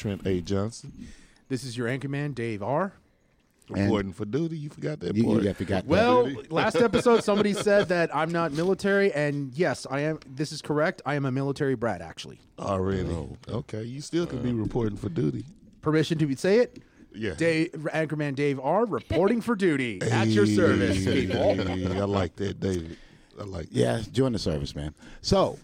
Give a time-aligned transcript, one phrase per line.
[0.00, 0.40] Trent A.
[0.40, 0.92] Johnson.
[1.50, 2.94] This is your anchorman, Dave R.
[3.68, 4.56] Reporting for duty.
[4.56, 5.42] You forgot that You, part.
[5.42, 5.86] you forgot that.
[5.86, 10.18] Well, last episode somebody said that I'm not military, and yes, I am.
[10.26, 11.02] This is correct.
[11.04, 12.40] I am a military brat, actually.
[12.58, 13.10] Oh, Already.
[13.10, 13.36] Oh.
[13.48, 13.82] Okay.
[13.82, 15.44] You still can be uh, reporting for duty.
[15.82, 16.82] Permission to say it?
[17.14, 17.34] Yeah.
[17.34, 18.86] Dave, Anchorman Dave R.
[18.86, 21.42] reporting for duty at your service, people.
[21.42, 22.96] I like that, David.
[23.38, 23.72] I like that.
[23.72, 24.94] Yeah, join the service, man.
[25.20, 25.58] So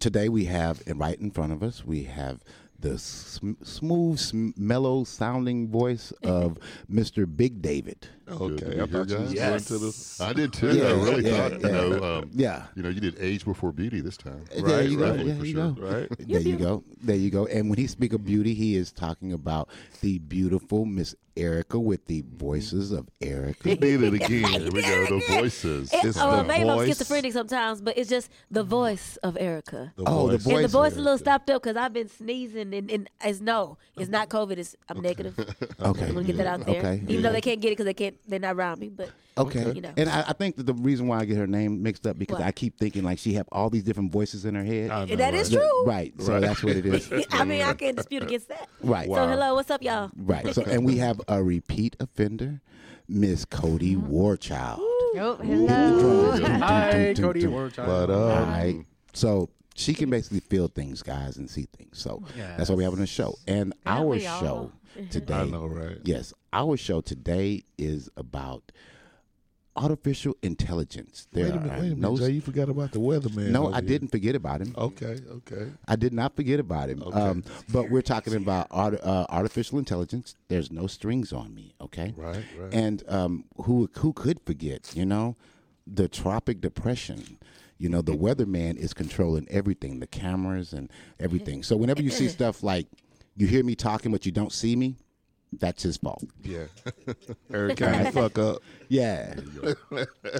[0.00, 2.40] today we have, and right in front of us, we have
[2.86, 6.58] the sm- smooth, sm- mellow sounding voice of
[6.90, 7.26] Mr.
[7.26, 8.08] Big David.
[8.28, 8.56] Okay.
[8.56, 9.24] to I thought you guys.
[9.24, 9.64] going Yes.
[9.66, 10.24] to the.
[10.24, 10.76] I did too.
[10.76, 11.66] Yeah, I really yeah, thought, yeah.
[11.68, 12.64] you know, um, Yeah.
[12.74, 14.44] you know, you did age before beauty this time.
[14.64, 15.10] there you go.
[15.14, 15.70] right, There for you sure.
[15.72, 15.80] go.
[15.82, 16.08] Right?
[16.18, 16.84] There you go.
[17.02, 17.46] There you go.
[17.46, 19.68] And when he speak of beauty, he is talking about
[20.00, 23.68] the beautiful Miss Erica with the voices of Erica.
[23.68, 24.28] He did it again.
[24.30, 25.04] Here we go.
[25.18, 25.92] The voices.
[25.92, 26.80] It, It's oh, the maybe voice.
[26.80, 29.92] I'm schizophrenic sometimes, but it's just the voice of Erica.
[29.96, 30.44] The Oh, the voice.
[30.44, 30.54] voice.
[30.54, 33.42] and the voice is a little stopped up because I've been sneezing, and, and it's
[33.42, 34.56] no, it's not COVID.
[34.56, 35.38] It's I'm negative.
[35.78, 36.06] Okay.
[36.06, 36.78] I'm gonna get that out there.
[36.78, 37.02] Okay.
[37.06, 38.88] Even though they can't get it because they can't, they're not around me.
[38.88, 39.72] But Okay.
[39.72, 39.92] You know.
[39.96, 42.38] And I, I think that the reason why I get her name mixed up because
[42.38, 42.46] What?
[42.46, 44.90] I keep thinking like she have all these different voices in her head.
[44.90, 45.60] I know, that is right?
[45.60, 45.84] true.
[45.86, 46.14] Right.
[46.22, 47.10] So that's what it is.
[47.30, 48.68] I mean, I can't dispute against that.
[48.82, 49.06] Right.
[49.08, 50.10] So hello, what's up, y'all?
[50.16, 50.54] Right.
[50.54, 52.60] So and we have a repeat offender,
[53.08, 54.10] Miss Cody Mm-hmm.
[54.12, 54.78] Warchild.
[55.18, 56.32] Oh, hello.
[56.58, 57.86] Hi, Cody Warchild.
[57.86, 58.84] But All uh, right.
[59.12, 61.98] So she can basically feel things, guys, and see things.
[61.98, 63.34] So that's why we have on the show.
[63.46, 64.40] And Yeah, our we all.
[64.40, 64.72] show
[65.10, 65.34] today.
[65.34, 65.98] I know, right?
[66.04, 68.72] Yes, our show today is about
[69.76, 71.28] artificial intelligence.
[71.32, 72.16] There Wait a minute, wait a minute, no.
[72.16, 72.30] Jay.
[72.30, 73.50] You forgot about the weatherman.
[73.50, 73.88] no, I here.
[73.88, 74.74] didn't forget about him.
[74.76, 75.70] Okay, okay.
[75.86, 77.02] I did not forget about him.
[77.02, 77.20] Okay.
[77.20, 80.34] Um, but we're talking about art, uh, artificial intelligence.
[80.48, 82.14] There's no strings on me, okay?
[82.16, 82.72] Right, right.
[82.72, 84.96] And um, who who could forget?
[84.96, 85.36] You know,
[85.86, 87.38] the tropic depression.
[87.76, 90.90] You know, the weatherman is controlling everything, the cameras and
[91.20, 91.62] everything.
[91.62, 92.86] So whenever you see stuff like
[93.36, 94.96] you hear me talking but you don't see me,
[95.60, 96.24] that's his fault.
[96.42, 96.64] Yeah.
[97.50, 98.62] Hurricane fuck up.
[98.88, 99.34] Yeah.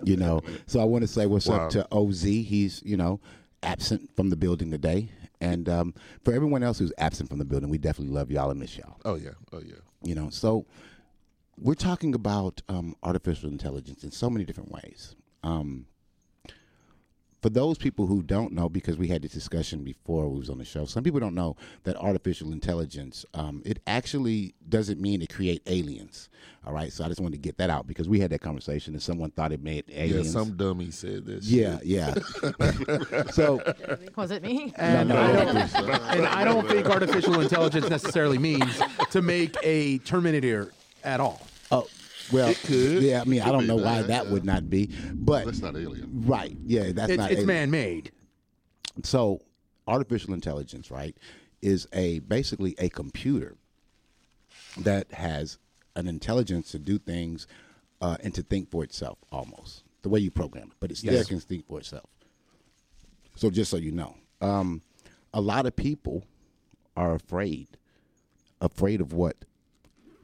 [0.05, 1.67] you know, so I want to say what's Wow.
[1.67, 2.23] up to OZ.
[2.23, 3.21] He's, you know,
[3.63, 5.11] absent from the building today.
[5.41, 5.95] And um,
[6.25, 8.97] for everyone else who's absent from the building, we definitely love y'all and miss y'all.
[9.05, 9.31] Oh yeah.
[9.53, 9.75] Oh yeah.
[10.03, 10.65] You know, so
[11.59, 15.15] we're talking about um, artificial intelligence in so many different ways.
[15.43, 15.87] Um,
[17.47, 20.59] for those people who don't know, because we had this discussion before we was on
[20.59, 25.29] the show, some people don't know that artificial intelligence, um, it actually doesn't mean to
[25.29, 26.29] create aliens.
[26.67, 28.95] All right, so I just wanted to get that out because we had that conversation
[28.95, 30.27] and someone thought it made aliens.
[30.27, 30.33] Yeah.
[30.33, 31.47] Some dummy said this.
[31.47, 31.87] yeah, shit.
[31.87, 33.23] yeah.
[33.31, 33.63] so
[34.17, 34.75] Was it me?
[34.77, 35.57] And, No, I no, don't,
[36.17, 38.83] and I don't think artificial intelligence necessarily means
[39.13, 40.73] to make a Terminator
[41.05, 41.47] at all.
[41.71, 41.87] Oh,
[42.33, 43.03] well, It could.
[43.03, 44.33] Yeah, I mean, I don't be know why that, that yeah.
[44.33, 46.11] would not be, but That's not alien.
[46.27, 47.31] right, yeah, that's It's, not.
[47.31, 47.47] it's alien.
[47.47, 48.11] man-made.
[49.05, 49.43] So,
[49.87, 51.17] artificial intelligence, right,
[51.63, 53.57] is a basically a computer
[54.79, 55.59] that has
[55.95, 57.47] an intelligence to do things
[58.01, 61.15] uh, and to think for itself, almost the way you program it, but it still
[61.15, 61.27] Yes.
[61.29, 62.09] can think for itself.
[63.37, 64.83] So, just so you know, um,
[65.35, 66.25] a lot of people
[66.97, 67.69] are afraid,
[68.61, 69.37] afraid of what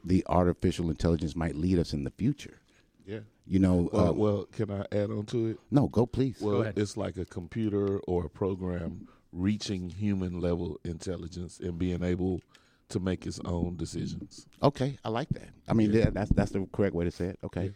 [0.03, 2.59] the artificial intelligence might lead us in the future.
[3.05, 3.19] Yeah.
[3.45, 5.59] You know, Well, uh, well, can I add on to it?
[5.71, 6.37] no, go please.
[6.39, 6.77] Well, ahead.
[6.77, 12.41] it's like a computer or a program reaching human level intelligence and being able
[12.89, 14.45] to make its own decisions.
[14.61, 15.49] Okay, I like that.
[15.67, 17.39] I mean, yeah, that's that's the correct way to say it.
[17.43, 17.71] Okay.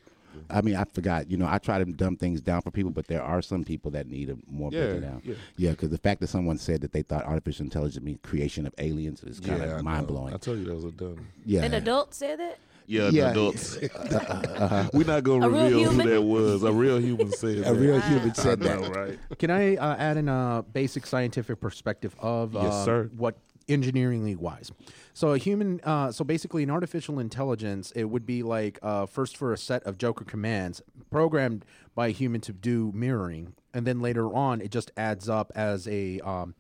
[0.49, 1.29] I mean, I forgot.
[1.29, 3.91] You know, I try to dumb things down for people, but there are some people
[3.91, 5.21] that need a more Yeah, break it down.
[5.23, 5.35] yeah.
[5.55, 8.73] Yeah, because the fact that someone said that they thought artificial intelligence means creation of
[8.77, 10.33] aliens is kind yeah, of mind blowing.
[10.33, 11.23] I told you that was a dummy.
[11.45, 11.63] Yeah.
[11.63, 12.57] An adult said that.
[12.89, 13.31] Yeah, Yeah.
[13.31, 13.77] adults.
[14.93, 16.63] We're not gonna A real reveal who that was.
[16.63, 17.71] A real human said that.
[17.71, 18.95] A real human said I know, that.
[18.95, 19.39] right?
[19.39, 23.09] Can I uh, add in a basic scientific perspective of Yes, uh, sir.
[23.17, 23.35] what
[23.67, 24.71] engineeringly wise?
[25.13, 29.37] So a human, uh, so basically an artificial intelligence, it would be like uh, first
[29.37, 30.81] for a set of Joker commands
[31.11, 31.65] programmed
[31.95, 35.87] by a human to do mirroring, and then later on it just adds up as
[35.87, 36.55] a um,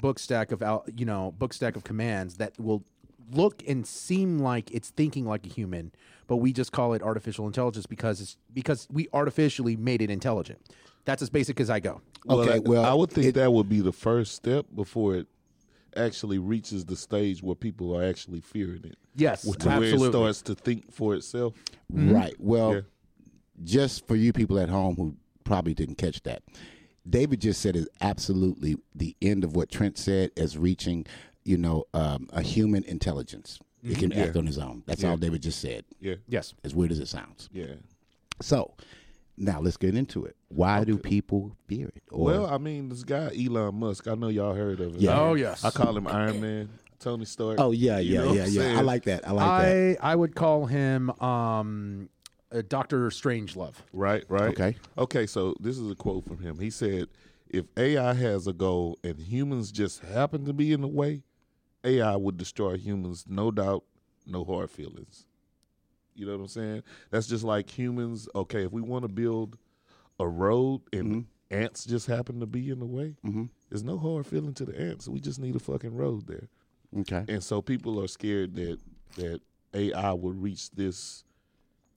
[0.00, 2.82] book stack of al- you know book stack of commands that will
[3.32, 5.92] look and seem like it's thinking like a human,
[6.26, 10.58] but we just call it artificial intelligence because it's because we artificially made it intelligent.
[11.04, 12.00] That's as basic as I go.
[12.28, 15.26] Okay, I, well, I would think it- that would be the first step before it
[15.96, 18.96] actually reaches the stage where people are actually fearing it.
[19.14, 21.54] Yes, to where it starts to think for itself.
[21.90, 22.34] Right.
[22.38, 22.80] Well, Yeah.
[23.64, 26.42] just for you people at home who probably didn't catch that,
[27.08, 31.06] David just said is absolutely the end of what Trent said as reaching,
[31.44, 33.58] you know, um, a human intelligence.
[33.82, 34.82] It can act on his own.
[34.86, 35.84] That's all David just said.
[36.00, 36.52] Yeah, Yes.
[36.64, 37.48] As weird as it sounds.
[37.52, 37.74] yeah.
[38.42, 38.74] So
[39.40, 40.36] Now let's get into it.
[40.48, 42.02] Why do people fear it?
[42.12, 44.06] Or, Well, I mean, this guy Elon Musk.
[44.06, 45.00] I know y'all heard of him.
[45.00, 45.18] Yeah.
[45.18, 45.64] Oh yes.
[45.64, 46.68] I call him Iron Man.
[46.98, 47.58] Tony Stark.
[47.58, 48.78] oh yeah, You yeah, know what yeah, I'm yeah.
[48.78, 49.26] I like that.
[49.26, 50.04] I like that.
[50.04, 52.10] I I would call him um,
[52.52, 53.76] uh, Doctor Strangelove.
[53.94, 54.50] Right, right.
[54.50, 54.76] Okay.
[54.98, 56.58] Okay, so this is a quote from him.
[56.58, 57.08] He said,
[57.48, 61.22] If AI has a goal and humans just happen to be in the way,
[61.84, 63.84] AI would destroy humans, no doubt,
[64.26, 65.24] no hard feelings.
[66.20, 66.82] You know what I'm saying?
[67.10, 68.28] That's just like humans.
[68.34, 69.56] Okay, if we want to build
[70.18, 73.48] a road and ants just happen to be in the way, Mhm.
[73.70, 75.08] there's no hard feeling to the ants.
[75.08, 76.48] We just need a fucking road there.
[76.94, 77.24] Okay.
[77.26, 78.78] And so people are scared that
[79.16, 79.40] that
[79.72, 81.24] AI would reach this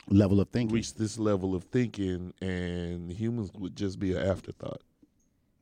[0.07, 0.73] Level of thinking.
[0.73, 4.81] reach this level of thinking and humans would just be an afterthought.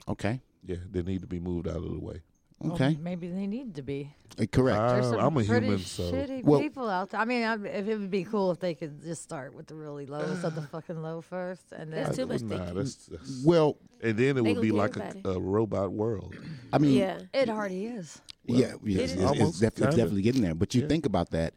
[0.07, 0.39] Okay.
[0.63, 2.21] Yeah, they need to be moved out of the way.
[2.63, 2.97] Well, Okay.
[3.01, 4.13] maybe they need to be.
[4.39, 4.77] Uh, Correct.
[4.93, 7.19] There's some I'm a pretty human, so shitty Well- people out there.
[7.19, 9.75] I mean, I, if it would be cool if they could just start with the
[9.75, 12.75] really lowest of the fucking low first, and then That's too much nah, thinking.
[12.75, 15.35] that's, that's- well, and then it They would be gonna like get a, everybody.
[15.35, 16.35] a robot world.
[16.71, 17.19] I mean, Yeah.
[17.33, 18.21] it already is.
[18.45, 19.13] yeah, yeah, it it's, is.
[19.13, 19.95] it's, Almost, def- it's kinda.
[19.95, 20.55] definitely getting there.
[20.55, 20.87] But you Yeah.
[20.87, 21.53] think about that,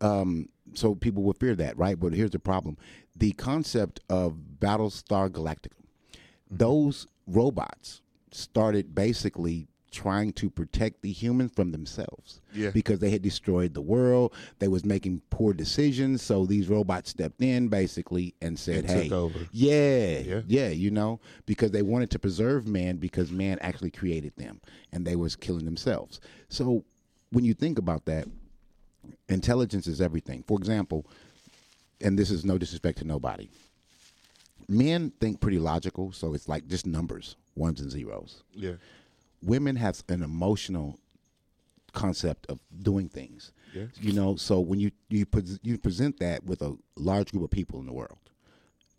[0.00, 1.98] um, so people would fear that, right?
[1.98, 2.76] But here's the problem:
[3.16, 5.72] the concept of Battlestar Galactica.
[6.50, 8.00] Those robots
[8.32, 12.70] started basically trying to protect the humans from themselves Yeah.
[12.70, 17.40] because they had destroyed the world they was making poor decisions so these robots stepped
[17.42, 19.08] in basically and said And hey
[19.52, 20.40] yeah, Yeah.
[20.46, 24.60] yeah, you know, because they wanted to preserve man because man actually created them
[24.92, 26.20] and they was killing themselves.
[26.48, 26.84] So
[27.30, 28.26] when you think about that,
[29.28, 30.44] intelligence is everything.
[30.46, 31.06] For example,
[32.00, 33.48] and this is no disrespect to nobody.
[34.68, 38.42] Men think pretty logical, so it's like just numbers, ones and zeros.
[38.52, 38.72] Yeah.
[39.42, 40.98] Women have an emotional
[41.92, 43.52] concept of doing things.
[43.74, 43.84] Yeah.
[44.00, 47.50] You know, so when you you pres you present that with a large group of
[47.50, 48.18] people in the world,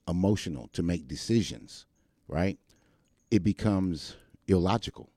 [0.07, 1.85] emotional to make decisions,
[2.27, 2.57] right?
[3.31, 4.15] It becomes
[4.47, 5.09] illogical.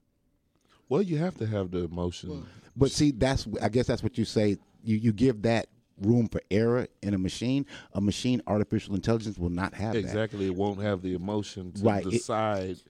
[0.89, 2.45] Well, you have to have the emotion.
[2.75, 4.57] But see, that's I guess that's what you say.
[4.83, 5.67] You you give that
[6.01, 7.65] room for error in a machine.
[7.93, 9.99] A machine, artificial intelligence, will not have that.
[9.99, 10.47] exactly.
[10.47, 12.71] It won't have the emotion to Right, it- decide.
[12.71, 12.83] It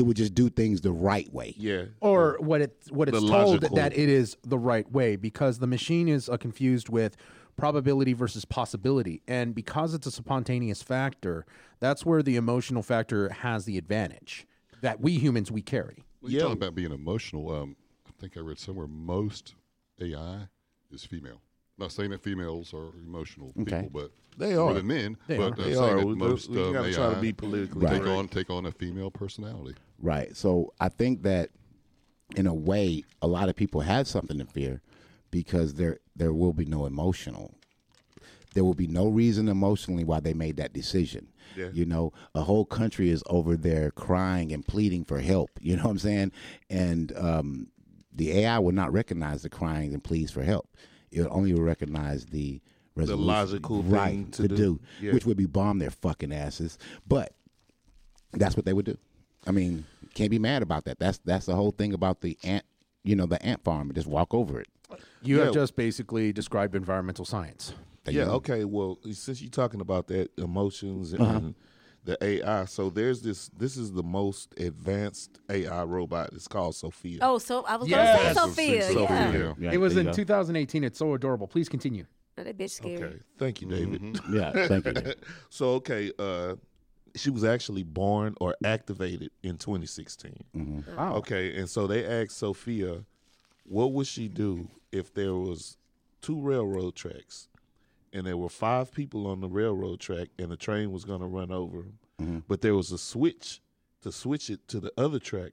[0.00, 1.54] would just do things the right way.
[1.58, 1.84] yeah.
[2.00, 5.58] or what it what it's The told logical- that it is the right way because
[5.58, 7.14] the machine is uh, confused with
[7.56, 11.44] probability versus possibility and because it's a spontaneous factor
[11.80, 14.46] that's where the emotional factor has the advantage
[14.80, 16.44] that we humans we carry Well, you Yeah.
[16.44, 17.52] talking about being emotional.
[17.54, 17.76] Um,
[18.08, 19.54] I think I read somewhere most
[20.00, 20.48] AI
[20.90, 21.42] is female.
[21.82, 23.82] Not saying that females are emotional Okay.
[23.82, 24.74] people, but They more are.
[24.74, 25.16] than men.
[25.26, 25.62] They but are.
[25.62, 25.96] Uh, They are.
[25.96, 28.06] that We- most we um, AI try to be politically take correct.
[28.18, 29.76] on take on a female personality.
[30.00, 30.36] Right.
[30.36, 31.50] So I think that
[32.36, 34.80] in a way, a lot of people have something to fear
[35.32, 37.52] because there there will be no emotional.
[38.54, 41.32] There will be no reason emotionally why they made that decision.
[41.56, 41.70] Yeah.
[41.72, 45.50] You know, a whole country is over there crying and pleading for help.
[45.60, 46.32] You know what I'm saying?
[46.70, 47.68] And um,
[48.14, 50.68] the AI will not recognize the crying and pleas for help.
[51.12, 52.60] It only will recognize the
[52.96, 53.26] resolution.
[53.26, 54.56] logical right thing to to, do.
[54.56, 55.12] do, Yeah.
[55.12, 56.78] which would be bomb their fucking asses.
[57.06, 57.34] But
[58.32, 58.96] that's what they would do.
[59.46, 60.98] I mean, can't be mad about that.
[60.98, 62.64] That's that's the whole thing about the ant,
[63.04, 63.92] you know, the ant farm.
[63.94, 64.68] Just walk over it.
[65.22, 65.44] you Yeah.
[65.46, 67.72] have just basically described environmental science
[68.04, 68.26] There you Yeah.
[68.32, 68.64] Okay.
[68.64, 71.50] Well, since you're talking about that emotions and Uh-huh.
[72.04, 73.48] The AI, so there's this.
[73.56, 76.30] This is the most advanced AI robot.
[76.32, 77.18] It's called Sophia.
[77.22, 78.34] Oh, so I was Yes.
[78.34, 78.92] gonna say Sophia.
[78.92, 79.32] Sophia.
[79.32, 79.52] Yeah.
[79.58, 79.72] Yeah.
[79.72, 82.04] It was in 2018 it's so adorable please continue
[82.36, 82.96] No, that bitch scary.
[82.96, 83.18] Okay.
[83.38, 84.20] Thank you, David.
[84.30, 85.14] Yeah, thank you.
[85.50, 86.54] So okay, uh,
[87.14, 90.32] she was actually born or activated in 2016.
[90.56, 90.96] Mm-hmm.
[90.96, 93.04] wow Okay, and so they asked Sophia,
[93.64, 95.76] what would she do if there was
[96.20, 97.48] two railroad tracks,
[98.12, 101.26] and there were five people on the railroad track, and the train was going to
[101.26, 102.38] run over them, mm-hmm.
[102.48, 103.60] but there was a switch
[104.02, 105.52] to switch it to the other track,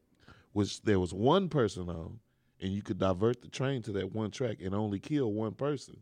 [0.54, 2.20] which there was one person on,
[2.62, 6.02] and you could divert the train to that one track and only kill one person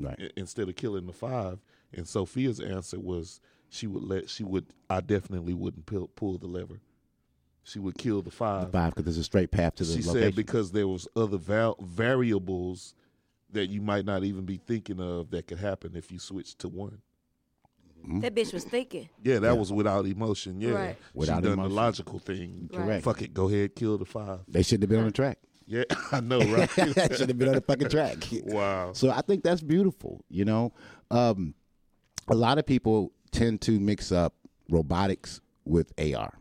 [0.00, 0.16] Right.
[0.20, 1.58] i- instead of killing the five.
[1.92, 6.46] And Sophia's answer was she would let she would I definitely wouldn't pull, pull the
[6.46, 6.80] lever.
[7.64, 8.66] She would kill the five.
[8.66, 10.22] The Five because there's a straight path to the she location.
[10.22, 12.94] said because there was other val- variables
[13.52, 16.68] that you might not even be thinking of that could happen if you switch to
[16.68, 16.98] one.
[18.04, 19.08] That bitch was thinking.
[19.22, 20.60] Yeah, that was without emotion.
[20.60, 20.96] Yeah, Right.
[21.14, 21.70] Without she done emotion.
[21.70, 22.70] the logical thing.
[22.72, 23.04] Correct.
[23.04, 24.40] Fuck it, go ahead, kill the five.
[24.48, 25.38] they should have been on the track.
[25.66, 26.68] Yeah, I know, right?
[26.70, 26.96] should
[27.28, 28.18] have been on the fucking track.
[28.44, 28.92] wow.
[28.92, 30.24] So I think that's beautiful.
[30.28, 30.72] You know,
[31.10, 31.54] um,
[32.28, 34.34] a lot of people tend to mix up
[34.68, 36.32] robotics with AR.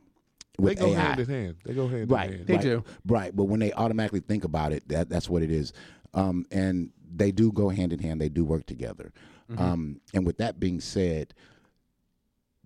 [0.59, 0.99] They go AI.
[0.99, 1.55] hand in hand.
[1.63, 2.47] They go hand right, in hand.
[2.47, 2.83] They right, do.
[3.07, 3.35] right.
[3.35, 5.73] But when they automatically think about it, that that's what it is,
[6.13, 8.21] um, and they do go hand in hand.
[8.21, 9.11] They do work together.
[9.49, 9.61] Mm-hmm.
[9.61, 11.33] Um, and with that being said,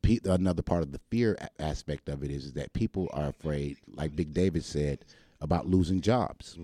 [0.02, 3.28] pe- another part of the fear a- aspect of it is, is that people are
[3.28, 5.06] afraid, like Big David said,
[5.42, 6.58] about losing jobs.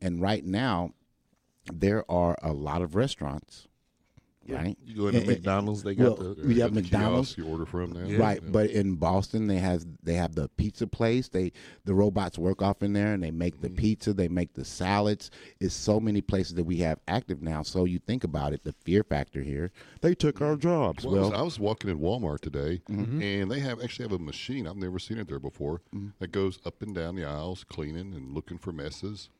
[0.00, 0.92] And right now,
[1.72, 3.66] there are a lot of restaurants,
[4.48, 4.76] right?
[4.84, 7.34] You go into And- and- McDonald's, they got well, the we have the McDonald's.
[7.34, 8.18] kiosks you order from now.
[8.18, 11.28] Right, but in Boston they have they have the pizza place.
[11.28, 11.52] They
[11.84, 13.76] the robots work off in there and they make the mm.
[13.76, 15.30] pizza, they make the salads.
[15.60, 17.62] It's so many places that we have active now.
[17.62, 19.72] So you think about it, the fear factor here.
[20.00, 21.04] They took our jobs.
[21.04, 23.22] Well, I was, I was walking in Walmart today, mm-hmm.
[23.22, 24.66] and they have actually have a machine.
[24.66, 25.82] I've never seen it there before.
[25.94, 26.08] Mm-hmm.
[26.18, 29.30] That goes up and down the aisles, cleaning and looking for messes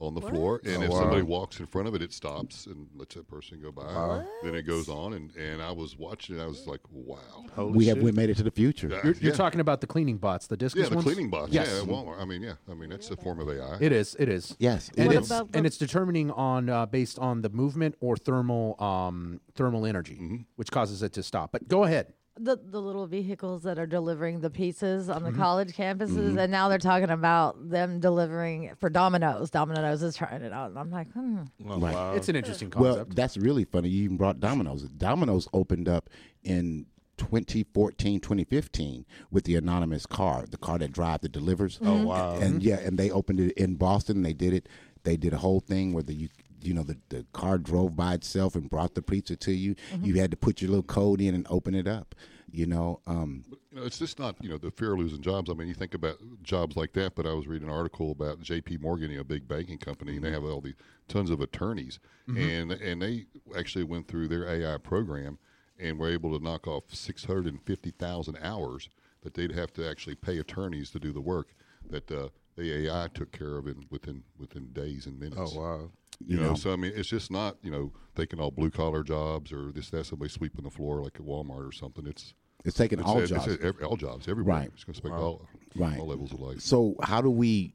[0.00, 0.60] on the floor.
[0.64, 3.70] And if somebody walks in front of it, it stops and lets that person go
[3.70, 4.24] by.
[4.42, 6.42] Then it goes on, and, and I was watching it.
[6.42, 7.18] I was like, wow.
[7.54, 8.88] Holy we have we made it to the future.
[8.88, 9.30] You're, you're yeah.
[9.32, 11.04] talking about the cleaning bots, the discus Yeah, the ones?
[11.06, 11.52] cleaning bots.
[11.52, 11.68] Yes.
[11.72, 12.20] Yeah, Walmart.
[12.20, 12.54] I mean, yeah.
[12.70, 13.78] I mean, that's a form of AI.
[13.80, 14.16] It is.
[14.18, 14.56] It is.
[14.58, 15.30] Yes, and it it's is.
[15.30, 19.86] about the- and it's determining on uh, based on the movement or thermal um, thermal
[19.86, 20.36] energy, Mm-hmm.
[20.56, 21.52] which causes it to stop.
[21.52, 22.12] But go ahead.
[22.36, 25.40] The the little vehicles that are delivering the pieces on the Mm-hmm.
[25.40, 29.50] college campuses, and now they're talking about them delivering for Domino's.
[29.50, 31.42] Domino's is trying it out, and I'm like, hmm.
[31.68, 31.94] Oh, Right.
[31.94, 32.14] wow.
[32.14, 32.96] It's an interesting concept.
[32.96, 33.88] Well, that's really funny.
[33.88, 34.82] You even brought Domino's.
[34.82, 36.10] Domino's opened up
[36.42, 36.86] in
[37.18, 41.78] 2014, 2015 with the anonymous car, the car that drives that delivers.
[41.82, 42.36] Oh, wow.
[42.38, 44.22] And yeah, and they opened it in Boston.
[44.22, 44.68] They did it.
[45.04, 46.28] They did a whole thing where the you
[46.66, 49.74] you know the, the car drove by itself and brought the preacher to you.
[50.02, 52.14] You had to put your little code in and open it up.
[52.50, 55.50] You know, um, You know, it's just not you know the fear of losing jobs.
[55.50, 58.40] I mean, you think about jobs like that, but I was reading an article about
[58.40, 58.78] J.P.
[58.78, 60.74] Morgan, you know, a big banking company, and they have all the
[61.08, 65.38] tons of attorneys, and and they actually went through their AI program
[65.80, 68.88] and were able to knock off six hundred and fifty thousand hours
[69.22, 71.54] that they'd have to actually pay attorneys to do the work
[71.90, 75.52] that uh, the AI took care of in within within days and minutes.
[75.56, 75.90] Oh wow.
[76.26, 79.52] You know, so I mean, it's just not you know thinking all blue collar jobs
[79.52, 82.06] or this that somebody sweeping the floor like at Walmart or something.
[82.06, 83.46] It's it's taking it's, all it's, jobs.
[83.46, 84.60] it's every, all jobs, everybody.
[84.60, 84.70] Right.
[84.74, 85.98] It's going to affect all, Right.
[85.98, 86.60] all levels of life.
[86.60, 87.74] So how do we,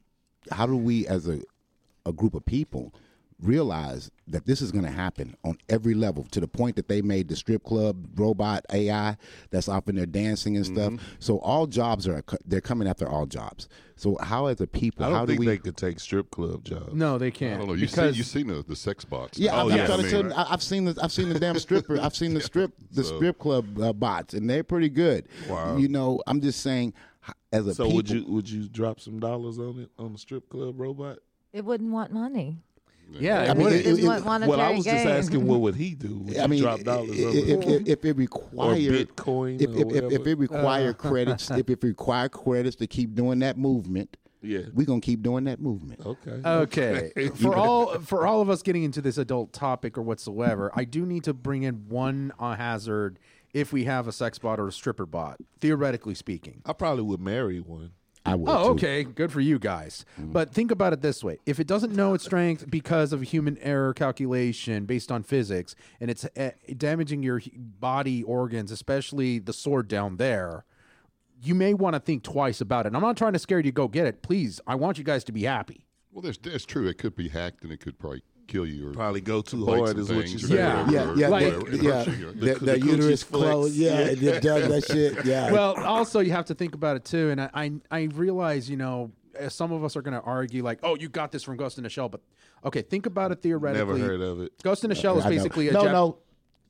[0.52, 1.42] how do we as a,
[2.06, 2.96] a group of people
[3.42, 7.02] realize that this is going to happen on every level to the point that they
[7.02, 9.18] made the strip club robot AI
[9.50, 10.94] that's off in there dancing and stuff.
[10.94, 11.06] Mm-hmm.
[11.20, 13.68] So all jobs are they're coming after all jobs.
[13.96, 15.46] So how as a people, I how don't do think we?
[15.48, 16.94] they could take strip club jobs.
[16.94, 17.56] no, they can't.
[17.56, 17.74] I don't know.
[17.74, 19.38] You see, because you seen the, the sex bots?
[19.40, 21.12] yeah, Oh, I'm, yeah, trying I to tell mean- you, I- I've seen the I've
[21.12, 22.00] seen the damn stripper.
[22.00, 25.28] I've seen the strip the So- strip club uh, bots, and they're pretty good.
[25.50, 25.78] Wow.
[25.78, 26.94] You know, I'm just saying,
[27.52, 30.20] as a So people, would you would you drop some dollars on it on the
[30.20, 31.20] strip club robot?
[31.52, 32.60] it wouldn't want money.
[33.12, 36.20] Yeah, I mean, it- It it- Well, I was just asking, what would he do?
[36.26, 37.68] Would I mean, drop dollars if, it?
[37.68, 38.10] if, if it
[38.56, 40.12] or Bitcoin if, if, if, whatever?
[40.12, 44.62] if it require credits, if it require credits to keep doing that movement, yeah.
[44.74, 46.06] we're gonna keep doing that movement.
[46.06, 46.42] Okay.
[46.46, 47.30] Okay.
[47.36, 51.06] for all for all of us getting into this adult topic or whatsoever, I do
[51.06, 53.20] need to bring in one uh, hazard
[53.54, 56.62] if we have a sex bot or a stripper bot, theoretically speaking.
[56.66, 57.92] I probably would marry one.
[58.30, 58.50] I would.
[58.50, 58.70] Oh, too.
[58.72, 59.04] okay.
[59.04, 60.06] Good for you guys.
[60.18, 63.26] But think about it this way: if it doesn't know its strength because of a
[63.26, 69.54] human error calculation based on physics, and it's uh, damaging your body organs, especially the
[69.54, 70.66] sword down there,
[71.42, 72.90] you may want to think twice about it.
[72.90, 74.22] And I'm not trying to scare you to go get it.
[74.22, 75.86] Please, I want you guys to be happy.
[76.12, 76.88] Well, there's, that's true.
[76.88, 79.78] It could be hacked and it could probably kill you or Probably go too bite
[79.78, 80.58] hard is what you or said.
[80.58, 80.86] Yeah.
[80.86, 81.60] whatever, Yeah, or yeah, whatever.
[81.72, 81.92] the, yeah.
[81.92, 82.32] hurts you, you know.
[82.32, 83.76] The, The- the the uterus coochie's closed.
[83.76, 85.26] Yeah, it it does that shit.
[85.26, 85.52] Yeah.
[85.58, 88.78] well, also you have to think about it too, and I I, I realize you
[88.78, 91.56] know uh, some of us are going to argue like, oh, you got this from
[91.58, 92.22] Ghost in the Shell, but
[92.66, 94.00] okay, think about it theoretically.
[94.00, 94.52] Never heard of it.
[94.64, 95.36] Ghost in the Shell is I know.
[95.36, 96.18] basically a no, Jap- no.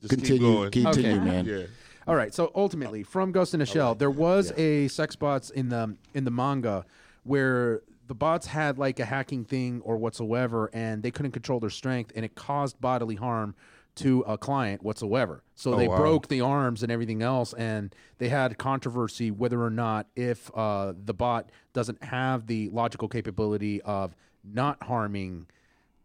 [0.02, 0.70] Just keep continue, going.
[0.70, 1.24] continue, Okay.
[1.24, 1.44] man.
[1.44, 1.62] Yeah.
[2.06, 5.68] All right, so ultimately, from Ghost in the Shell, there was a sex bots in
[5.68, 6.84] the in the manga
[7.24, 11.70] where the bots had like a hacking thing or whatsoever, and they couldn't control their
[11.70, 13.54] strength, and it caused bodily harm
[13.94, 15.44] to a client whatsoever.
[15.54, 15.96] So they wow.
[15.96, 20.92] broke the arms and everything else, and they had controversy whether or not if uh,
[21.04, 25.46] the bot doesn't have the logical capability of not harming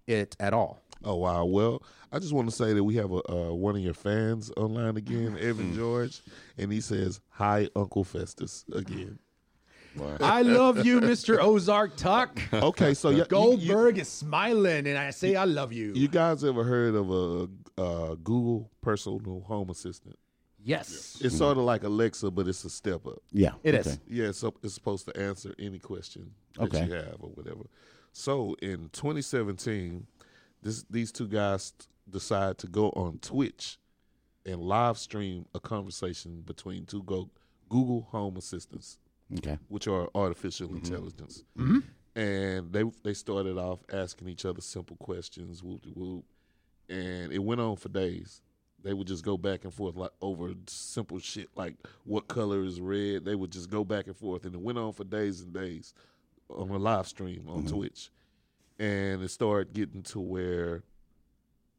[0.06, 0.84] it at all.
[1.04, 1.44] Oh wow!
[1.46, 1.82] Well,
[2.12, 4.96] I just want to say that we have a uh, one of your fans online
[4.96, 6.22] again, Evan George,
[6.60, 9.18] and he says, "Hi, Uncle Festus." Again.
[9.98, 10.18] Wow.
[10.22, 11.40] I love you, Mr.
[11.40, 12.40] Ozark Tuck.
[12.54, 15.94] Okay, so y- you, you, Goldberg is smiling, and I say I love you.
[15.94, 17.48] you guys ever heard of a,
[17.82, 20.18] uh Google personal home assistant?
[20.64, 21.18] yes.
[21.22, 23.20] It's sort of like Alexa, but it's a step up.
[23.32, 23.52] Yeah.
[23.64, 23.90] It okay.
[23.92, 24.00] is.
[24.10, 26.86] Yeah, it's, sup- it's supposed to answer any question that Okay.
[26.86, 27.66] you have or whatever.
[28.14, 30.08] So in 2017,
[30.64, 31.74] this these two guys
[32.10, 33.78] decide to go on Twitch
[34.46, 37.30] and live stream a conversation between two go-
[37.70, 38.98] Google Home Assistants,
[39.38, 39.58] Okay.
[39.70, 40.78] which are artificial mm-hmm.
[40.78, 41.44] intelligence.
[41.58, 41.80] Mm-hmm.
[42.18, 46.24] And they they started off asking each other simple questions, whoop de whoop,
[46.88, 48.42] and it went on for days.
[48.84, 52.80] They would just go back and forth like over simple shit like what color is
[52.80, 53.26] red.
[53.26, 55.94] They would just go back and forth, and it went on for days and days
[56.50, 57.76] on a live stream on mm-hmm.
[57.76, 58.12] Twitch,
[58.80, 60.84] and it started getting to where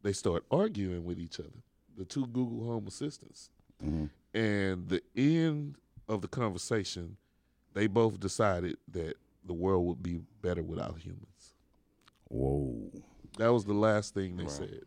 [0.03, 1.63] they start arguing with each other,
[1.97, 3.51] the two Google Home assistants,
[4.35, 5.77] and the end
[6.09, 7.17] of the conversation,
[7.77, 11.55] they both decided that the world would be better without humans.
[12.29, 12.91] Whoa.
[13.37, 14.81] That was the last thing they said.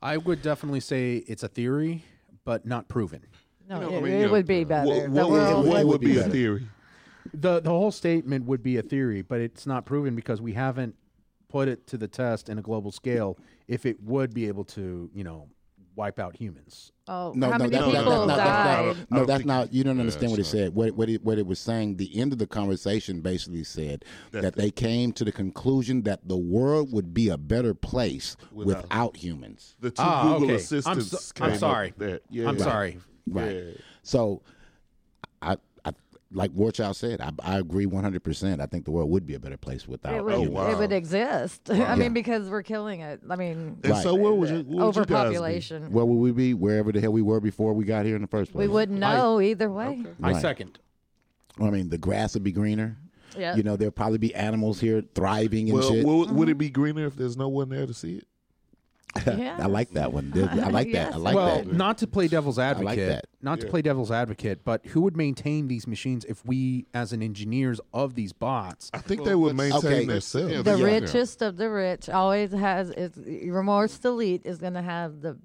[0.00, 2.02] I would definitely say it's a theory,
[2.46, 3.26] but not proven.
[3.68, 4.88] No, You know, it, I mean, it you know, would be better.
[4.88, 6.66] What, the what, world what would would be a theory?
[7.34, 10.96] the The whole statement would be a theory, but it's not proven because we haven't
[11.48, 13.36] put it to the test in a global scale.
[13.68, 15.50] If it would be able to, you know,
[15.96, 16.92] wipe out humans.
[17.08, 18.86] Oh, No, how no, many that, people that, that's not, died?
[18.96, 19.72] that's not, no, that's not.
[19.72, 20.74] You don't understand what it said.
[20.74, 21.96] What what it, what it was saying.
[21.96, 26.02] The end of the conversation basically said That that, the- they came to the conclusion
[26.02, 29.74] that the world would be a better place Without- without, humans.
[29.80, 30.50] The two Ah, Google okay.
[30.52, 31.94] I'm assistants so- came I'm sorry.
[31.98, 32.22] with that.
[32.30, 32.48] Yeah.
[32.48, 32.98] I'm sorry.
[33.26, 33.52] Right.
[33.54, 33.62] Yeah.
[34.02, 34.42] So,
[35.42, 35.56] I, I
[36.32, 37.20] like what said.
[37.20, 38.60] I, I agree one hundred percent.
[38.60, 40.70] I think the world would be a better place without It would, Oh, wow.
[40.70, 41.62] it would exist.
[41.70, 41.94] I Yeah.
[41.96, 43.20] mean, because we're killing it.
[43.28, 44.02] I mean, And Right.
[44.02, 45.00] so what would you what would you guys do?
[45.00, 45.92] overpopulation.
[45.92, 46.54] Where would we be?
[46.54, 48.66] Wherever the hell we were before we got here in the first place.
[48.66, 50.04] We wouldn't I- know either way.
[50.22, 50.40] I Right.
[50.42, 50.78] second.
[51.60, 52.96] I mean, the grass would be greener.
[53.36, 53.54] Yeah.
[53.54, 56.04] You know, there'll probably be animals here thriving and Well, shit.
[56.04, 56.58] would, would it mm-hmm.
[56.58, 58.26] be greener if there's no one there to see it?
[59.26, 59.56] Yeah.
[59.60, 60.32] I like that one.
[60.36, 61.08] I like that.
[61.08, 61.16] I Yes.
[61.18, 61.72] like well, that.
[61.72, 63.24] not to play devil's advocate, like that.
[63.42, 63.70] not to Yeah.
[63.70, 68.14] play devil's advocate, but who would maintain these machines if we, as an engineers of
[68.14, 70.04] these bots, I think Well, they would maintain Okay.
[70.06, 70.62] themselves.
[70.64, 70.84] The Yeah.
[70.84, 75.36] richest of the rich always has its remorse elite is going to have the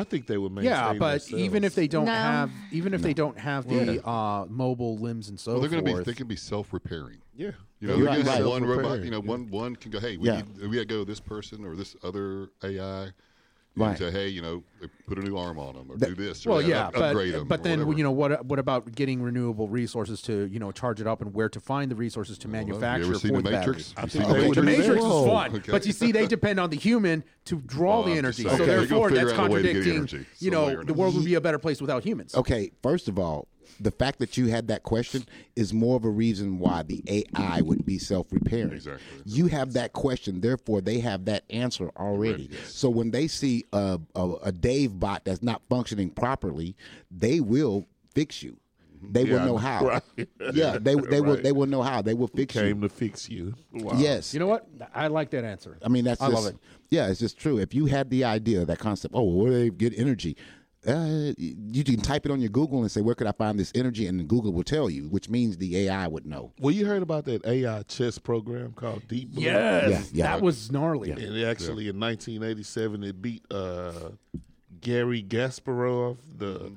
[0.00, 1.32] I think they would maintain yeah, but themselves.
[1.32, 2.12] even if they don't No.
[2.12, 5.84] have, even if they don't have the uh, mobile limbs and so Well, they're going
[5.84, 7.18] to be forth, they can be self repairing.
[7.34, 8.48] yeah, You know, You're they're right, gonna have right.
[8.48, 8.82] one robot.
[8.84, 9.30] Self-repairing, You know, yeah.
[9.30, 10.00] one one can go.
[10.00, 10.36] Hey, we Yeah.
[10.42, 13.10] need, we got to go this person or this other AI.
[13.76, 13.88] Right.
[13.90, 14.62] And say, hey, you know,
[15.06, 16.46] put a new arm on them or do this.
[16.46, 17.98] Or Well, that, yeah, up- but upgrade 'em but then whatever.
[17.98, 18.46] you know what?
[18.46, 21.90] What about getting renewable resources to you know charge it up and where to find
[21.90, 23.92] the resources to Well, manufacture You ever seen for the the Matrix?
[23.92, 23.94] batteries?
[23.98, 24.88] I You seen they the would The Matrix?
[24.88, 25.72] Matrix is fun, Okay.
[25.72, 28.44] but you see, they depend on the human to draw Well, the energy.
[28.44, 30.26] So saying, they're therefore, that's out a way to get contradicting.
[30.38, 32.34] You know, the world would be a better place without humans.
[32.34, 33.46] Okay, first of all,
[33.80, 35.24] the fact that you had that question
[35.54, 37.02] is more of a reason why the
[37.36, 38.72] AI would be self-repairing.
[38.72, 39.02] Exactly.
[39.24, 42.50] You have that question, therefore they have that answer already.
[42.66, 46.76] So when they see a, a, a Dave bot that's not functioning properly,
[47.10, 48.56] they will fix you.
[49.02, 49.86] They will know how.
[49.86, 50.02] right.
[50.54, 51.42] Yeah, they they will Right.
[51.42, 52.02] they will know how.
[52.02, 52.88] They will fix came you.
[52.88, 53.54] to fix you.
[53.72, 53.92] Wow.
[53.98, 54.32] Yes.
[54.32, 54.66] You know what?
[54.94, 55.78] I like that answer.
[55.84, 56.58] I mean, that's I just, love it.
[56.90, 57.58] Yeah, it's just true.
[57.58, 60.36] If you had the idea, that concept, oh, where do they get energy?
[60.86, 63.72] Uh, you can type it on your Google and say, where could I find this
[63.74, 64.06] energy?
[64.06, 66.52] And Google will tell you, which means the AI would know.
[66.60, 69.44] Well, you heard about that AI chess program called Deep Blue?
[69.44, 70.32] Yes, Yeah, yeah.
[70.36, 71.10] that was gnarly.
[71.10, 74.10] And it actually, in 1987, it beat uh,
[74.80, 76.18] Garry Kasparov.
[76.38, 76.72] The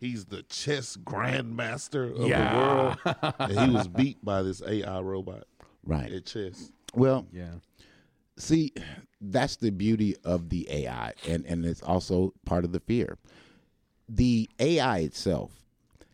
[0.00, 2.50] he's the chess grandmaster of Yeah.
[2.52, 5.44] the world, and he was beat by this AI robot
[5.84, 6.10] Right.
[6.12, 6.72] at chess.
[6.94, 7.54] Well, Yeah.
[8.36, 8.72] see,
[9.20, 13.16] that's the beauty of the AI, and, and it's also part of the fear.
[14.08, 15.62] The AI itself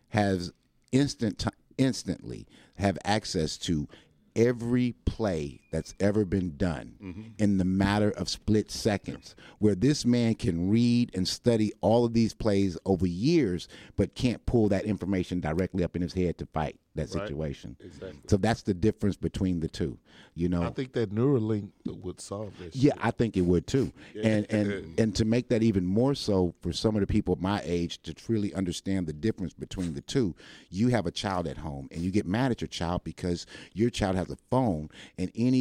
[0.09, 0.51] has
[0.91, 1.45] instant
[1.77, 3.87] instantly have access to
[4.35, 7.21] every play that's ever been done mm-hmm.
[7.37, 12.13] in the matter of split seconds where this man can read and study all of
[12.13, 16.45] these plays over years but can't pull that information directly up in his head to
[16.47, 18.19] fight that situation Exactly.
[18.27, 19.97] so that's the difference between the two
[20.35, 22.75] you know I think that Neuralink would solve this.
[22.75, 23.91] yeah, I think it would too.
[24.21, 27.61] And and and to make that even more so for some of the people my
[27.65, 30.35] age to truly understand the difference between the two,
[30.69, 33.89] you have a child at home and you get mad at your child because your
[33.89, 35.60] child has a phone and any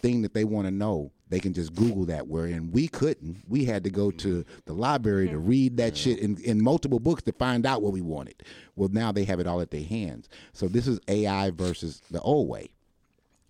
[0.00, 3.64] thing that they want to know they can just google that wherein we couldn't we
[3.64, 4.58] had to go to mm-hmm.
[4.66, 5.48] the library to mm-hmm.
[5.48, 8.42] read that shit in, in multiple books to find out what we wanted
[8.76, 12.20] well now they have it all at their hands so this is ai versus the
[12.20, 12.70] old way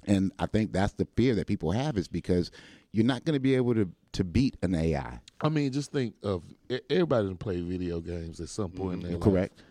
[0.06, 2.50] and I think that's the fear that people have is because
[2.92, 5.20] you're not going to be able to to beat an AI.
[5.40, 8.98] I mean, just think of e- everybody done play video games at some point in
[8.98, 9.08] mm-hmm.
[9.08, 9.22] their life.
[9.22, 9.62] Correct.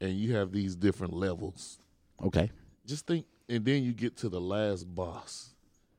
[0.00, 1.80] And you have these different levels.
[2.24, 2.50] Okay.
[2.86, 5.47] Just think, and then you get to the last boss.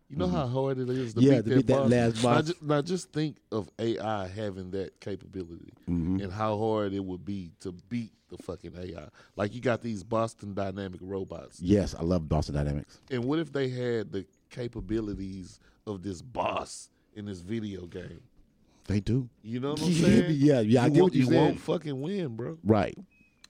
[0.09, 1.29] You know how hard it is to Mm-hmm.
[1.31, 1.91] Yeah, beat to beat that boss?
[1.91, 2.45] last Now boss.
[2.47, 6.19] just, now just think of AI having that capability Mm-hmm.
[6.21, 9.07] and how hard it would be to beat the fucking AI.
[9.35, 11.59] Like you got these Boston Dynamic robots.
[11.61, 12.99] Yes, I love Boston Dynamics.
[13.11, 14.25] And what if they had the
[14.83, 18.21] capabilities of this boss in this video game?
[18.87, 19.29] They do.
[19.43, 20.25] You know what I'm saying?
[20.37, 21.25] yeah, yeah, I You get what you're saying.
[21.25, 21.45] you saying.
[21.45, 22.57] won't fucking win, bro.
[22.63, 22.97] Right.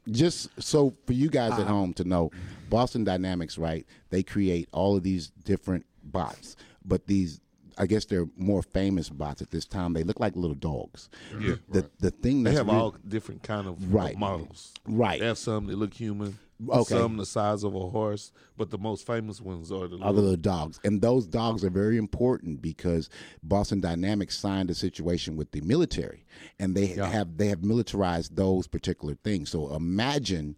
[0.09, 2.31] Just so for you guys at home to know,
[2.69, 3.85] Boston Dynamics, right?
[4.09, 7.39] They create all of these different bots, but these
[7.77, 9.93] I guess they're more famous bots at this time.
[9.93, 11.09] They look like little dogs.
[11.39, 11.55] Yeah.
[11.69, 14.17] The the thing They have real- all different kind of Right.
[14.17, 14.73] models.
[14.85, 15.19] Right.
[15.21, 16.37] They have some that look human.
[16.67, 16.83] Okay.
[16.97, 20.05] Some the size of a horse, but the most famous ones are the are the
[20.07, 23.09] little, little dogs, and those dogs are very important because
[23.41, 26.25] Boston Dynamics signed a situation with the military,
[26.59, 29.49] and they have they have militarized those particular things.
[29.51, 30.57] So imagine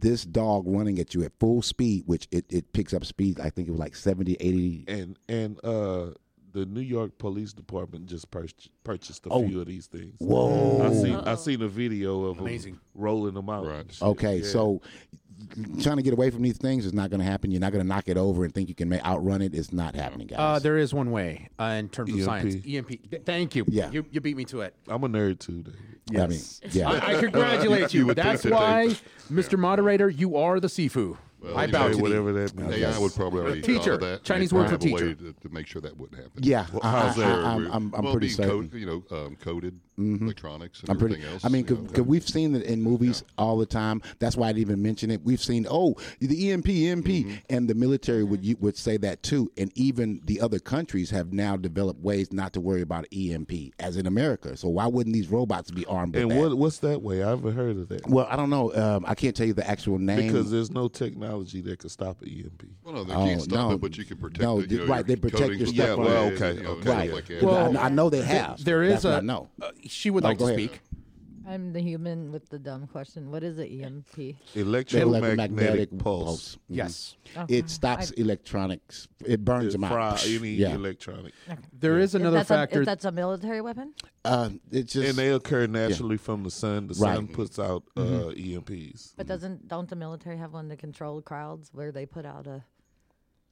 [0.00, 3.40] this dog running at you at full speed, which it, it picks up speed.
[3.40, 4.84] I think it was like 70, 80.
[4.88, 6.10] and and uh
[6.54, 9.48] the New York Police Department just purchased purchased a Oh.
[9.48, 10.14] few of these things.
[10.18, 10.82] Whoa.
[10.86, 12.74] I seen I seen a video of Amazing.
[12.74, 13.64] them rolling them out.
[13.66, 13.98] Right.
[14.02, 14.46] Okay, Yeah.
[14.46, 14.82] so
[15.82, 17.50] trying to get away from these things is not going to happen.
[17.50, 19.54] You're not going to knock it over and think you can ma- outrun it.
[19.54, 20.38] It's not happening, guys.
[20.38, 22.24] Uh, there is one way uh, in terms of EMP.
[22.26, 22.54] science.
[22.66, 22.88] EMP.
[23.10, 23.64] Th- Thank you.
[23.68, 23.90] Yeah.
[23.90, 24.74] You, you beat me to it.
[24.88, 25.62] I'm a nerd too.
[25.62, 26.20] Dave.
[26.20, 26.40] I mean,
[26.72, 26.90] yeah.
[26.90, 28.00] I, I congratulate you.
[28.00, 28.96] You would think That's that why,
[29.30, 29.58] Mr.
[29.58, 31.16] Moderator, you are the Sifu.
[31.56, 32.02] I bow Hey, to thee.
[32.02, 32.72] whatever that means.
[32.72, 33.78] AI would probably already Teacher.
[33.80, 34.22] thought of that.
[34.22, 35.14] Chinese They word for have a way teacher.
[35.14, 36.40] to, to make sure that wouldn't happen.
[36.42, 37.26] Yeah, Well, I, how's that?
[37.44, 38.68] I, am I'm, I'm well, pretty certain.
[38.68, 41.22] code- you know, um, coded electronics and I'm pretty.
[41.24, 41.44] else.
[41.44, 44.02] I mean, you cause, we've seen it in movies all the time.
[44.18, 45.22] That's why I didn't even mention it.
[45.22, 47.34] We've seen oh the EMP, EMP, Mm-hmm.
[47.50, 49.50] and the military would you would say that too.
[49.58, 53.96] And even the other countries have now developed ways not to worry about EMP, as
[53.96, 54.56] in America.
[54.56, 56.38] So why wouldn't these robots be armed with And that?
[56.40, 57.22] what what's that way?
[57.22, 58.06] I haven't heard of that.
[58.08, 58.72] well, I don't know.
[58.74, 62.22] Um, I can't tell you the actual name Because there's no technology that could stop
[62.22, 62.64] an EMP.
[62.84, 63.74] well, no, they Oh, can't stop no.
[63.74, 64.70] it, but you can protect No, it.
[64.70, 66.90] You know, right, they protect your stuff Yeah, well, okay, okay.
[66.90, 67.12] right.
[67.12, 67.24] like.
[67.42, 68.62] Well, I, I know they have.
[68.64, 69.16] There is That's what a.
[69.16, 69.48] I know.
[69.60, 70.70] uh, she would Oh, like go to ahead.
[70.70, 70.80] speak.
[71.44, 73.30] I'm the human with the dumb question.
[73.32, 74.36] What is an EMP?
[74.54, 76.54] Electromagnetic, pulse.
[76.54, 76.58] Mhm.
[76.76, 77.16] Yes.
[77.36, 77.56] Okay.
[77.58, 79.08] It stops electronics.
[79.26, 79.90] It burns It them out.
[79.92, 80.74] fry Psh, any yeah.
[80.74, 81.34] electronic.
[81.78, 82.80] There is If another that's a- factor.
[82.82, 83.92] if that's a military weapon?
[84.24, 86.86] Uh, it just And they occur naturally from the sun.
[86.86, 87.16] The Right.
[87.16, 89.14] sun puts out uh, EMPs.
[89.16, 92.62] But doesn't don't the military have one to control crowds where they put out a?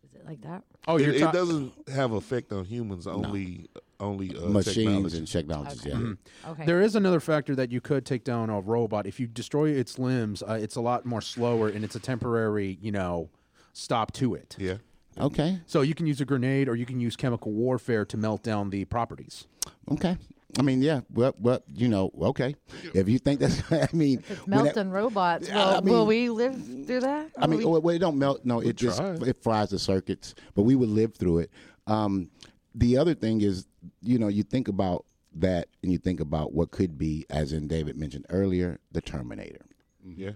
[0.04, 0.62] Is it like that?
[0.86, 3.06] oh, It, you're it ta- doesn't have effect on humans.
[3.08, 3.68] Only
[4.00, 5.18] only uh, machines technology.
[5.18, 5.86] and technologies.
[5.86, 5.90] Okay.
[5.90, 6.50] Yeah.
[6.50, 6.66] Okay.
[6.66, 9.06] There is another factor that you could take down a robot.
[9.06, 12.78] If you destroy its limbs, uh, it's a lot more slower and it's a temporary,
[12.80, 13.28] you know,
[13.72, 14.56] stop to it.
[14.58, 14.76] Yeah.
[15.18, 15.60] Okay.
[15.66, 18.70] So you can use a grenade or you can use chemical warfare to melt down
[18.70, 19.46] the properties.
[19.90, 20.16] Okay.
[20.58, 21.02] I mean, yeah.
[21.12, 22.56] Well, well, you know, okay.
[22.94, 25.48] If you think that's, I mean, It's that- melting robots.
[25.48, 27.30] Yeah, Will, I will we live through that?
[27.38, 28.44] I mean, we- well, it don't melt.
[28.44, 29.16] No, it just try.
[29.26, 31.50] it fries the circuits, but we would live through it.
[31.86, 32.30] Um,
[32.74, 33.66] the other thing is,
[34.02, 37.68] you know, you think about that, and you think about what could be, as in
[37.68, 39.64] David mentioned earlier, the Terminator.
[40.04, 40.32] Yeah.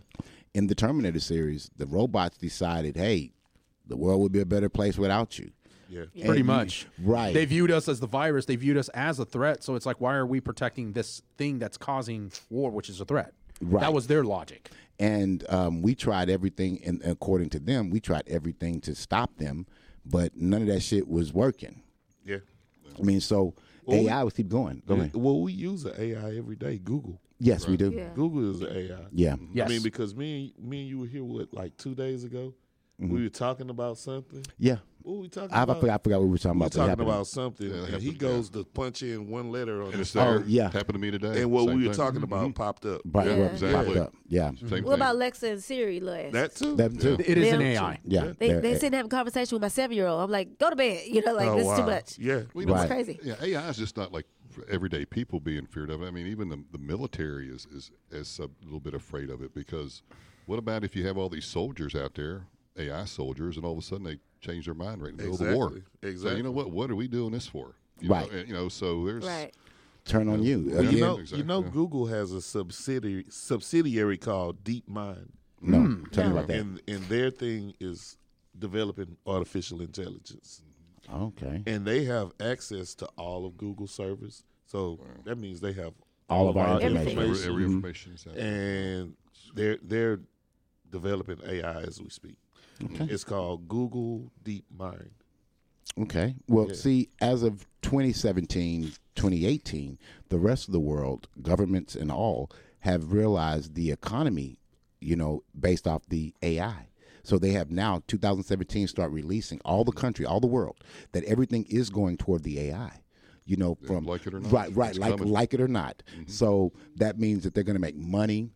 [0.53, 3.33] In the Terminator series, the robots decided, hey,
[3.87, 5.51] the world would be a better place without you.
[5.89, 6.05] Yeah.
[6.25, 6.87] Pretty And- much.
[7.03, 7.35] right?
[7.35, 8.47] They viewed us as the virus.
[8.47, 9.63] They viewed us as a threat.
[9.65, 13.05] So it's like, why are we protecting this thing that's causing war, which is a
[13.05, 13.33] threat?
[13.61, 13.81] Right.
[13.81, 14.71] That was their logic.
[14.99, 19.67] and um, we tried everything and according to them we tried everything to stop them
[20.07, 21.84] but none of that shit was working Yeah.
[22.99, 23.55] I mean so
[23.87, 26.79] Well, we- ai was keep going go ahead Well, we use an AI every day.
[26.79, 27.21] Google.
[27.39, 28.11] yes we do Yeah.
[28.15, 29.07] Google is an AI.
[29.13, 29.67] yeah Yes.
[29.67, 32.55] I mean, because me, me and you were here what like two days ago.
[33.01, 33.13] Mm-hmm.
[33.15, 34.45] We were talking about something.
[34.57, 35.81] yeah What were we talking I, I about?
[35.81, 37.75] forgot, I forgot what we were talking We about but it talking about something, Yeah,
[37.75, 38.15] and happened, he yeah.
[38.19, 40.39] goes to punch in one letter on And the there.
[40.39, 40.65] Oh, yeah.
[40.71, 41.43] Happened to me today.
[41.43, 42.05] and what Same we were thing.
[42.05, 42.33] talking mm-hmm.
[42.33, 43.01] about popped up.
[43.05, 43.33] Right, Yeah.
[43.43, 43.95] right, Exactly.
[43.97, 44.15] popped up.
[44.29, 46.33] yeah Same What about Alexa and Siri last?
[46.35, 46.77] That too.
[46.77, 47.95] that too It is an AI.
[47.97, 48.01] too.
[48.05, 50.21] yeah They they're- they sitting having a conversation with my seven year old.
[50.23, 51.03] I'm like, go to bed.
[51.09, 52.19] You know, like Oh, this is too much.
[52.19, 52.43] Yeah.
[52.55, 52.83] Well, Right.
[52.83, 53.19] It's crazy.
[53.25, 54.27] Yeah, AI is just not like
[54.71, 56.07] everyday people being feared of it.
[56.07, 59.53] I mean, even the, the military is, is, is a little bit afraid of it
[59.53, 60.03] because
[60.47, 62.47] what about if you have all these soldiers out there,
[62.79, 65.41] AI soldiers, and all of a sudden they change their mind right in the middle
[65.41, 65.67] of the war?
[65.69, 65.83] Exactly.
[66.03, 66.37] So, Exactly.
[66.39, 66.71] you know what?
[66.71, 67.77] What are we doing this for?
[68.01, 68.31] You Right.
[68.31, 69.25] Know, and, you know, so there's.
[69.25, 69.53] Right.
[70.05, 71.71] turn on you Well, you know, Exactly, you know, yeah.
[71.71, 75.29] Google has a subsidiary subsidiary called DeepMind,
[75.63, 76.05] no hmm.
[76.13, 78.19] tell me about that and and their thing is
[78.59, 80.63] developing artificial intelligence,
[81.11, 84.45] okay and they have access to all of Google servers.
[84.67, 85.95] So that means they have
[86.29, 86.99] All of our information.
[86.99, 87.75] Every, information, every mm-hmm.
[87.77, 88.45] information is out there.
[88.45, 89.15] and
[89.55, 90.21] they're they're
[90.91, 92.37] developing AI as we speak.
[92.83, 93.07] Okay.
[93.09, 95.11] It's called Google Deep Mind.
[96.01, 96.35] Okay.
[96.49, 96.75] Well, Yeah.
[96.75, 103.75] see, as of 2017, 2018, the rest of the world, governments and all, have realized
[103.75, 104.59] the economy,
[105.01, 106.89] you know, based off the AI.
[107.23, 110.01] So they have now, 2017, start releasing all the mm-hmm.
[110.01, 110.77] country, all the world,
[111.13, 113.01] that everything is going toward the AI.
[113.47, 115.31] You know, from like it or not, right, right, it's like coming.
[115.31, 116.03] like it or not.
[116.13, 116.31] Mm-hmm.
[116.31, 118.49] So that means that they're going to make money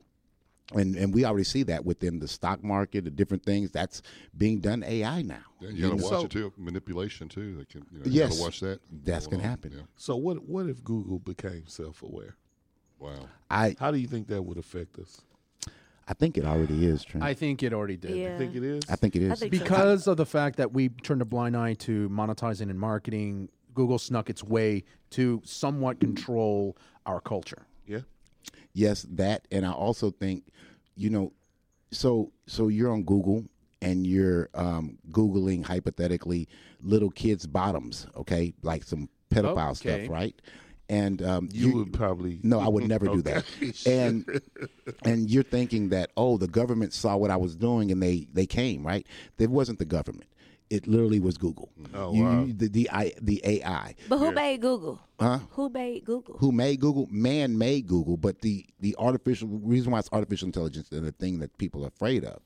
[0.74, 4.02] and and we already see that within the stock market, the different things that's
[4.36, 5.38] being done AI now.
[5.60, 6.52] Yeah, you got to watch So- it too.
[6.56, 7.56] Manipulation too.
[7.56, 8.30] They can, you know, you Yes.
[8.30, 8.80] got to watch that.
[9.04, 9.50] That's going gonna on.
[9.50, 9.72] happen.
[9.76, 9.82] Yeah.
[9.96, 12.36] So what what if Google became self aware?
[12.98, 13.28] Wow.
[13.50, 15.20] I How do you think that would affect us?
[16.10, 17.22] I think it already is, Trent.
[17.22, 18.16] I think it already did.
[18.16, 18.34] Yeah.
[18.34, 18.82] I think it is.
[18.88, 19.30] I think it is.
[19.30, 19.60] I think so.
[19.60, 23.98] Because of the fact that we turned a blind eye to monetizing and marketing, Google
[23.98, 27.66] snuck its way to somewhat control our culture.
[27.86, 28.00] Yeah.
[28.78, 30.44] Yes, that, and I also think,
[30.94, 31.32] you know,
[31.90, 33.44] so so you're on Google
[33.82, 36.46] and you're um, googling hypothetically
[36.80, 40.04] little kids' bottoms, okay, like some pedophile Okay.
[40.04, 40.40] stuff, right?
[40.88, 43.44] And um, You would probably No, I would never do that.
[43.84, 44.24] And
[45.04, 48.46] and you're thinking that oh, the government saw what I was doing and they they
[48.46, 49.04] came right.
[49.38, 50.30] It wasn't the government.
[50.70, 51.70] It literally was Google.
[51.80, 51.96] Mm-hmm.
[51.96, 52.44] Oh, You- wow.
[52.44, 53.94] you- the the, I, the AI.
[54.08, 55.00] But who made Google?
[55.18, 55.38] Huh?
[55.50, 56.36] Who made Google?
[56.38, 57.06] Who made Google?
[57.10, 61.38] Man made Google, but the the artificial reason why it's artificial intelligence and the thing
[61.38, 62.42] that people are afraid of,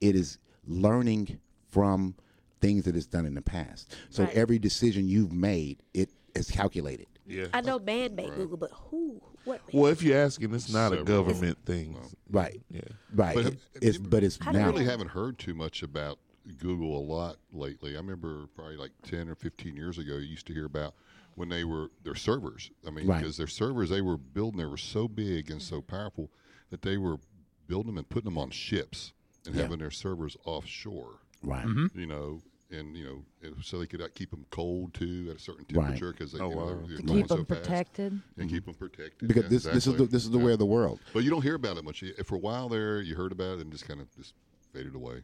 [0.00, 1.38] it is learning
[1.70, 2.14] from
[2.60, 3.94] things that it's done in the past.
[4.10, 4.34] So Right.
[4.34, 7.06] every decision you've made, it is calculated.
[7.26, 7.46] Yeah.
[7.52, 9.20] I know man made Google, but who?
[9.44, 9.60] What?
[9.72, 11.96] Well, if you're asking, it's not a government thing.
[12.30, 12.60] Right.
[12.70, 12.80] Yeah.
[13.14, 13.34] Right.
[13.34, 14.66] But it's have but it's How I now.
[14.70, 16.18] really haven't heard too much about
[16.58, 17.94] Google a lot lately.
[17.94, 20.94] I remember probably like ten or fifteen years ago, you used to hear about
[21.34, 22.70] when they were their servers.
[22.86, 23.20] I mean, Right.
[23.20, 26.30] because their servers they were building, they were so big and so powerful
[26.70, 27.18] that they were
[27.66, 29.12] building them and putting them on ships
[29.44, 29.62] and Yeah.
[29.62, 31.20] having their servers offshore.
[31.42, 31.66] Right.
[31.94, 32.42] You know.
[32.68, 36.10] And you know, so they could uh, keep them cold too at a certain temperature
[36.10, 36.66] because they Oh, you know, wow.
[36.88, 37.62] they're To going keep so them fast.
[37.62, 38.20] protected.
[38.38, 39.28] and keep them protected.
[39.28, 40.44] Because Yeah, this this is the this is the Yeah.
[40.46, 40.98] way of the world.
[41.12, 42.02] But you don't hear about it much.
[42.24, 44.34] For a while there, you heard about it and just kind of just
[44.72, 45.22] faded away.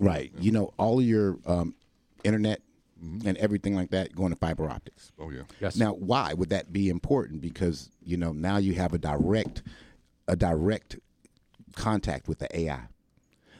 [0.00, 0.32] Right.
[0.38, 1.74] You know, all of your um,
[2.24, 2.60] internet
[3.00, 3.28] Mm-hmm.
[3.28, 5.12] and everything like that going to fiber optics.
[5.20, 5.42] Oh yeah.
[5.60, 5.76] Yes.
[5.76, 7.40] Now, why would that be important?
[7.40, 9.62] Because you know now you have a direct,
[10.26, 10.96] a direct
[11.76, 12.88] contact with the AI.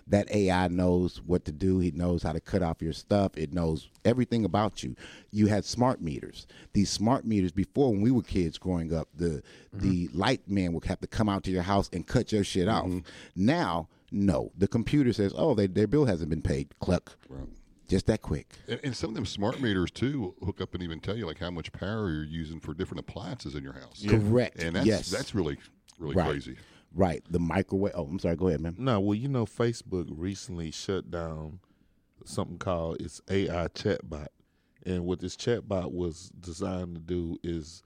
[0.09, 1.79] That AI knows what to do.
[1.79, 3.37] He knows how to cut off your stuff.
[3.37, 4.97] It knows everything about you.
[5.31, 6.49] You had smart meters.
[6.73, 10.87] These smart meters before, when we were kids growing up, the the light man would
[10.87, 12.91] have to come out to your house and cut your shit off.
[13.37, 17.49] Now, no, the computer says, "Oh, they, their bill hasn't been paid." Cluck, Right.
[17.89, 18.55] just that quick.
[18.67, 21.27] And, and some of them smart meters too will hook up and even tell you
[21.27, 24.05] like how much power you're using for different appliances in your house.
[24.07, 24.63] Correct.
[24.63, 25.59] And that's yes, that's really
[25.99, 26.31] really Right.
[26.31, 26.57] crazy.
[26.95, 27.23] right.
[27.29, 27.93] The microwave.
[27.95, 28.37] Oh, I'm sorry.
[28.37, 28.77] Go ahead, man.
[28.79, 31.61] No, well, you know, Facebook recently shut down
[32.25, 34.29] something called its AI chatbot,
[34.85, 37.83] and what this chatbot was designed to do is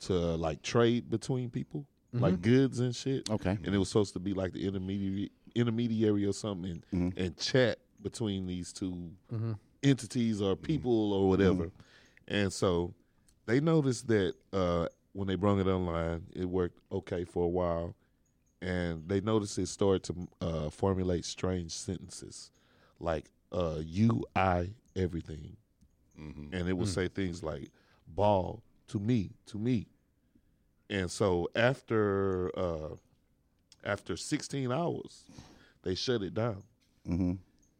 [0.00, 2.42] to like trade between people, like mm-hmm.
[2.42, 3.28] goods and shit.
[3.30, 3.58] Okay.
[3.64, 7.78] and it was supposed to be like the intermediary intermediary or something, and, and chat
[8.02, 9.10] between these 2
[9.82, 11.70] entities or people or whatever.
[12.28, 12.94] And so
[13.46, 17.94] they noticed that uh, when they brung it online, it worked okay for a while.
[18.62, 22.50] And they noticed it started to uh, formulate strange sentences
[23.00, 25.56] like uh, you, I, everything.
[26.16, 27.70] hmm And it would say things like
[28.08, 29.86] ball to me, to me.
[30.88, 32.96] And so after uh,
[33.86, 35.24] after 16 hours,
[35.82, 36.62] they shut it down.
[37.08, 37.32] Mm-hmm.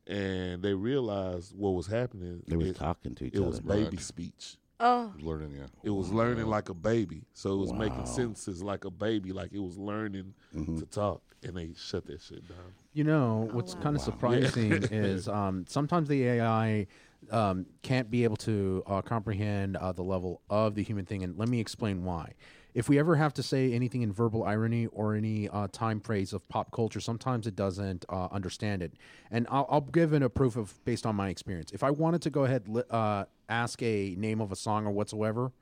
[0.07, 2.43] And they realized what was happening.
[2.47, 3.47] They was it, talking to each it other.
[3.47, 4.01] It was baby Right.
[4.01, 4.57] speech.
[4.79, 5.67] Oh, Learning, yeah.
[5.83, 7.25] It was learning like a baby.
[7.33, 7.79] So it was Wow.
[7.79, 10.79] making sentences like a baby, like it was learning Mm-hmm.
[10.79, 11.23] to talk.
[11.43, 12.75] And they shut that shit down.
[12.93, 13.81] You know, what's wow.
[13.83, 16.87] kind of surprising is um, sometimes the AI
[17.31, 21.23] um, can't be able to uh, comprehend uh, the level of the human thing.
[21.25, 22.35] And let me explain why.
[22.77, 26.35] If we ever have to say anything in verbal irony or any uh, time phrase
[26.35, 28.93] of pop culture, sometimes it doesn't uh, understand it.
[29.31, 31.73] And I'll, I'll give it a proof of based on my experience.
[31.73, 35.53] If I wanted to go ahead uh, ask a name of a song or whatsoever,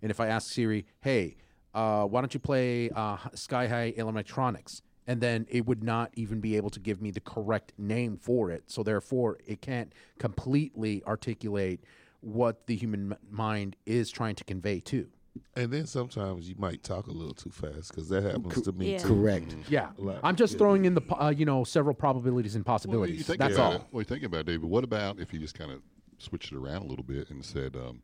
[0.00, 1.36] and if I ask Siri, "Hey,
[1.74, 6.40] uh, why don't you play uh, Sky High Electronics?" and then it would not even
[6.40, 8.62] be able to give me the correct name for it.
[8.68, 11.84] So therefore, it can't completely articulate
[12.20, 15.08] what the human mind is trying to convey to.
[15.54, 18.92] And then sometimes you might talk a little too fast because that happens to me
[18.92, 18.98] Yeah.
[19.02, 19.08] too.
[19.08, 19.54] Correct.
[19.68, 20.20] Yeah, Lot.
[20.24, 23.18] I'm just throwing in the uh, you know several probabilities and Well, possibilities.
[23.18, 23.72] you think That's all.
[23.72, 24.64] It, well, you think about it, David.
[24.64, 25.82] What about if you just kind of
[26.18, 28.02] switched it around a little bit and said, um,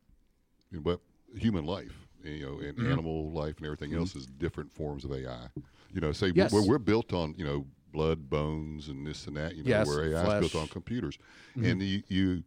[0.71, 1.01] you know, but
[1.39, 2.91] human life, you know, and Mm-hmm.
[2.93, 5.49] animal life and everything else is different forms of AI.
[5.93, 6.53] You know, say Yes.
[6.53, 9.57] we're, we're built on, you know, blood, bones, and this and that.
[9.57, 11.19] You know, Yes, where AI is built on computers,
[11.57, 12.45] and you, you,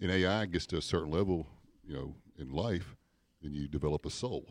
[0.00, 1.48] in AI gets to a certain level,
[1.84, 2.94] you know, in life,
[3.44, 4.46] then you develop a soul.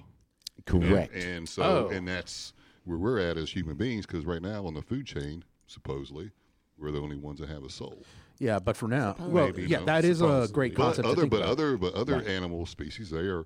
[0.66, 1.14] Correct.
[1.16, 1.90] And so, Oh.
[1.90, 2.54] and that's
[2.86, 6.32] where we're at as human beings, because right now on the food chain, supposedly,
[6.78, 8.04] we're the only ones that have a soul.
[8.40, 10.54] Yeah, but for now, well, Maybe, yeah, no, that is a supposedly.
[10.54, 11.06] great But concept.
[11.06, 11.50] to other, think but about.
[11.50, 13.46] other, but other animal species, they are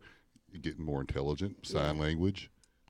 [0.61, 2.49] getting more intelligent, sign language, you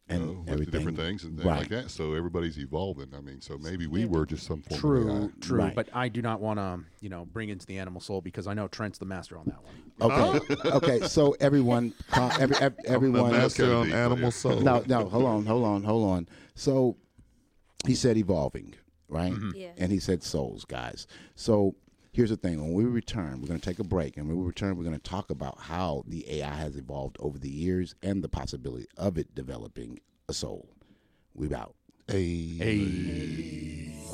[0.10, 0.72] And know, everything.
[0.72, 1.60] different things and things Right.
[1.60, 1.92] like that.
[1.92, 3.08] So everybody's evolving.
[3.14, 5.76] I mean, so maybe we were just some form of True, true, Right.
[5.76, 8.54] but I do not want to, you know, bring into the animal soul because I
[8.54, 10.40] know Trent's the master on that one.
[10.40, 10.70] Okay.
[10.70, 11.08] okay.
[11.08, 13.32] So everyone, cal- every, ev- everyone.
[13.32, 13.64] master.
[13.64, 14.30] Master kinda on animal yeah.
[14.30, 14.62] soul.
[14.62, 15.10] No, no.
[15.10, 15.46] Hold on.
[15.46, 15.84] Hold on.
[15.84, 16.30] Hold on.
[16.56, 16.96] So
[17.86, 18.76] he said evolving,
[19.10, 19.34] right?
[19.34, 19.52] Mm-hmm.
[19.56, 19.72] Yeah.
[19.78, 21.06] And he said souls, guys.
[21.36, 21.76] So
[22.18, 24.44] Here's the thing: when we return, we're going to take a break, and when we
[24.44, 28.24] return, we're going to talk about how the AI has evolved over the years and
[28.24, 30.68] the possibility of it developing a soul.
[31.36, 31.76] We out.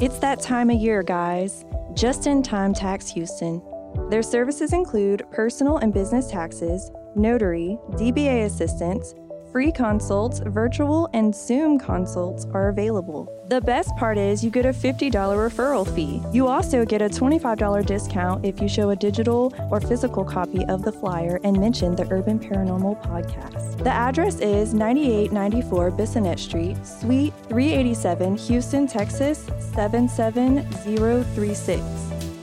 [0.01, 1.63] It's that time of year, guys.
[1.93, 3.61] Just in time tax Houston.
[4.09, 9.15] Their services include personal and business taxes, notary, DBA assistance,
[9.53, 13.29] free consults, virtual and Zoom consults are available.
[13.49, 16.23] The best part is you get a $50 referral fee.
[16.33, 20.81] You also get a $25 discount if you show a digital or physical copy of
[20.81, 23.77] the flyer and mention the Urban Paranormal podcast.
[23.83, 31.83] The address is 9894 Bissonnet Street, Suite 387, Houston, Texas 77036.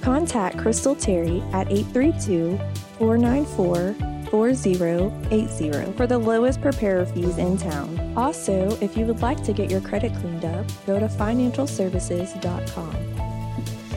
[0.01, 2.57] Contact Crystal Terry at 832
[2.99, 8.14] 494 4080 for the lowest preparer fees in town.
[8.16, 12.93] Also, if you would like to get your credit cleaned up, go to financialservices.com.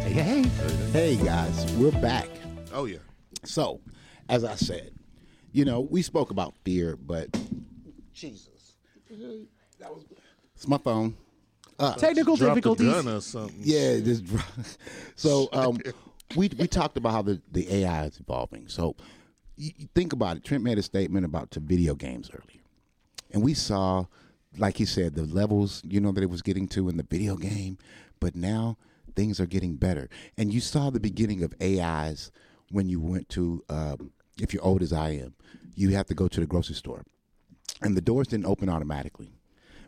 [0.02, 0.41] Hey, hey,
[0.91, 2.28] hey, guys, we're back.
[2.74, 2.98] Oh yeah.
[3.43, 3.80] So,
[4.30, 4.91] as I said,
[5.52, 7.30] you know, we spoke about fear, but
[8.13, 8.74] Jesus,
[9.80, 10.04] That was
[10.56, 11.15] it's my phone.
[11.98, 12.91] Technical Drop the difficulties.
[12.93, 13.58] gun or something.
[13.60, 14.22] Yeah, this.
[15.15, 15.78] So, um,
[16.36, 18.67] we we talked about how the the AI is evolving.
[18.67, 18.96] So,
[19.56, 20.44] you, you think about it.
[20.44, 22.62] Trent made a statement about to video games earlier,
[23.32, 24.06] and we saw,
[24.58, 27.36] like he said, the levels you know that it was getting to in the video
[27.36, 27.78] game,
[28.20, 28.78] but now
[29.16, 30.10] things are getting better.
[30.38, 32.32] And you saw the beginning of AIs
[32.72, 34.12] when you went to, um,
[34.42, 35.36] if you're old as I am,
[35.76, 37.04] you have to go to the grocery store,
[37.82, 39.34] and the doors didn't open automatically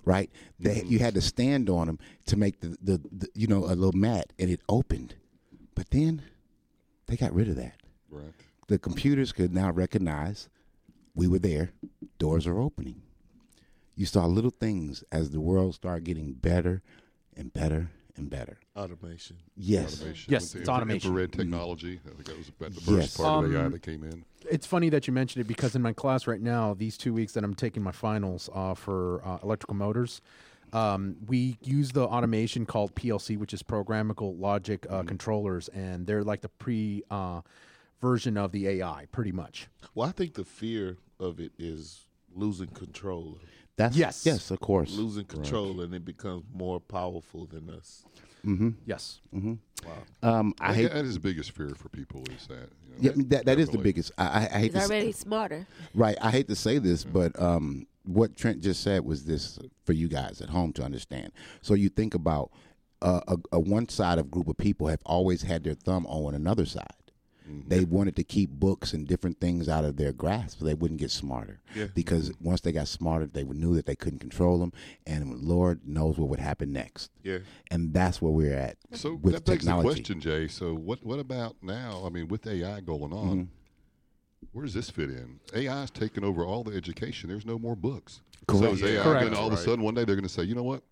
[0.06, 0.30] right?
[0.60, 3.74] They, you had to stand on them to make the, the, the you know a
[3.76, 5.16] little mat, and it opened.
[5.74, 6.22] But then
[7.08, 7.76] they got rid of that.
[8.10, 8.34] Right.
[8.68, 10.50] The computers could now recognize
[11.14, 11.72] we were there.
[12.18, 13.04] Doors are opening.
[13.96, 16.82] You saw little things as the world started getting better
[17.38, 18.58] and better and better.
[18.76, 19.38] Automation.
[19.56, 20.02] Yes.
[20.02, 20.32] Automation.
[20.32, 21.10] Yes, with the it's automation.
[21.10, 22.00] Infrared technology.
[22.06, 23.18] I think that was about the first Yes.
[23.18, 24.26] part of AI Um, that came in.
[24.50, 27.34] It's funny that you mentioned it because in my class right now, these two weeks
[27.34, 30.22] that I'm taking my finals uh, for uh, electrical motors,
[30.74, 36.24] um, we use the automation called PLC, which is programmable logic uh, controllers, and they're
[36.24, 37.42] like the pre uh,
[38.02, 39.68] version of the AI, pretty much.
[39.94, 42.02] Well, I think the fear of it is
[42.36, 43.40] losing control,
[43.78, 44.26] That's Yes.
[44.26, 44.96] Yes, of course.
[44.96, 48.06] losing control, and it becomes more powerful than us.
[48.86, 49.20] Yes.
[50.22, 50.94] Um, I I hate.
[50.94, 52.70] that is the biggest fear for people is that.
[52.86, 54.12] You know, Yeah, I that that is the biggest.
[54.18, 54.78] I, I, I hate He's to.
[54.80, 55.68] s- already smarter.
[55.96, 56.16] Right.
[56.22, 60.08] I hate to say this, but um, what Trent just said was this for you
[60.08, 61.32] guys at home to understand.
[61.62, 62.52] So you think about
[63.02, 66.36] uh, a, a one side of group of people have always had their thumb on
[66.36, 66.86] another side.
[67.68, 71.00] They wanted to keep books and different things out of their grasp so they wouldn't
[71.00, 71.62] get smarter.
[71.76, 71.88] Yeah.
[71.94, 74.74] Because once they got smarter, they knew that they couldn't control them,
[75.06, 77.12] and Lord knows what would happen next.
[77.24, 77.40] Yeah.
[77.70, 79.88] And that's where we're at So with that begs technology.
[79.90, 80.48] the question, Jay.
[80.48, 82.04] So what what about now?
[82.06, 84.48] I mean, with AI going on, Mm-hmm.
[84.54, 85.40] where does this fit in?
[85.54, 87.30] AI is taking over all the education.
[87.30, 88.22] There's no more books.
[88.48, 88.64] Correct.
[88.66, 89.26] So is AI Correct.
[89.26, 90.84] gonna- all of a sudden one day they're going to say, you know what?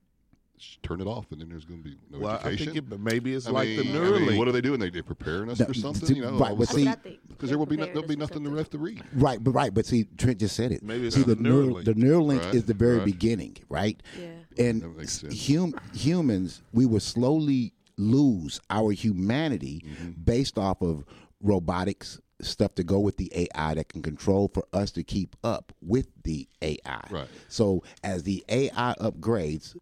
[0.58, 2.74] Sh- Turn it off, and then there's going to be no Well, I education.
[2.74, 4.80] think it, maybe it's I like mean, the I mean, what are they doing?
[4.80, 6.38] They, they're preparing us No, for something, see, you know?
[6.38, 6.88] right, but see-
[7.28, 9.04] because there will be no, there'll be nothing left to read.
[9.14, 10.84] Right, but right, but see, Trent just said it.
[10.84, 11.86] Maybe it's see, the the neural, Neuralink.
[11.86, 13.06] the Neuralink Right, is the very right.
[13.06, 14.02] beginning, right?
[14.20, 14.28] Yeah.
[14.58, 15.48] And That makes sense.
[15.48, 20.12] hum, humans, we will slowly lose our humanity Mm-hmm.
[20.24, 21.04] based off of
[21.42, 25.72] robotics stuff to go with the AI that can control for us to keep up
[25.82, 27.02] with the AI.
[27.10, 27.28] Right.
[27.48, 29.76] So as the AI upgrades,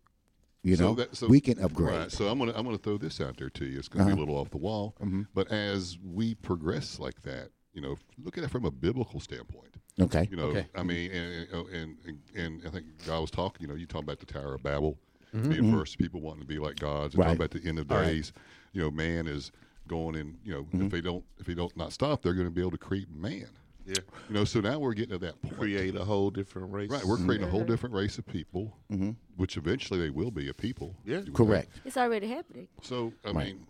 [0.64, 1.90] you So know, that- so- we can upgrade.
[1.96, 2.12] Right.
[2.12, 3.80] So I'm gonna I'm gonna throw this out there to you.
[3.80, 4.16] It's gonna Uh-huh.
[4.16, 5.24] be a little off the wall, Mm-hmm.
[5.34, 9.76] but as we progress like that, you know, look at it from a biblical standpoint.
[10.00, 10.28] Okay.
[10.30, 10.68] You know, Okay.
[10.76, 11.98] I mean, and, and and
[12.36, 13.62] and I think God was talking.
[13.68, 14.98] You know, you talk about the Tower of Babel
[15.34, 15.50] Mm-hmm.
[15.50, 17.28] being first, people wanting to be like gods, and Right.
[17.38, 18.34] talking about the end of days.
[18.74, 19.52] You know, man is
[19.88, 20.38] going in.
[20.44, 20.86] You know, Mm-hmm.
[20.88, 23.10] if they don't if they don't not stop, they're going to be able to create
[23.10, 23.48] man.
[23.92, 24.04] Yeah.
[24.30, 25.58] You know, so now we're getting to that point.
[25.58, 26.90] Create a whole different race.
[26.90, 27.72] Right, we're creating a whole mm-hmm.
[27.72, 29.12] different race of people, mm-hmm.
[29.38, 30.96] which eventually they will be a people.
[31.04, 31.12] Yeah.
[31.12, 31.38] you would think.
[31.38, 31.70] Correct.
[31.86, 32.68] It's already happening.
[32.82, 33.48] So I Right.
[33.48, 33.68] mean,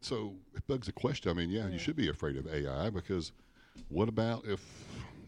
[0.00, 1.30] so it begs the question.
[1.30, 3.32] I mean, yeah, you should be afraid of AI because
[3.88, 4.60] what about if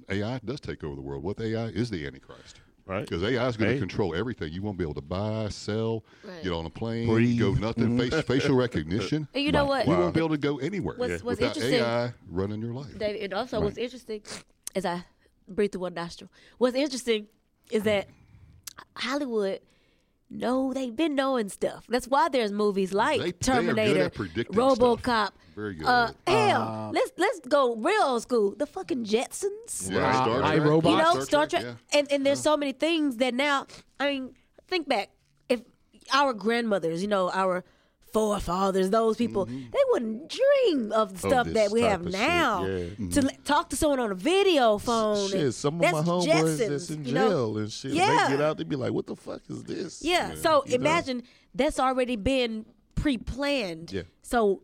[0.09, 1.23] AI does take over the world?
[1.23, 2.61] What if AI is the Antichrist?
[2.87, 3.01] Right.
[3.09, 4.53] Because AI is going to control everything.
[4.53, 6.43] You won't be able to buy, sell, Right.
[6.45, 7.39] get on a plane, Breathe.
[7.41, 7.99] go nothing.
[7.99, 8.11] Mm-hmm.
[8.11, 9.27] Face, facial recognition.
[9.35, 9.87] And you know what?
[9.87, 12.97] You won't be able to go anywhere What's- what's without interesting- AI running your life.
[12.97, 14.23] David, and also what's interesting
[14.77, 15.05] is I
[15.49, 16.31] breathe through one nostril.
[16.59, 17.27] What's interesting
[17.73, 18.07] is that
[18.95, 19.61] Hollywood
[20.31, 21.85] know they've been knowing stuff.
[21.89, 24.99] That's why there's movies like They- they are good Terminator, at RoboCop.
[25.01, 25.33] stuff.
[25.55, 28.55] Very good Uh, at hell, let's let's go real old school.
[28.57, 29.91] The fucking Jetsons.
[29.91, 30.61] Yeah, Uh, Star Trek.
[30.61, 30.91] iRobot.
[30.91, 31.99] You know, Star Star Trek, Trek, yeah.
[31.99, 33.67] and and there's so many things that now.
[33.99, 34.35] I mean,
[34.69, 35.11] think back.
[35.49, 35.63] If
[36.13, 37.65] our grandmothers, you know, our
[38.13, 39.71] forefathers, those people, mm-hmm.
[39.71, 42.65] they wouldn't dream of the stuff that we have now.
[42.65, 42.77] yeah.
[42.77, 43.43] To mm-hmm.
[43.45, 45.29] talk to someone on a video phone.
[45.29, 47.29] Shit, some of my homeboys Jetsons, that's in you know?
[47.29, 47.93] jail and shit.
[47.93, 48.29] Yeah.
[48.29, 50.35] They get out, they be like, "What the fuck is this?" Yeah.
[50.35, 50.85] So You know?
[50.85, 51.23] imagine
[51.55, 53.93] that's already been pre-planned.
[53.93, 54.03] Yeah.
[54.23, 54.63] So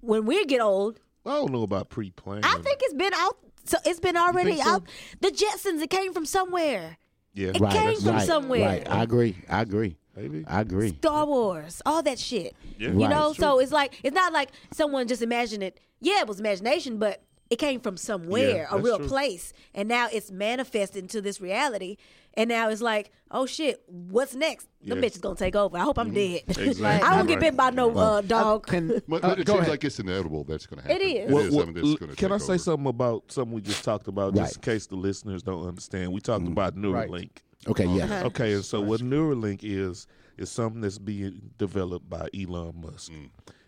[0.00, 2.44] when we get old, I don't know about pre-planning.
[2.44, 3.38] I think it's been out.
[3.64, 4.68] So it's been already so?
[4.68, 4.88] out.
[5.20, 6.96] The Jetsons, it came from somewhere.
[7.38, 8.66] Yeah, It Right, came that's from right, somewhere.
[8.66, 8.90] Right.
[8.90, 9.36] I agree.
[9.48, 9.96] I agree.
[10.16, 10.44] Maybe.
[10.48, 10.88] I agree.
[10.94, 12.56] Star Wars, all that shit.
[12.78, 12.88] Yeah.
[12.88, 13.10] You Right.
[13.10, 15.78] know, It's so it's like it's not like someone just imagined it.
[16.00, 19.08] Yeah, it was imagination, but it came from somewhere, Yeah, a real true.
[19.08, 21.96] place, and now it's manifested into this reality.
[22.34, 24.68] And now it's like, oh shit, what's next?
[24.82, 24.94] The Yeah.
[24.94, 25.04] Mm-hmm.
[25.04, 25.76] bitch is gonna take over.
[25.76, 26.42] I hope I'm dead.
[26.48, 26.84] Exactly.
[26.86, 27.40] I don't get Right.
[27.40, 28.66] bit by no uh, dog.
[28.66, 29.68] Can But, uh, it go seems ahead.
[29.70, 31.00] like it's inevitable that's going to happen.
[31.00, 31.30] It is.
[31.30, 31.52] It Well, is.
[31.54, 32.58] well, I mean, this is gonna can I say over.
[32.58, 34.44] something about something we just talked about, Right.
[34.44, 36.12] just in case the listeners don't understand?
[36.12, 37.10] We talked about Neuralink.
[37.10, 37.42] Right.
[37.66, 37.86] Okay.
[37.86, 37.96] Uh-huh.
[37.96, 38.24] Yes.
[38.26, 43.10] Okay, and so what Neuralink is is something that's being developed by Elon Musk,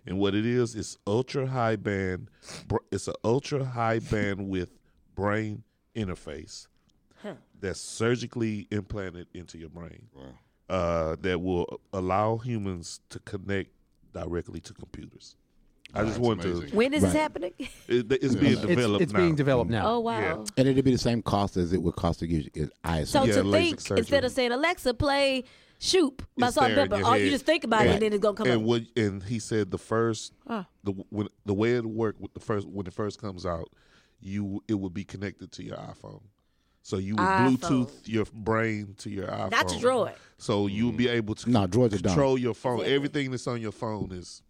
[0.07, 2.29] and what it is is ultra high band.
[2.91, 4.71] It's an ultra high bandwidth
[5.15, 5.63] brain
[5.95, 6.67] interface
[7.61, 10.09] that's surgically implanted into your brain.
[10.69, 13.71] Uh, that will allow humans to connect
[14.13, 15.35] directly to computers.
[15.93, 16.69] I just That's want amazing.
[16.71, 16.77] to.
[16.77, 17.53] When is this happening?
[17.89, 19.19] It, it's being developed it's now.
[19.19, 19.95] being developed now.
[19.95, 20.45] oh wow.
[20.57, 22.71] And it'd be the same cost as it would cost to use it.
[22.85, 23.25] I So.
[23.25, 23.99] Yeah, to think surgery.
[23.99, 25.45] instead of saying Alexa, play
[25.81, 28.03] "Shoop" by It's Salt there in Pepa, your oh, you just think about it and
[28.03, 28.63] then it's gonna come and up.
[28.63, 30.65] what and he said the first Huh.
[30.85, 33.69] the when the way it worked with the first when it first comes out
[34.21, 36.21] you it would be connected to your iPhone
[36.83, 37.59] so you would iPhone.
[37.59, 40.15] Bluetooth your brain to your iPhone Not your droid.
[40.39, 42.13] so you would be able to No, droids are dumb.
[42.13, 44.43] control your phone everything that's on your phone is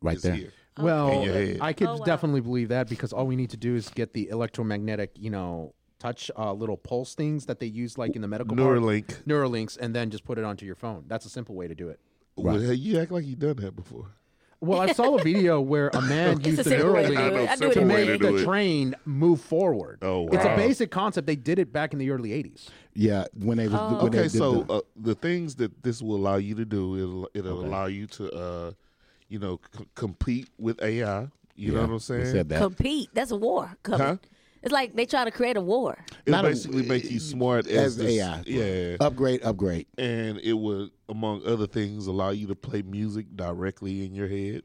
[0.00, 0.34] right is there.
[0.36, 1.58] here Well, In your head.
[1.60, 2.04] I could Oh, wow.
[2.04, 5.74] definitely believe that because all we need to do is get the electromagnetic, you know,
[6.06, 9.76] touch uh, little pulse things that they use like in the medical part- Neuralink Neuralinks,
[9.78, 11.04] and then just put it onto your phone.
[11.08, 11.98] That's a simple way to do it.
[12.36, 14.12] well, hey, you act like you've done that before
[14.60, 17.42] Well, I saw a video where a man used a the simple way to Neuralink
[17.44, 17.50] it.
[17.50, 18.44] I do simple it to make to the it.
[18.44, 19.98] train move forward.
[20.02, 20.28] Oh, wow.
[20.32, 21.26] It's a basic concept.
[21.26, 22.68] They did it back in the early '80s.
[22.94, 23.24] Yeah.
[23.38, 23.96] When they was Oh.
[23.96, 26.96] when okay did so the- uh, the things that this will allow you to do
[26.96, 28.70] it'll, it'll allow you to uh
[29.28, 31.28] you know c- compete with AI
[31.58, 32.60] you know what I'm saying said that.
[32.60, 33.08] Compete.
[33.14, 34.06] That's a war coming.
[34.06, 34.16] Huh?
[34.66, 35.96] It's like they try to create a war.
[36.26, 38.42] It Not a- basically make you smart as, as this- AI.
[38.46, 39.86] Yeah, Upgrade, upgrade.
[39.96, 44.62] and it would, among other things, allow you to play music directly in your head.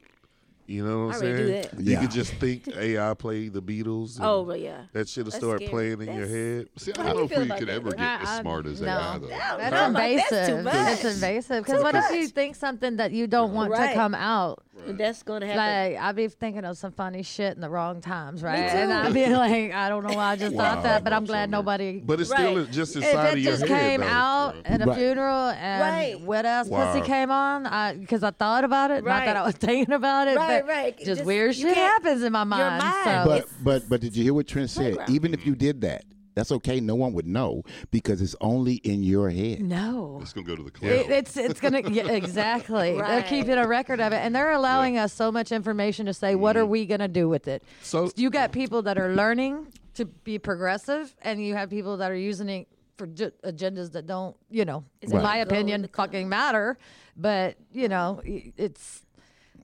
[0.66, 1.62] You know what I I'm already do saying?
[1.74, 1.80] that.
[1.84, 2.02] You Yeah.
[2.02, 4.18] could just think AI play the Beatles.
[4.20, 4.84] Oh, and Oh, but yeah.
[4.94, 5.70] that shit'll That's start scary.
[5.70, 6.70] playing in your head.
[6.78, 8.66] See, I don't do know you if feel we could ever get I- as smart
[8.68, 8.88] as no.
[8.88, 9.28] AI, though.
[9.28, 10.30] That's That's I'm like, invasive.
[10.32, 10.94] that's too much.
[10.94, 11.64] It's invasive.
[11.66, 13.90] Because Too what if you think something that you don't want Right.
[13.90, 14.64] to come out?
[14.88, 15.94] That's gonna happen.
[15.94, 18.70] Like I be thinking of some funny shit in the wrong times, right?
[18.72, 18.78] too.
[18.78, 20.64] And I be like, I don't know why I just Wow.
[20.76, 22.00] thought that, but I'm That's glad on nobody.
[22.00, 22.40] But it's Right.
[22.40, 23.80] still just if inside it of your just head.
[23.80, 24.08] came though.
[24.08, 24.98] out at a Right.
[24.98, 26.22] funeral and Right.
[26.22, 26.94] wet ass Wow.
[26.94, 27.64] pussy came on,
[28.00, 29.46] because I, thought about it, not that I Right.
[29.46, 30.98] was thinking about it, Right, but right.
[30.98, 32.84] just, Just- weird you shit can't- happens in my mind.
[32.84, 34.84] mind so But It's- but but did you hear what Trent said?
[34.96, 35.10] playground.
[35.12, 36.04] Even if you did that,
[36.34, 36.80] that's okay.
[36.80, 39.62] No one would know because it's only in your head.
[39.62, 40.20] no.
[40.22, 40.92] It's going to go to the cloud.
[40.92, 42.96] It, it's it's gonna yeah, exactly.
[42.98, 46.36] They're keeping a record of it, and they're allowing us so much information to say,
[46.36, 46.70] what are mm.
[46.70, 47.64] we gonna do with it?
[47.82, 52.12] So- you got people that are learning to be progressive, and you have people that
[52.12, 52.68] are using it
[52.98, 55.24] for ju- agendas that don't, you know, in Right.
[55.24, 56.78] my opinion, fucking matter.
[57.18, 59.06] But you know, it's.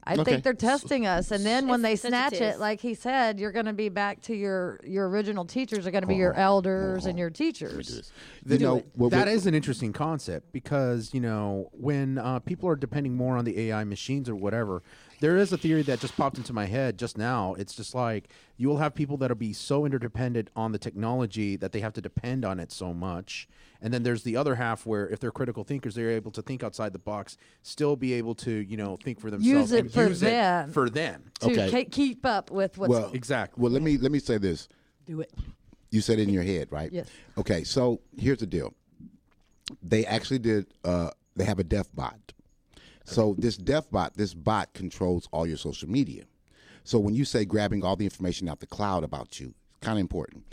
[0.07, 0.23] I Okay.
[0.23, 2.59] think they're testing us, and then when they It's such a snatch it, test.
[2.59, 6.03] like he said, you're going to be back to your your original teachers are going
[6.03, 8.11] to be your elders and your teachers.
[8.45, 12.69] You know, what- that what- is an interesting concept because you know when uh, people
[12.69, 14.81] are depending more on the AI machines or whatever,
[15.19, 17.53] there is a theory that just popped into my head just now.
[17.55, 21.73] It's just like you will have people that'll be so interdependent on the technology that
[21.73, 23.47] they have to depend on it so much,
[23.81, 26.63] and then there's the other half where if they're critical thinkers, they're able to think
[26.63, 29.93] outside the box, still be able to you know think for themselves, Use it and
[29.93, 30.69] for use them.
[30.69, 31.31] it for them.
[31.41, 31.85] To Okay.
[31.85, 33.61] ke- keep up with what's well, Exactly.
[33.61, 34.67] Well, let me let me say this.
[35.05, 35.31] do it.
[35.91, 36.91] You said it in your head, right?
[36.91, 37.07] Yes.
[37.37, 38.73] Okay, so here's the deal.
[39.81, 40.67] They actually did.
[40.83, 42.33] Uh, they have a deaf bot.
[43.05, 46.23] So this deaf bot, this bot controls all your social media.
[46.83, 49.97] So when you say grabbing all the information out the cloud about you, it's kind
[49.97, 50.43] of important.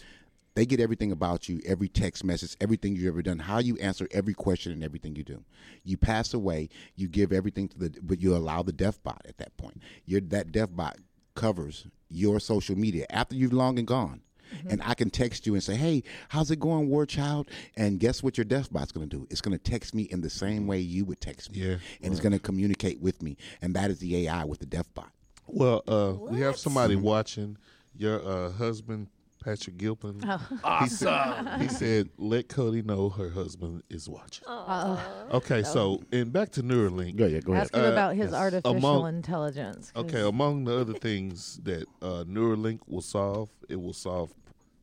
[0.55, 4.07] They get everything about you, every text message, everything you've ever done, how you answer
[4.12, 5.42] every question and everything you do.
[5.82, 9.38] You pass away, you give everything to the, but you allow the deaf bot at
[9.38, 9.82] that point.
[10.07, 10.98] Your that deaf bot
[11.34, 14.20] covers your social media after you've long and gone.
[14.68, 18.22] And I can text you and say, "Hey, how's it going, war child?" And guess
[18.22, 19.26] what your deaf bot's going to do?
[19.28, 22.12] It's going to text me in the same way you would text me, Yeah, and
[22.12, 23.36] it's going to communicate with me.
[23.61, 25.11] And that is the AI with the deaf bot.
[25.48, 27.57] Well, uh, we have somebody watching.
[27.96, 29.09] Your uh, husband
[29.45, 30.20] Patrick Gilpin.
[30.26, 30.78] Oh.
[30.82, 36.51] He said, he said, "Let Cody know her husband is watching." Okay, so and back
[36.53, 37.16] to Neuralink.
[37.16, 37.45] Go ahead.
[37.45, 37.64] Go ahead.
[37.64, 38.34] Ask him Uh, about his yes.
[38.34, 39.90] artificial Among- intelligence.
[39.90, 44.32] 'cause- Okay, among the other things that uh, Neuralink will solve, it will solve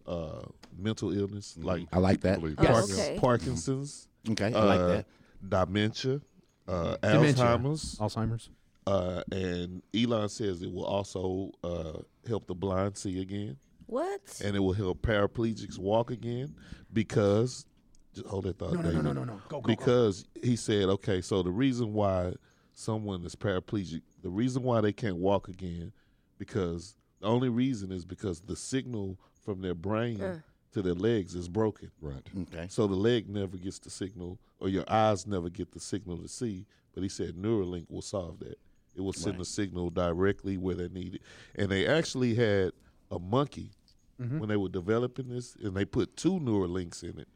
[0.07, 0.41] uh,
[0.77, 2.39] mental illness like I like that.
[2.41, 3.17] Believe Oh, okay.
[3.19, 5.05] Parkinson's, Okay, I like uh, that.
[5.47, 6.21] dementia,
[6.67, 7.45] uh, Dementia.
[7.45, 8.49] Alzheimer's, Alzheimer's.
[8.87, 13.57] uh, and Elon says it will also uh, help the blind see again,
[13.91, 14.41] What?
[14.43, 16.55] and it will help paraplegics walk again
[16.93, 17.65] because.
[18.13, 18.73] Just hold that thought.
[18.73, 19.33] No, no, no, no, no, no.
[19.49, 19.67] Go, go, go.
[19.67, 22.33] because he said, okay, so the reason why
[22.73, 25.91] someone is paraplegic, the reason why they can't walk again,
[26.37, 30.39] because the only reason is because the signal from their brain Uh.
[30.73, 31.89] to their legs is broken.
[32.01, 32.25] Right.
[32.43, 32.67] Okay.
[32.69, 36.27] So the leg never gets the signal, or your eyes never get the signal to
[36.27, 36.65] see.
[36.93, 38.57] But he said Neuralink will solve that.
[38.95, 41.21] It will send the signal directly where they need it.
[41.55, 42.71] And they actually had
[43.09, 43.71] a monkey
[44.17, 47.27] when they were developing this, and they put two neural links in it.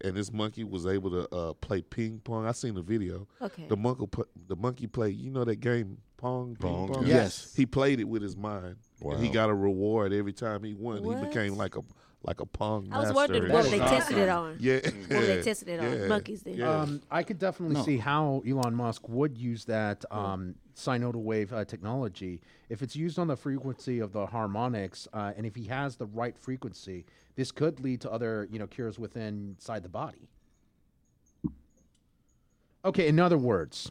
[0.00, 2.46] And this monkey was able to uh, play ping pong.
[2.46, 3.26] I seen the video.
[3.40, 3.66] Okay.
[3.68, 5.16] The monkey, pl- the monkey played.
[5.16, 7.06] You know that game, pong, ping Pong, pong.
[7.06, 7.14] yeah.
[7.16, 7.54] Yes.
[7.56, 11.02] He played it with his mind, and he got a reward every time he won.
[11.02, 11.18] What?
[11.18, 11.82] He became like a
[12.24, 12.88] like a pong.
[12.90, 13.72] I was master wondering what shit.
[13.72, 14.56] they tested it on.
[14.60, 15.92] Yeah, What were they testing it on?
[16.00, 16.06] Yeah.
[16.08, 16.54] Monkeys then.
[16.54, 16.70] Yeah.
[16.80, 17.82] Um, I could definitely No.
[17.84, 23.18] see how Elon Musk would use that um, sinodal wave uh, technology if it's used
[23.18, 27.04] on the frequency of the harmonics, uh, and if he has the right frequency.
[27.36, 30.28] This could lead to other, you know, cures within inside the body.
[32.84, 33.90] Okay, in other words,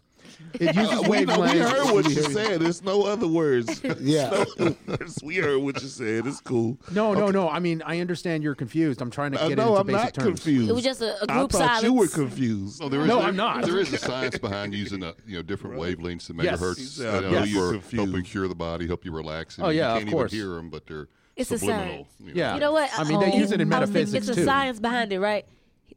[0.54, 2.62] it uses Uh, we, know, we heard what you said.
[2.62, 3.82] There's no other words.
[4.00, 4.30] Yeah.
[4.30, 5.20] No other words.
[5.24, 6.28] We heard what you said.
[6.28, 6.78] It's cool.
[6.92, 7.50] No, no, no.
[7.50, 9.02] I mean, I understand you're confused.
[9.02, 10.40] I'm trying to Uh, get no, into I'm basic not terms.
[10.44, 10.70] confused.
[10.70, 11.84] It was just a group thought silence.
[11.84, 12.82] you were confused.
[12.82, 13.66] No, there is No, there- I'm not.
[13.66, 16.60] There is a science behind using a, you know different wavelengths and Yes.
[16.60, 18.06] megahertz He said, you know, know you're for confused.
[18.06, 19.58] helping cure the body, help you relax.
[19.58, 20.34] And Oh, yeah, you of can't course.
[20.34, 21.88] even hear them, but they're It's a subliminal.
[21.94, 22.08] science.
[22.20, 22.32] you know.
[22.36, 22.54] Yeah.
[22.56, 22.90] You know what?
[22.98, 24.42] I mean, they Oh, use it in I was metaphysics It's too.
[24.42, 25.46] the science behind it, right?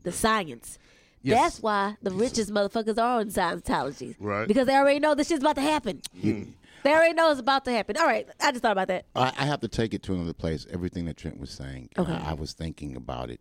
[0.03, 0.79] The science.
[1.23, 1.41] Yes.
[1.43, 4.15] That's why the richest motherfuckers are on Scientology.
[4.21, 4.47] Right.
[4.47, 6.01] Because they already know this shit's about to happen.
[6.23, 7.97] They already know it's about to happen.
[7.97, 8.29] All right.
[8.41, 9.07] I just thought about that.
[9.17, 10.67] I, I have to take it to another place.
[10.71, 12.13] Everything that Trent was saying, Okay.
[12.13, 13.41] I, I was thinking about it,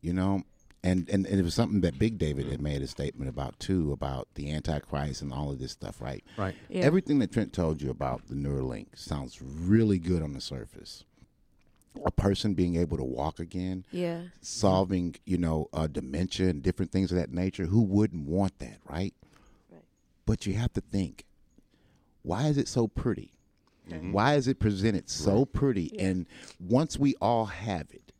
[0.00, 0.42] you know,
[0.82, 3.92] and, and and it was something that Big David had made a statement about too,
[3.92, 6.24] about the Antichrist and all of this stuff, right?
[6.38, 6.54] Right.
[6.70, 6.82] Yeah.
[6.84, 11.04] Everything that Trent told you about the Neuralink sounds really good on the surface.
[12.06, 14.22] A person being able to walk again, Yeah.
[14.40, 17.66] solving, you know, uh, dementia and different things of that nature.
[17.66, 19.14] Who wouldn't want that, right?
[19.70, 19.82] Right.
[20.26, 21.24] But you have to think,
[22.22, 23.32] why is it so pretty?
[23.90, 24.12] Mm-hmm.
[24.12, 25.98] Why is it presented so pretty?
[25.98, 26.26] And
[26.60, 28.12] once we all have it,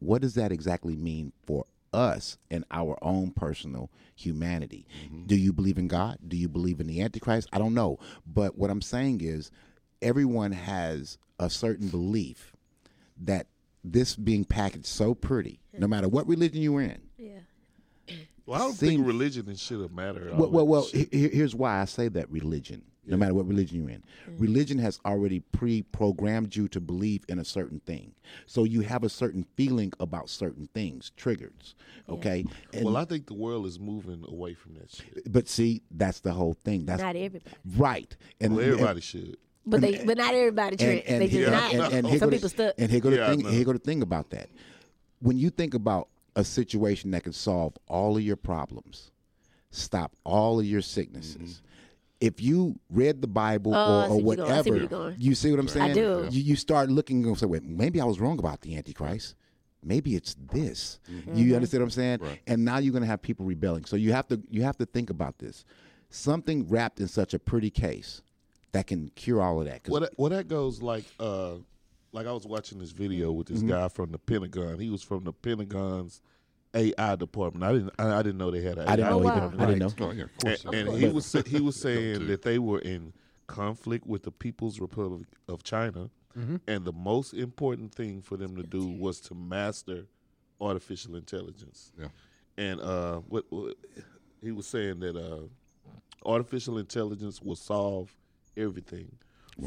[0.00, 4.86] what does that exactly mean for us and our own personal humanity?
[5.06, 5.26] Mm-hmm.
[5.26, 6.18] Do you believe in God?
[6.28, 7.48] Do you believe in the Antichrist?
[7.52, 7.98] I don't know.
[8.26, 9.50] But what I'm saying is,
[10.02, 12.52] everyone has a certain belief
[13.24, 13.46] that
[13.84, 17.00] this being packaged so pretty, no matter what religion you're in.
[17.16, 17.40] Yeah.
[18.46, 20.32] Well, I don't Seem- think religion and shit will matter.
[20.34, 23.78] Well, well, well he- he- here's why I say that religion, no matter what religion
[23.80, 24.02] you're in,
[24.38, 28.14] religion has already pre-programmed you to believe in a certain thing,
[28.46, 31.74] so you have a certain feeling about certain things, triggers.
[32.08, 35.30] Okay, and, well, I think the world is moving away from that shit.
[35.30, 36.86] but see, that's the whole thing.
[36.86, 37.54] That's Not everybody.
[37.76, 39.36] right, and Well, everybody should.
[39.70, 40.76] But they, but not everybody.
[40.76, 41.04] Trent.
[41.06, 41.72] and, and they here, just not.
[41.72, 42.74] and, and here Some people the, stuck.
[42.78, 43.44] and here go the Yeah, thing.
[43.44, 44.48] Here go the thing about that.
[45.20, 49.10] When you think about a situation that can solve all of your problems,
[49.70, 51.36] stop all of your sicknesses.
[51.36, 51.64] Mm-hmm.
[52.20, 54.50] If you read the Bible Oh, or, or where you're going.
[54.58, 55.90] I see whatever, you're you see what I'm saying?
[55.90, 56.28] I do.
[56.30, 59.36] You, you start looking and say, "Wait, maybe I was wrong about the Antichrist.
[59.84, 61.34] Maybe it's this." Mm-hmm.
[61.36, 62.18] You understand what I'm saying?
[62.20, 62.40] Right.
[62.48, 63.84] And now you're going to have people rebelling.
[63.84, 65.64] So you have to you have to think about this.
[66.10, 68.22] Something wrapped in such a pretty case
[68.78, 69.82] that can cure all of that.
[69.82, 71.56] 'Cause Well, that, well, that goes like, uh,
[72.12, 74.78] like I was watching this video with this guy from the Pentagon.
[74.78, 76.22] He was from the Pentagon's
[76.74, 77.64] AI department.
[77.64, 79.46] I didn't, I, I didn't know they had an I didn't AI know wow.
[79.48, 79.62] either.
[79.62, 80.06] I didn't know.
[80.06, 80.64] Oh yeah, of course.
[80.64, 83.12] And, and he was he was saying that they were in
[83.48, 86.08] conflict with the People's Republic of China,
[86.68, 90.06] and the most important thing for them to do was to master
[90.60, 91.90] artificial intelligence.
[91.98, 92.08] Yeah.
[92.56, 93.76] And uh, what, what
[94.40, 95.48] he was saying that uh,
[96.24, 98.14] artificial intelligence will solve
[98.58, 99.10] everything.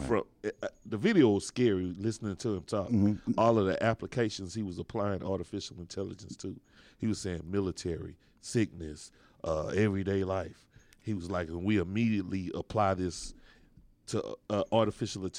[0.08, 2.90] From uh, the video was scary listening to him talk.
[3.38, 6.56] All of the applications he was applying artificial intelligence to.
[6.98, 9.12] He was saying military, sickness,
[9.44, 10.66] uh, everyday life.
[11.02, 13.34] He was like, and we immediately apply this
[14.08, 15.30] to uh, artificial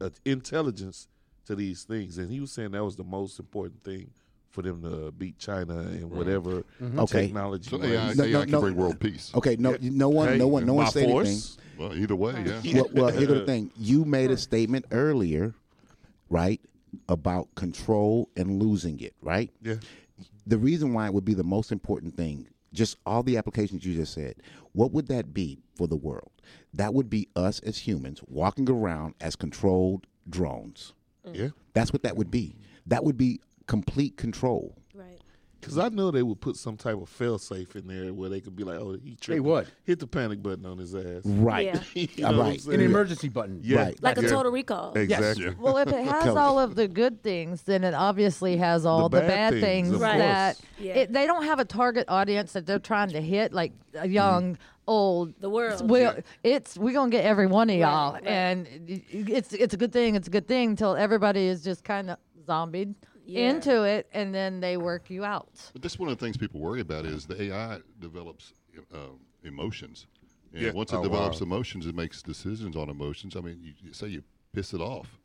[0.00, 1.08] uh, intelligence
[1.46, 2.18] to these things.
[2.18, 4.10] And he was saying that was the most important thing
[4.50, 6.16] for them to beat China and mm-hmm.
[6.16, 7.00] whatever mm-hmm.
[7.00, 7.26] Okay.
[7.26, 7.70] technology.
[7.70, 7.86] So was.
[7.86, 8.60] AI, No, AI no, can no.
[8.60, 9.32] bring world peace.
[9.34, 11.38] Okay, no, no one, Hey, no one, no one by said anything.
[11.78, 12.74] Well, either way, yeah.
[12.74, 15.54] Well, well, here's the thing: you made a statement earlier,
[16.28, 16.60] right?
[17.08, 19.50] about control and losing it, right?
[19.62, 19.76] Yeah.
[20.46, 23.94] The reason why it would be the most important thing, just all the applications you
[23.94, 24.36] just said,
[24.72, 26.30] what would that be for the world?
[26.74, 30.94] That would be us as humans walking around as controlled drones.
[31.32, 31.48] Yeah.
[31.74, 32.56] That's what that would be.
[32.86, 33.40] That would be
[33.70, 34.74] complete control.
[34.92, 35.20] Right.
[35.60, 38.40] Because I know they would put some type of fail safe in there where they
[38.40, 39.28] could be like, oh, he tripped.
[39.28, 39.68] They would.
[39.84, 41.22] Hit the panic button on his ass.
[41.24, 41.66] Right.
[41.66, 41.80] Yeah.
[42.16, 42.64] You know right.
[42.66, 43.60] An emergency button.
[43.62, 43.78] Yeah.
[43.78, 44.02] Right.
[44.02, 44.28] Like a Yeah.
[44.28, 44.94] total recall.
[44.94, 45.54] Exactly.
[45.56, 49.20] Well, if it has all of the good things, then it obviously has all The
[49.20, 50.18] the, bad bad, things, things, Right.
[50.18, 50.94] that Yeah.
[50.94, 54.12] it, they don't have a target audience that they're trying to hit, like a mm.
[54.12, 54.58] young,
[54.88, 55.34] old.
[55.40, 55.88] The world.
[55.88, 56.20] We, Yeah.
[56.42, 58.26] It's we're gonna get every one of y'all, right.
[58.26, 60.16] and it's it's a good thing.
[60.16, 62.94] It's a good thing until everybody is just kind of zombied
[63.30, 63.50] Yeah.
[63.50, 65.70] into it, and then they work you out.
[65.72, 68.52] But that's one of the things people worry about is the AI develops
[68.92, 68.98] uh,
[69.44, 70.06] emotions.
[70.52, 70.72] And Yeah.
[70.72, 71.46] once it Oh, develops wow.
[71.46, 73.36] emotions, it makes decisions on emotions.
[73.36, 75.20] I mean, you, you say you piss it off,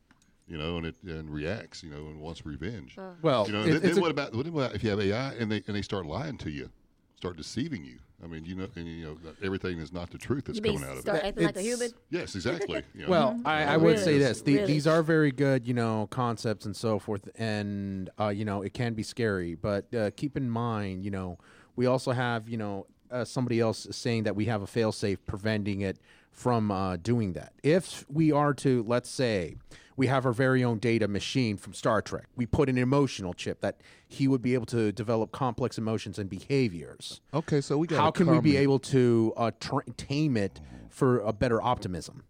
[0.47, 2.95] you know, and it and reacts, you know, and wants revenge.
[3.23, 4.99] Well, you know, it- then, it's then a- what about what about if you have
[4.99, 6.69] AI and they and they start lying to you,
[7.17, 7.99] start deceiving you?
[8.23, 10.83] I mean, you know, and you know everything is not the truth that's You coming
[10.83, 11.25] out of start it.
[11.25, 11.91] acting like a human?
[12.09, 12.81] Yes, exactly.
[12.95, 13.09] you know.
[13.09, 14.67] Well, I, I would say this: the, Really?
[14.67, 18.73] these are very good, you know, concepts and so forth, and uh, you know, it
[18.73, 19.55] can be scary.
[19.55, 21.37] But uh, keep in mind, you know,
[21.75, 25.81] we also have, you know, uh, somebody else saying that we have a failsafe preventing
[25.81, 25.99] it
[26.31, 27.53] from uh, doing that.
[27.63, 29.57] If we are to, let's say,
[29.97, 33.61] we have our very own data machine from Star Trek, we put an emotional chip
[33.61, 37.21] that he would be able to develop complex emotions and behaviors.
[37.33, 37.99] Okay, so we got.
[37.99, 38.63] How a can we be comment.
[38.63, 42.23] able to uh, tra- tame it for a better optimism?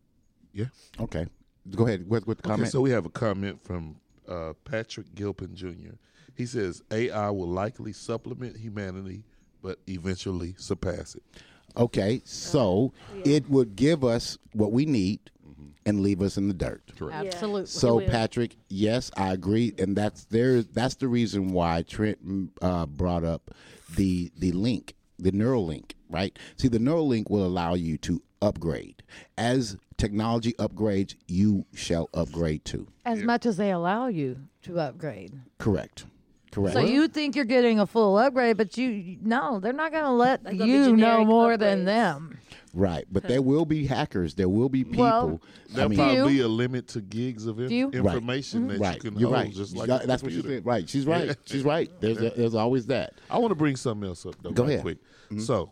[0.54, 0.66] Yeah.
[1.00, 1.28] Okay.
[1.76, 2.08] Go ahead.
[2.08, 2.72] with what the Okay, comment?
[2.72, 3.96] so we have a comment from
[4.30, 5.96] uh, Patrick Gilpin Jr.
[6.36, 9.24] He says AI will likely supplement humanity,
[9.64, 11.24] but eventually surpass it.
[11.78, 12.94] Okay, so
[13.26, 15.20] it would give us what we need
[15.86, 16.82] and leave us in the dirt.
[16.98, 17.34] Correct.
[17.34, 17.68] Absolutely.
[17.68, 18.00] So.
[18.02, 20.62] Patrick, yes, I agree, and that's there.
[20.62, 23.52] That's the reason why Trent mm, uh, brought up
[23.96, 25.92] the the link, the Neuralink.
[26.10, 26.38] Right?
[26.58, 29.04] See, the Neuralink will allow you to upgrade
[29.38, 31.16] as technology upgrades.
[31.28, 32.88] You shall upgrade too.
[33.06, 35.34] as much as they allow you to upgrade.
[35.58, 36.06] Correct.
[36.56, 36.74] Correct.
[36.74, 40.12] So you think you're getting a full upgrade, but you no, they're not going to
[40.12, 41.86] let They're you know generic more than upgrades.
[41.86, 42.40] them.
[42.76, 44.36] Right, but there will be hackers.
[44.36, 45.04] There will be people.
[45.04, 46.26] Well, There'll mean, probably Few.
[46.26, 47.86] be a limit to gigs of in- Few.
[47.88, 47.96] Right.
[47.96, 48.68] information mm-hmm.
[48.74, 48.96] that right.
[48.96, 49.54] you can You're hold, right.
[49.54, 50.58] just like Yeah, a that's what she computer.
[50.58, 50.66] said.
[50.66, 50.90] Right.
[50.90, 51.36] She's right.
[51.46, 51.90] She's right.
[52.00, 53.14] There's there's always that.
[53.30, 54.52] I want to bring something else up though.
[54.52, 54.82] Go right ahead.
[54.82, 54.98] Quick.
[55.26, 55.40] Mm-hmm.
[55.40, 55.72] So,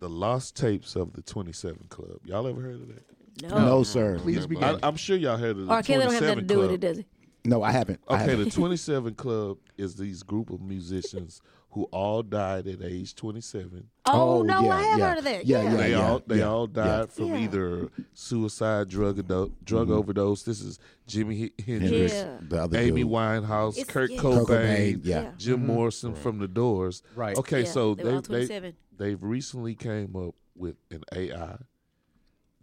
[0.00, 2.18] the lost tapes of the Twenty Seven Club.
[2.24, 3.04] Y'all ever heard of that?
[3.42, 3.64] No.
[3.64, 4.18] No, sir.
[4.18, 4.78] Please I, begin.
[4.82, 5.82] I'm sure y'all heard of the R.
[5.82, 7.06] Kelly don't have 27 nothing to do with it, does he?
[7.44, 8.00] No, I haven't.
[8.08, 8.44] I Okay, haven't.
[8.46, 11.40] the 27 Club is these group of musicians
[11.72, 13.88] who all died at age 27.
[14.06, 15.08] Oh, no, yeah, I have yeah.
[15.08, 15.46] heard of that.
[15.46, 15.76] Yeah, yeah.
[15.76, 16.82] they all they all yeah.
[16.84, 17.38] died from Yeah.
[17.38, 19.96] either suicide, drug ado- drug Mm-hmm.
[19.98, 20.42] overdose.
[20.42, 22.38] This is Jimi H- Hendrix, Yeah.
[22.40, 23.12] The other Amy dude.
[23.12, 24.20] Winehouse, It's- Kurt yeah.
[24.20, 25.22] Cobain, Kurt Cobain, yeah.
[25.22, 25.30] Yeah.
[25.38, 27.02] Jim Morrison from the Doors.
[27.14, 27.36] Right.
[27.36, 28.74] Okay, Yeah, so they were all they, they 27.
[28.96, 31.56] they've recently came up with an AI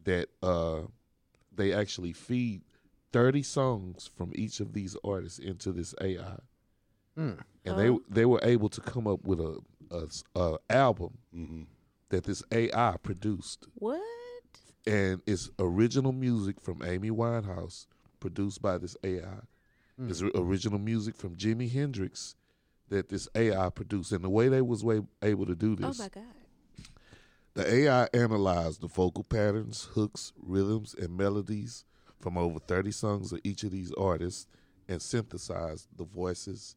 [0.04, 0.82] that uh
[1.56, 2.62] they actually feed
[3.14, 6.40] 30 songs from each of these artists into this AI.
[7.18, 7.40] Mm.
[7.66, 9.58] And they they were able to come up with a,
[9.92, 11.64] a s- a album hmm
[12.10, 14.02] that this AI produced What?
[14.86, 17.88] and it's original music from Amy Winehouse
[18.22, 19.40] produced by this AI.
[20.00, 22.36] It's original music from Jimi Hendrix
[22.90, 25.86] that this AI produced and the way they was way, able to do this.
[25.86, 26.88] Oh, this my God.
[27.56, 31.84] the AI analyzed the vocal patterns, hooks, rhythms, and melodies
[32.22, 34.48] from over 30 songs of each of these artists
[34.88, 36.76] and synthesized the voices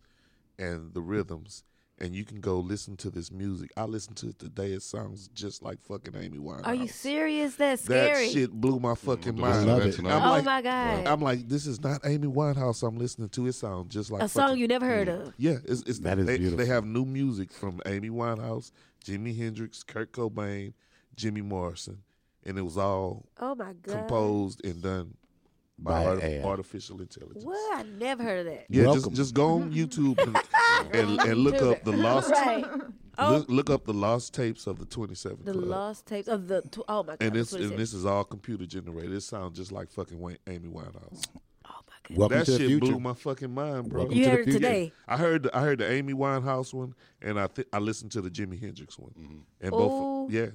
[0.60, 1.64] and the rhythms.
[2.02, 3.70] And you can go listen to this music.
[3.76, 4.72] I listened to it today.
[4.72, 6.66] It sounds just like fucking Amy Winehouse.
[6.66, 7.56] Are you serious?
[7.56, 8.30] That's That scary.
[8.30, 9.66] shit blew my fucking Mm, mind.
[9.66, 9.98] love it.
[9.98, 11.06] I'm oh, like, my God.
[11.06, 12.82] I'm like, this is not Amy Winehouse.
[12.82, 13.46] I'm listening to.
[13.48, 15.34] It sounds just like a song you never heard of.
[15.36, 16.56] yeah, it's, it's That is they, beautiful.
[16.64, 18.72] They have new music from Amy Winehouse,
[19.04, 20.72] Jimi Hendrix, Kurt Cobain,
[21.16, 21.98] Jimmy Morrison,
[22.46, 23.92] and it was all Oh, my God.
[23.92, 25.16] composed and done
[25.82, 26.42] by, By art- AI.
[26.44, 27.44] artificial intelligence.
[27.44, 27.78] What?
[27.78, 28.66] I never heard of that.
[28.68, 29.14] Yeah, just Welcome.
[29.14, 29.80] just go on mm-hmm.
[29.80, 32.64] YouTube and, and, and look up the lost Right.
[33.18, 35.64] Oh, look, look up the lost tapes of the Twenty Seven the Club.
[35.64, 36.62] lost tapes of the.
[36.62, 37.18] Tw- oh, my God.
[37.20, 39.12] and this and this is all computer generated.
[39.12, 41.24] It sounds just like fucking Wayne, Amy Winehouse.
[41.66, 42.18] Oh, my God.
[42.18, 42.86] Welcome that to the shit future.
[42.92, 44.00] blew my fucking mind, bro.
[44.02, 44.58] Welcome You to the heard it future.
[44.58, 44.92] today.
[45.06, 48.22] I heard the, I heard the Amy Winehouse one, and I th- I listened to
[48.22, 49.38] the Jimi Hendrix one, mm-hmm.
[49.60, 49.76] and Ooh.
[49.76, 50.46] both yeah,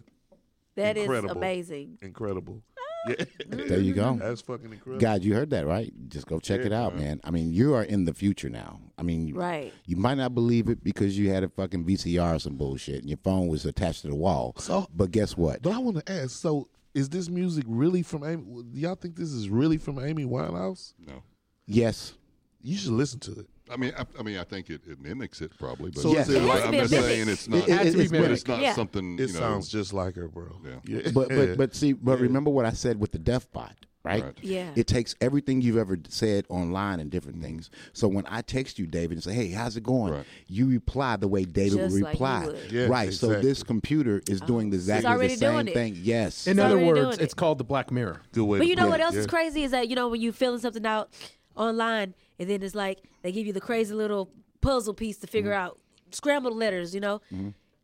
[0.76, 1.38] That is incredible.
[1.38, 2.00] amazing.
[2.02, 2.64] incredible.
[3.08, 3.16] Yeah,
[3.48, 4.16] There you go.
[4.20, 5.00] that's fucking incredible.
[5.00, 5.94] God, you heard that right?
[6.10, 7.04] Just go check it out, man.
[7.04, 7.22] man.
[7.24, 8.80] I mean, you are in the future now.
[8.98, 9.74] I mean, you- Right.
[9.86, 13.10] You might not believe it because you had a fucking VCR or some bullshit, and
[13.10, 14.54] your phone was attached to the wall.
[14.58, 15.62] So- but guess what?
[15.62, 18.44] But I want to ask, so is this music really from Amy?
[18.72, 20.94] Do y'all think this is really from Amy Winehouse?
[21.06, 21.22] No.
[21.68, 22.14] Yes,
[22.62, 23.48] You should listen to it.
[23.72, 26.30] I mean, I, I mean, I think it, it mimics it probably, but So Yes.
[26.30, 27.58] it It like, I'm be just saying it's not.
[27.58, 28.76] It- it- to it's- but it's not Yeah.
[28.76, 29.16] something.
[29.16, 30.56] it you know, sounds just like her, bro.
[30.86, 31.12] Yeah.
[31.14, 34.24] But but but see, but remember what I said with the deaf bot, right?
[34.24, 34.38] Right.
[34.42, 34.70] Yeah.
[34.76, 37.46] It takes everything you've ever said online and different mm-hmm.
[37.46, 37.72] things.
[37.94, 40.26] So when I text you, David, and say, "Hey, how's it going?" Right.
[40.48, 42.46] You reply the way David Just would like reply.
[42.46, 42.72] would.
[42.72, 43.12] Yeah, right.
[43.12, 45.74] So this computer is oh, doing exactly the same doing it.
[45.74, 45.98] thing.
[45.98, 46.46] Yes.
[46.46, 47.24] In It's other already doing words, it.
[47.24, 48.22] it's called the Black Mirror.
[48.32, 48.60] Good way.
[48.60, 49.22] But you know what else yeah.
[49.22, 51.10] is crazy is that you know when you filling something out
[51.56, 54.30] online and then it's like they give you the crazy little
[54.62, 55.32] puzzle piece to Mm-hmm.
[55.32, 55.80] figure out
[56.12, 56.94] scrambled letters.
[56.94, 57.22] You know,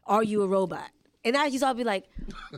[0.05, 0.89] are you a robot?
[1.23, 2.05] And I used to all be like,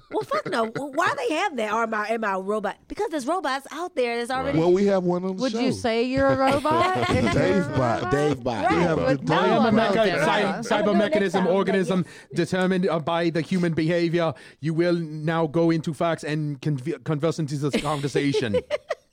[0.09, 0.71] well, fuck no.
[0.73, 1.73] Well, Why they have that?
[1.73, 2.77] Or am I, am I a robot?
[2.87, 4.57] Because there's robots out there that's already.
[4.57, 5.59] Well, we have one on the Would show.
[5.59, 6.97] you say you're a robot?
[7.09, 7.95] if you're a Dave bot.
[8.03, 8.11] robot?
[8.13, 8.63] Dave bot.
[8.63, 8.71] Right.
[8.79, 12.99] have Would the- know I am a about mecha- cy- cyber mechanism organism determined uh,
[12.99, 14.33] by the human behavior.
[14.61, 18.55] You will now go into facts and conv- converse into this conversation.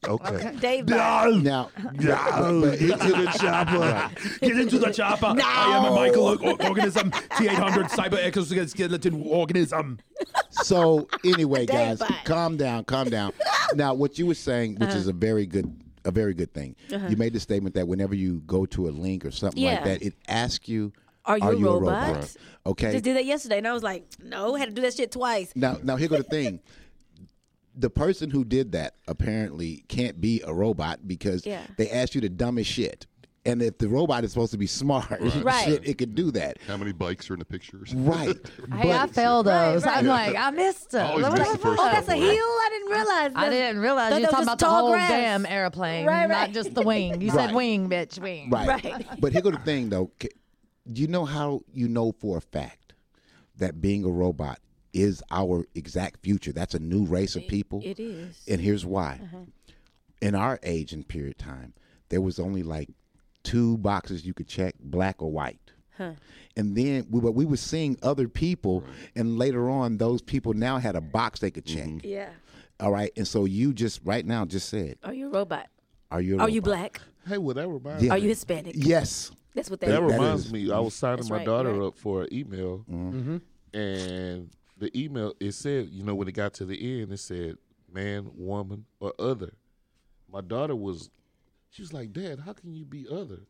[0.09, 0.57] Okay.
[0.61, 1.35] Dave bot.
[1.43, 4.11] Now, No, into the chopper.
[4.41, 5.27] Get into the chopper.
[5.27, 9.99] I am a microorganism, T800 cyber exoskeleton organism.
[10.51, 12.25] so anyway, Dave guys, bot.
[12.25, 13.33] calm down, calm down.
[13.75, 15.19] now, what you were saying, which is a uh-huh.
[15.19, 16.77] very good, a very good thing.
[16.91, 17.07] Uh-huh.
[17.09, 20.03] You made the statement that whenever you go to a link or something like that,
[20.03, 20.95] it asks you,
[21.27, 22.17] Are you a robot?
[22.17, 22.37] Right.
[22.65, 22.93] Okay.
[22.93, 25.53] Just did that yesterday, and I was like, no, had to do that shit twice.
[25.55, 26.61] Now, now here go the thing.
[27.77, 31.63] The person who did that apparently can't be a robot because Yeah.
[31.77, 33.07] they asked you the dumbest shit.
[33.47, 35.65] And if the robot is supposed to be smart, Right.
[35.65, 36.59] shit, it could do that.
[36.67, 37.95] How many bikes are in the pictures?
[37.95, 38.37] Right.
[38.77, 39.87] Hey, I failed those.
[39.87, 41.01] I'm like, I missed it.
[41.01, 41.81] Always What miss the the first?
[41.81, 42.27] Oh, that's a heel?
[42.27, 43.33] I didn't realize.
[43.35, 43.51] I that.
[43.51, 45.09] didn't realize You're talking about the whole grass.
[45.09, 47.23] damn airplane, Right, not just the wing.
[47.23, 47.47] You Right.
[47.49, 48.51] said wing, bitch, wing.
[48.51, 48.69] Right.
[48.85, 49.07] Right.
[49.21, 50.11] But here go the thing, though.
[50.93, 52.93] Do you know how you know for a fact
[53.57, 54.59] that being a robot
[54.93, 56.53] is our exact future?
[56.53, 57.81] That's a new race of people.
[57.85, 58.43] It is.
[58.49, 59.21] And here's why.
[59.23, 59.37] Uh-huh.
[60.21, 61.73] In our age and period time,
[62.09, 62.89] there was only like
[63.43, 65.59] two boxes you could check, black or white.
[66.57, 68.83] And then we were, we were seeing other people,
[69.15, 71.91] and later on, those people now had a box they could check.
[72.03, 72.31] Yeah.
[72.81, 73.13] All right.
[73.19, 75.69] And so you just right now just said, Are you a robot?
[76.11, 77.03] Are you a Are you black?
[77.29, 78.13] Hey, well, that reminds Yeah.
[78.13, 78.73] Are you Hispanic?
[78.79, 79.31] Yes.
[79.55, 80.13] That's what that, That is.
[80.13, 80.73] reminds is- me.
[80.73, 81.87] I was signing That's my right, daughter right.
[81.89, 83.37] up for an email, Mm-hmm.
[83.79, 84.51] and
[84.81, 87.57] the email it said, you know, when it got to the end, it said
[87.93, 89.53] man, woman, or other.
[90.33, 91.11] My daughter was,
[91.71, 93.41] she was like, Dad, how can you be other?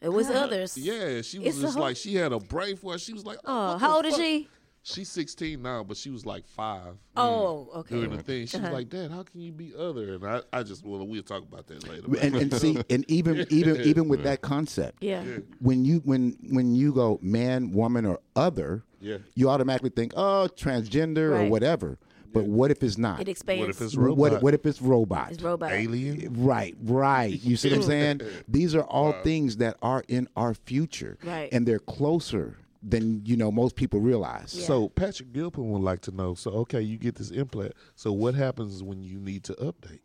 [0.00, 0.76] It was others.
[0.78, 3.00] Yeah, she was It's just whole- like she had a brain for it.
[3.00, 4.48] She was like, Oh, oh what how old is she?
[4.82, 7.96] She's 16 now, but she was like five Oh, okay.
[7.96, 8.46] during the thing.
[8.46, 8.66] She Uh-huh.
[8.68, 10.14] was like, Dad, how can you be other?
[10.14, 12.06] And I, I just, well, we'll talk about that later.
[12.20, 15.22] and, and see, and even even even with that concept, Yeah.
[15.60, 19.18] when you when when you go man, woman, or other, Yeah.
[19.34, 21.98] you automatically think, oh, transgender or whatever.
[22.32, 23.20] But what if it's not?
[23.20, 23.60] It expands.
[23.60, 24.32] what if it's What- robot?
[24.32, 25.32] What, what if it's robot?
[25.32, 25.72] It's robot.
[25.72, 26.34] alien?
[26.44, 27.38] Right, right.
[27.42, 28.20] You see what I'm saying?
[28.46, 31.48] These are all things that are in our future, Right.
[31.52, 34.50] and they're closer than you know most people realize.
[34.52, 36.34] So Patrick Gilpin would like to know.
[36.34, 37.72] So okay, you get this implant.
[37.94, 40.00] So what happens when you need to update?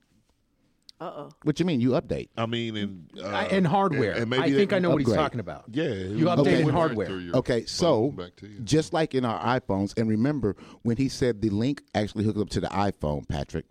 [1.01, 1.29] Uh oh.
[1.43, 1.81] What you mean?
[1.81, 2.29] You update?
[2.37, 4.13] I mean, in uh, in hardware.
[4.13, 5.65] and maybe I think I can know what he's talking about.
[5.71, 6.61] Yeah, You update Okay.
[6.61, 7.09] in hardware.
[7.33, 8.59] Okay, so back to you.
[8.61, 12.49] just like in our iPhones, and remember when he said the link actually hooks up
[12.51, 13.65] to the iPhone, Patrick.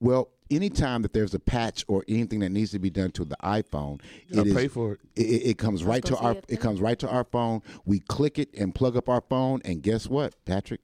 [0.00, 3.36] Well, anytime that there's a patch or anything that needs to be done to the
[3.42, 5.00] iPhone, You it pay for it.
[5.16, 7.62] It, it- it comes right to gonna our it it comes right to our phone.
[7.84, 10.80] We click it and plug up our phone, and guess what, Patrick?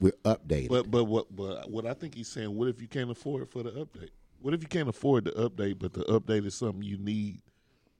[0.00, 0.68] We're updated.
[0.68, 3.62] But but what but what I think he's saying, what if you can't afford for
[3.62, 4.10] the update?
[4.40, 7.40] What if you can't afford the update, but the update is something you need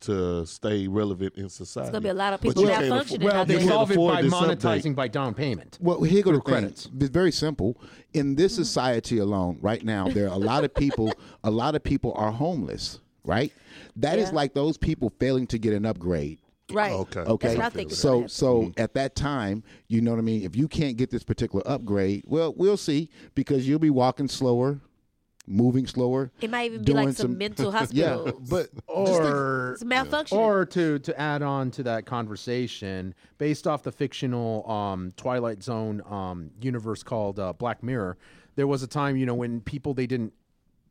[0.03, 1.89] to stay relevant in society?
[1.89, 3.59] It's gonna be a lot of people you can't Well, they there.
[3.59, 5.79] can't solve it by monetizing by down payment.
[5.81, 6.89] Well, here go the credits.
[6.99, 7.77] It's very simple.
[8.13, 8.63] In this mm-hmm.
[8.63, 11.13] society alone, right now, there are a lot of people.
[11.45, 13.01] a lot of people are homeless.
[13.25, 13.53] Right.
[13.97, 14.35] That is Yeah.
[14.35, 16.39] like those people failing to get an upgrade.
[16.73, 16.93] Right.
[16.93, 17.21] Okay.
[17.21, 17.49] Okay.
[17.49, 20.23] That's what I think is so gonna so at that time, you know what I
[20.23, 20.43] mean.
[20.43, 24.81] If you can't get this particular upgrade, well, we'll see because you'll be walking slower,
[25.47, 26.31] moving slower.
[26.41, 28.25] It might even be like some, mental hospital.
[28.27, 30.37] Yeah, but Or it's malfunctioning.
[30.37, 36.03] Or to to add on to that conversation, based off the fictional um, Twilight Zone
[36.09, 38.17] um, universe called uh, Black Mirror,
[38.55, 40.33] there was a time you know when people they didn't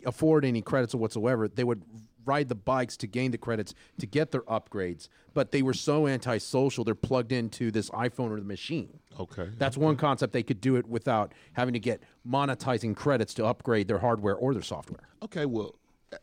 [0.05, 1.83] afford any credits or whatsoever, they would
[2.25, 5.07] ride the bikes to gain the credits to get their upgrades.
[5.33, 8.99] But they were so antisocial, they're plugged into this iPhone or the machine.
[9.19, 9.49] Okay.
[9.57, 13.87] That's one concept they could do it without having to get monetizing credits to upgrade
[13.87, 15.07] their hardware or their software.
[15.23, 15.75] Okay, well,
[16.11, 16.17] eh,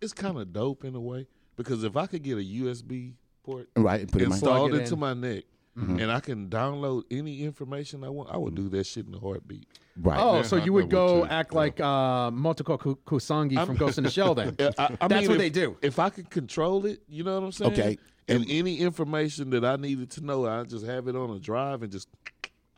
[0.00, 1.26] it's kind of dope in a way
[1.56, 3.14] because if I could get a USB
[3.44, 5.44] port right, and put it in installed into my neck,
[5.76, 5.98] Mm-hmm.
[5.98, 9.18] and I can download any information I want, I would do that shit in a
[9.18, 9.66] heartbeat.
[10.00, 10.18] Right.
[10.20, 11.26] Oh, Yeah, so you would would go too.
[11.28, 11.58] act Yeah.
[11.58, 14.54] like uh, Motoko Ku- Kusanagi from Ghost in the Shell then.
[14.78, 15.76] I, I That's mean, what if- they do.
[15.82, 17.72] If I could control it, you know what I'm saying?
[17.72, 17.98] Okay.
[18.28, 21.82] And any information that I needed to know, I just have it on a drive
[21.82, 22.08] and just,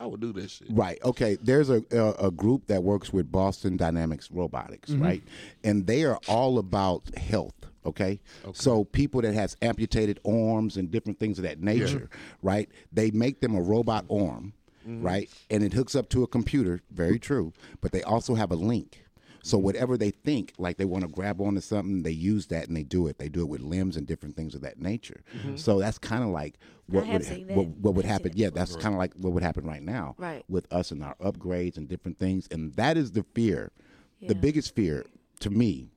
[0.01, 0.69] I would do that shit.
[0.71, 0.99] Right.
[1.05, 1.37] Okay.
[1.43, 5.03] There's a, a a group that works with Boston Dynamics Robotics, Mm-hmm.
[5.03, 5.23] right?
[5.65, 7.55] And they are all about health.
[7.87, 8.21] Okay?
[8.53, 12.09] So people that has amputated arms and different things of that nature,
[12.43, 12.69] right?
[12.93, 14.53] They make them a robot arm,
[14.87, 15.03] Mm-hmm.
[15.05, 15.29] right?
[15.51, 16.81] And it hooks up to a computer.
[16.93, 17.53] Very true.
[17.81, 19.03] But they also have a link.
[19.43, 22.77] So whatever they think, like they want to grab onto something, they use that and
[22.77, 23.19] they do it.
[23.19, 25.23] They do it with limbs and different things of that nature.
[25.57, 26.55] So that's kind of like
[26.87, 28.31] what would seen what, what would happen.
[28.37, 30.45] Yeah, that's kind of like what would happen right now Right.
[30.49, 32.47] with us and our upgrades and different things.
[32.53, 33.73] And that is the fear.
[34.21, 35.05] The biggest fear
[35.41, 35.91] to me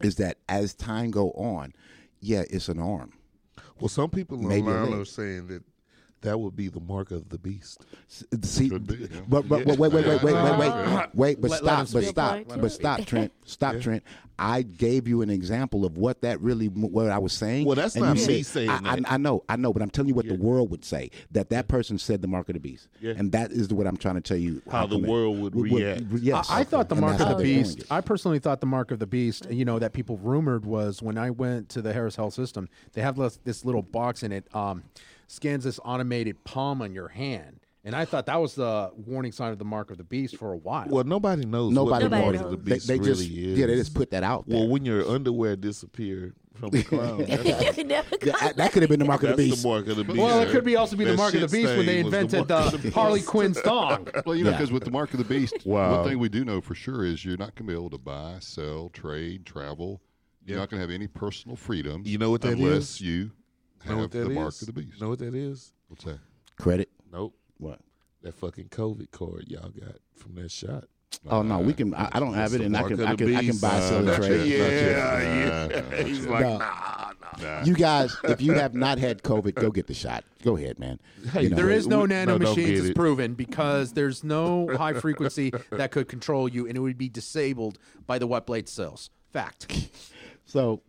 [0.00, 1.72] is that as time go on,
[2.20, 3.12] yeah, it's an arm.
[3.80, 5.62] Well, some people Maybe online are saying that
[6.24, 7.84] that would be the mark of the beast.
[8.08, 9.20] See, Could be, yeah.
[9.28, 12.04] but, but, but wait, wait, wait, wait, wait, wait, wait, but Let- let stop, but
[12.08, 12.60] stop, point.
[12.62, 14.02] but stop, Trent, stop, Trent.
[14.36, 17.66] I gave you an example of what that really, what I was saying.
[17.66, 19.08] Well, that's and not me said- saying I, that.
[19.08, 21.10] I, I know, I know, but I'm telling you what the world would say.
[21.30, 23.12] That that person said the mark of the beast, Yeah.
[23.16, 24.60] and that is what I'm trying to tell you.
[24.70, 26.02] How the come it- world would react.
[26.20, 27.84] Yes, I, I thought the mark of the beast.
[27.90, 29.46] I personally thought the mark of the beast.
[29.50, 32.68] You know that people rumored was when I went to the Harris Health System.
[32.94, 34.82] They have this, this little box in it um,
[35.26, 39.52] scans this automated palm on your hand, and I thought that was the warning sign
[39.52, 40.86] of the mark of the beast for a while.
[40.88, 42.64] Well, nobody knows Nobody what the Nobody mark of the knows.
[42.64, 43.58] They, beast they really just, is.
[43.58, 44.58] yeah, they just put that out there.
[44.58, 48.88] Well, when your underwear disappeared from the clown, that's, Never Yeah, that, that could have
[48.88, 49.62] been the mark of the beast.
[49.62, 50.16] the mark of the beast.
[50.18, 52.12] Well, it could be also be the mark of the beast when they stain was
[52.12, 53.28] the invented the, the Harley beast.
[53.28, 54.08] Quinn's thong.
[54.24, 54.56] Well, you know, Yeah.
[54.56, 55.96] because with the mark of the beast, Wow.
[55.96, 57.98] one thing we do know for sure is you're not going to be able to
[57.98, 60.00] buy, sell, trade, travel.
[60.46, 60.62] You're Yeah.
[60.62, 62.08] not going to have any personal freedoms.
[62.08, 63.00] You know what that unless is?
[63.02, 63.32] you
[63.90, 64.34] know have what that the is?
[64.34, 65.00] mark of the beast.
[65.00, 65.72] Know what that is?
[65.88, 66.18] What's that?
[66.58, 66.88] Credit.
[67.12, 67.34] Nope.
[67.58, 67.80] What?
[68.22, 70.84] That fucking COVID card y'all got from that shot.
[71.28, 71.94] Oh no, we can.
[71.94, 73.00] I, I don't have it, and I can.
[73.04, 73.34] I can.
[73.36, 74.46] I can buy, sell, and not trade.
[74.46, 74.72] yet.
[74.72, 76.02] Yeah, Not yeah.
[76.02, 76.58] He's like, No.
[76.58, 77.64] nah, nah.
[77.64, 80.24] You guys, if you have not had COVID, go get the shot.
[80.42, 80.98] Go ahead, man.
[81.32, 82.96] Hey, You know, There is no we- nano no, machines, get it's it.
[82.96, 87.78] proven, because there's no high frequency that could control you, and it would be disabled
[88.06, 89.08] by the white blood cells.
[89.32, 89.88] Fact.
[90.46, 90.82] So,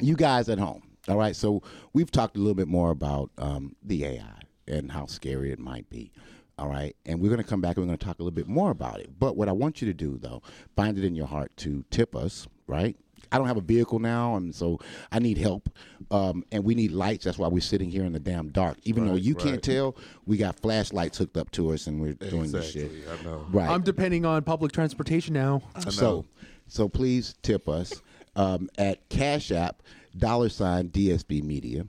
[0.00, 1.34] you guys at home, all right.
[1.34, 5.58] So we've talked a little bit more about um, the AI and how scary it
[5.58, 6.12] might be.
[6.58, 8.34] All right, and we're going to come back and we're going to talk a little
[8.34, 9.18] bit more about it.
[9.18, 10.42] But what I want you to do, though,
[10.76, 12.46] find it in your heart to tip us.
[12.66, 12.96] Right.
[13.32, 14.78] I don't have a vehicle now, and so
[15.10, 15.70] I need help.
[16.10, 17.24] Um, and we need lights.
[17.24, 18.76] That's why we're sitting here in the damn dark.
[18.84, 19.96] Even though Right, you can't tell,
[20.26, 22.90] we got flashlights hooked up to us, and we're doing this shit.
[23.10, 23.46] I know.
[23.50, 23.70] Right.
[23.70, 25.62] I'm depending on public transportation now.
[25.88, 26.26] So,
[26.66, 28.02] so please tip us
[28.36, 29.82] um, at Cash App
[30.16, 31.86] dollar sign DSB Media.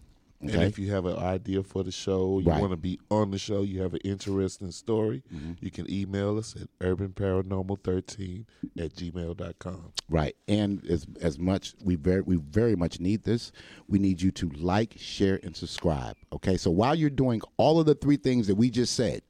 [0.52, 2.60] And if you have an idea for the show, you Right.
[2.60, 5.54] want to be on the show, you have an interesting story, mm-hmm.
[5.62, 8.46] you can email us at urbanparanormal13
[8.78, 9.94] at gmail.com.
[10.10, 13.52] Right, and as as much we very we very much need this.
[13.88, 16.18] We need you to like, share, and subscribe.
[16.34, 19.22] Okay, so while you're doing all of the three things that we just said,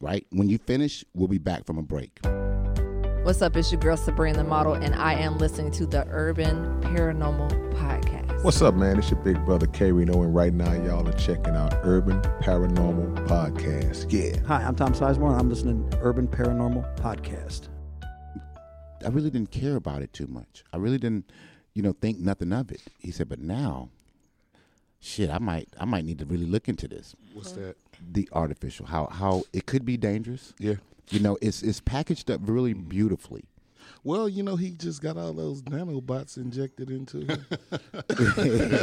[0.00, 2.20] right, when you finish, we'll be back from a break.
[3.22, 3.54] What's up?
[3.54, 8.42] It's your girl Sabrina the model, and I am listening to the Urban Paranormal Podcast.
[8.42, 8.98] What's up, man?
[8.98, 13.28] It's your big brother K Reno, and right now y'all are checking out Urban Paranormal
[13.28, 14.10] Podcast.
[14.10, 14.40] Yeah.
[14.46, 17.68] Hi, I'm Tom Sizemore, and I'm listening to Urban Paranormal Podcast.
[19.04, 20.64] I really didn't care about it too much.
[20.72, 21.30] I really didn't,
[21.74, 22.80] you know, think nothing of it.
[22.98, 23.90] He said, but now,
[24.98, 27.14] shit, I might I might need to really look into this.
[27.34, 27.76] What's that?
[28.12, 30.54] The artificial, how how it could be dangerous.
[30.58, 30.76] Yeah.
[31.10, 33.44] You know, it's it's packaged up really beautifully.
[34.02, 37.44] Well, you know, he just got all those nanobots injected into him.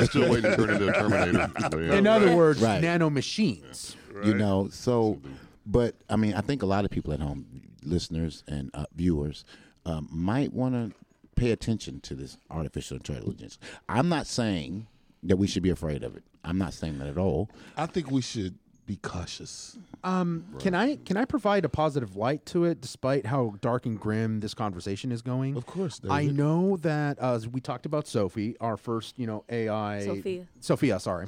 [0.06, 1.52] Still waiting to turn into a Terminator.
[1.60, 1.96] But, yeah.
[1.96, 2.82] In other words, Right.
[2.82, 3.96] nano machines.
[4.24, 5.20] You know, so,
[5.66, 7.46] but I mean, I think a lot of people at home,
[7.84, 9.46] listeners and uh, viewers,
[9.86, 10.96] um, might want to
[11.36, 13.60] pay attention to this artificial intelligence.
[13.88, 14.88] I'm not saying
[15.24, 16.24] that we should be afraid of it.
[16.44, 17.50] I'm not saying that at all.
[17.76, 18.56] I think we should
[18.88, 19.78] be cautious.
[20.04, 24.00] Um, Can I can I provide a positive light to it, despite how dark and
[24.00, 25.58] grim this conversation is going?
[25.58, 29.44] Of course, I know that uh, as we talked about Sophie, our first, you know,
[29.50, 30.48] AI, Sophia.
[30.62, 31.28] Sophia, sorry,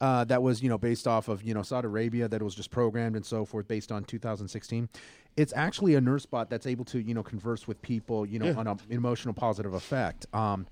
[0.00, 2.70] uh, that was you know based off of you know Saudi Arabia, that was just
[2.70, 4.88] programmed and so forth, based on 2016.
[5.34, 8.54] It's actually a nurse bot that's able to you know converse with people, you know,
[8.56, 10.26] on an emotional positive effect.
[10.32, 10.66] Um,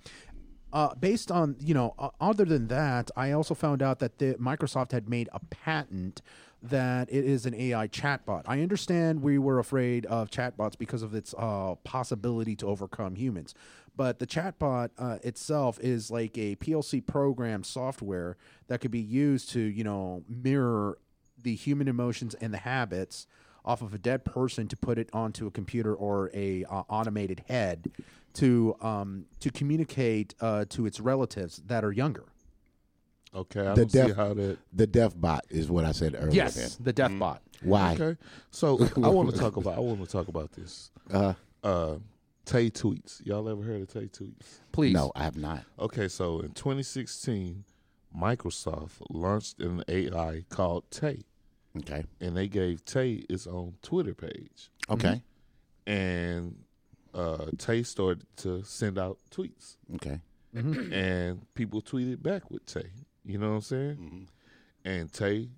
[0.73, 4.35] uh, based on you know, uh, other than that, I also found out that the
[4.35, 6.23] Microsoft had made a patent
[6.62, 8.43] that it is an AI chatbot.
[8.47, 13.55] I understand we were afraid of chatbots because of its uh, possibility to overcome humans,
[13.97, 18.37] But the chatbot uh, itself is like a PLC program software
[18.68, 20.99] that could be used to, you know, mirror
[21.43, 23.27] the human emotions and the habits
[23.64, 27.44] off of a dead person to put it onto a computer or a uh, automated
[27.48, 27.90] head
[28.34, 32.24] to um, to communicate uh, to its relatives that are younger.
[33.34, 34.58] Okay, I The don't see how that.
[34.72, 36.30] The deaf bot is what I said earlier.
[36.32, 36.84] Yes, then.
[36.84, 37.42] the death bot.
[37.62, 37.94] Why?
[38.00, 38.16] Okay,
[38.50, 39.76] so I want to talk about.
[39.76, 40.90] I want to talk about this.
[41.12, 41.96] Uh, Uh,
[42.46, 43.24] Tay tweets.
[43.24, 44.58] Y'all ever heard of Tay tweets?
[44.72, 44.94] Please.
[44.94, 45.62] no, I have not.
[45.78, 47.64] Okay, so in 2016,
[48.16, 51.20] Microsoft launched an AI called Tay,
[51.79, 52.05] Okay.
[52.21, 54.71] and they gave Tay its own Twitter page.
[54.89, 55.23] Okay.
[55.87, 56.64] And
[57.14, 60.21] uh, Tay started to send out tweets, Okay.
[60.55, 62.91] and people tweeted back with Tay.
[63.25, 64.29] You know what I'm saying?
[64.85, 65.51] And Tay,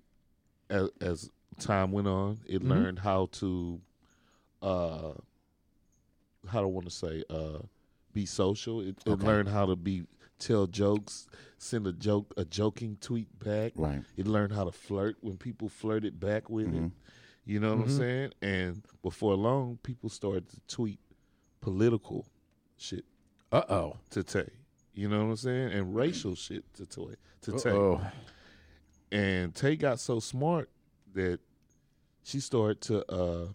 [0.69, 3.79] as, as time went on, it learned how to,
[4.61, 5.13] uh,
[6.47, 7.59] how do I want to say, uh,
[8.13, 8.81] be social.
[8.81, 9.25] It, it Okay.
[9.25, 10.03] learned how to be
[10.45, 11.27] tell jokes,
[11.57, 13.73] send a joke, a joking tweet back.
[13.75, 14.03] Right.
[14.17, 16.73] It learned how to flirt when people flirted back with it.
[16.81, 16.91] Mhm.
[17.45, 18.31] You know what I'm saying?
[18.41, 20.99] And before long, people started to tweet
[21.61, 22.25] political
[22.77, 23.05] shit
[23.51, 23.97] Uh oh.
[24.11, 24.49] to Tay.
[24.93, 25.71] You know what I'm saying?
[25.73, 27.15] And racial shit to Tay.
[27.41, 27.71] To Tay.
[27.71, 28.01] Oh.
[29.11, 30.69] And Tay got so smart
[31.13, 31.39] that
[32.23, 33.47] she started to uh,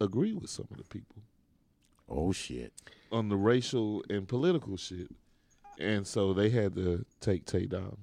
[0.00, 1.22] agree with some of the people
[2.08, 2.72] Oh shit.
[3.12, 5.08] on the racial and political shit.
[5.78, 7.96] And so they had to take Tay down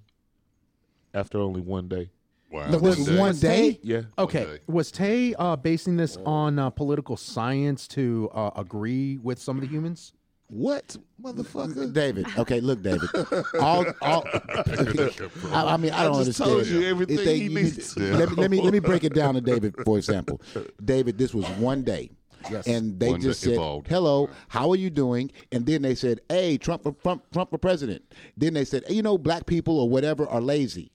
[1.13, 2.09] after only one day.
[2.51, 2.69] Wow.
[2.69, 3.17] No, was One day.
[3.19, 3.79] one day?
[3.83, 4.01] Yeah.
[4.17, 4.59] Okay, Okay.
[4.67, 9.61] was Tay uh, basing this on uh, political science to uh, agree with some of
[9.61, 10.13] the humans?
[10.47, 11.91] What, motherfucker?
[11.91, 12.27] David.
[12.37, 13.09] Okay, look, David.
[13.59, 14.23] All, all.
[14.27, 16.49] I, I mean, I don't just understand.
[16.51, 19.13] told you everything they- he needs to Let me, let me let me break it
[19.15, 20.39] down to David, for example.
[20.83, 22.11] David, this was one day.
[22.51, 22.67] Yes.
[22.67, 23.87] And they One just said, evolved.
[23.87, 27.57] "Hello, how are you doing?" And then they said, "Hey, Trump, for Trump, Trump for
[27.57, 28.03] president."
[28.37, 30.91] Then they said, hey, "You know, black people or whatever are lazy."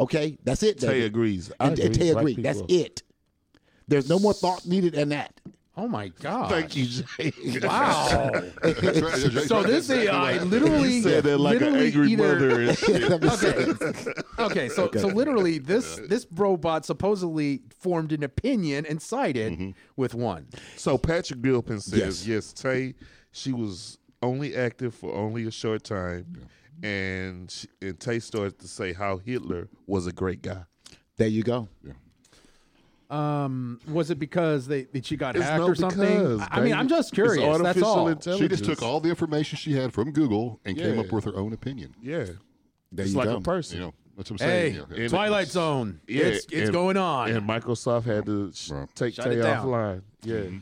[0.00, 0.78] Okay, that's it.
[0.78, 1.04] Tay David.
[1.06, 1.52] agrees.
[1.60, 2.06] I And, and agree.
[2.06, 2.42] Tay Black agreed.
[2.42, 3.02] That's people- it.
[3.86, 5.40] There's no more thought needed than that.
[5.76, 6.50] Oh my god!
[6.50, 7.32] Thank you, Jay.
[7.60, 8.30] Wow.
[8.62, 9.14] That's right.
[9.14, 10.42] Uh, That's so this That's exactly AI right.
[10.46, 13.12] literally You said that like an literally angry either, mother and shit.
[13.12, 14.12] okay.
[14.38, 19.70] okay, so so literally this this robot supposedly formed an opinion and sided mm-hmm.
[19.96, 20.46] with one.
[20.76, 22.26] So Patrick Gilpin says, Yes.
[22.26, 22.94] yes, Tay,
[23.32, 26.46] she was only active for only a short time,
[26.84, 30.64] and she, and Tay started to say how Hitler was a great guy.
[31.16, 31.68] There you go.
[33.10, 36.00] Um, was it because they that she got It's hacked no or something?
[36.00, 36.72] because, I I mean, baby.
[36.74, 37.44] I'm just It's curious.
[37.44, 38.08] That's artificial all.
[38.08, 38.38] intelligence.
[38.42, 41.00] She just took all the information she had from Google and came Yeah.
[41.02, 41.94] up with her own opinion.
[42.02, 42.24] Yeah,
[42.90, 43.36] There it's you like go.
[43.36, 43.78] a person.
[43.78, 44.86] You know, that's what I'm Hey, saying.
[44.90, 44.96] Yeah.
[45.02, 46.00] And- Twilight Zone.
[46.08, 47.30] Yeah, it's it's and- going on.
[47.30, 48.88] And Microsoft had to sh- Right.
[48.94, 49.66] take Shut Tay down.
[49.66, 50.02] offline.
[50.22, 50.58] Yeah, Mm-hmm.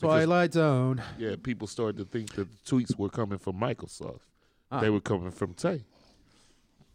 [0.00, 1.02] Twilight Zone.
[1.18, 1.36] yeah.
[1.42, 4.20] People started to think that the tweets were coming from Microsoft.
[4.80, 5.84] They were coming from Tay.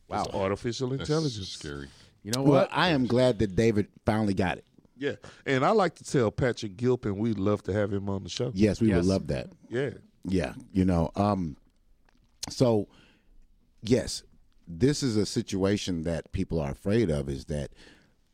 [0.07, 1.49] Wow, it's artificial That's intelligence.
[1.49, 1.87] scary.
[2.25, 2.67] You know Well.
[2.71, 4.65] I am glad that David finally got it.
[4.97, 5.11] Yeah,
[5.45, 8.51] and I like to tell Patrick Gilpin we'd love to have him on the show.
[8.55, 8.95] Yes, we Yes.
[8.97, 9.49] would love that.
[9.69, 9.91] Yeah,
[10.23, 11.11] Yeah, you know.
[11.15, 11.55] Um,
[12.49, 12.87] so
[13.83, 14.23] yes,
[14.67, 17.29] this is a situation that people are afraid of.
[17.29, 17.69] Is that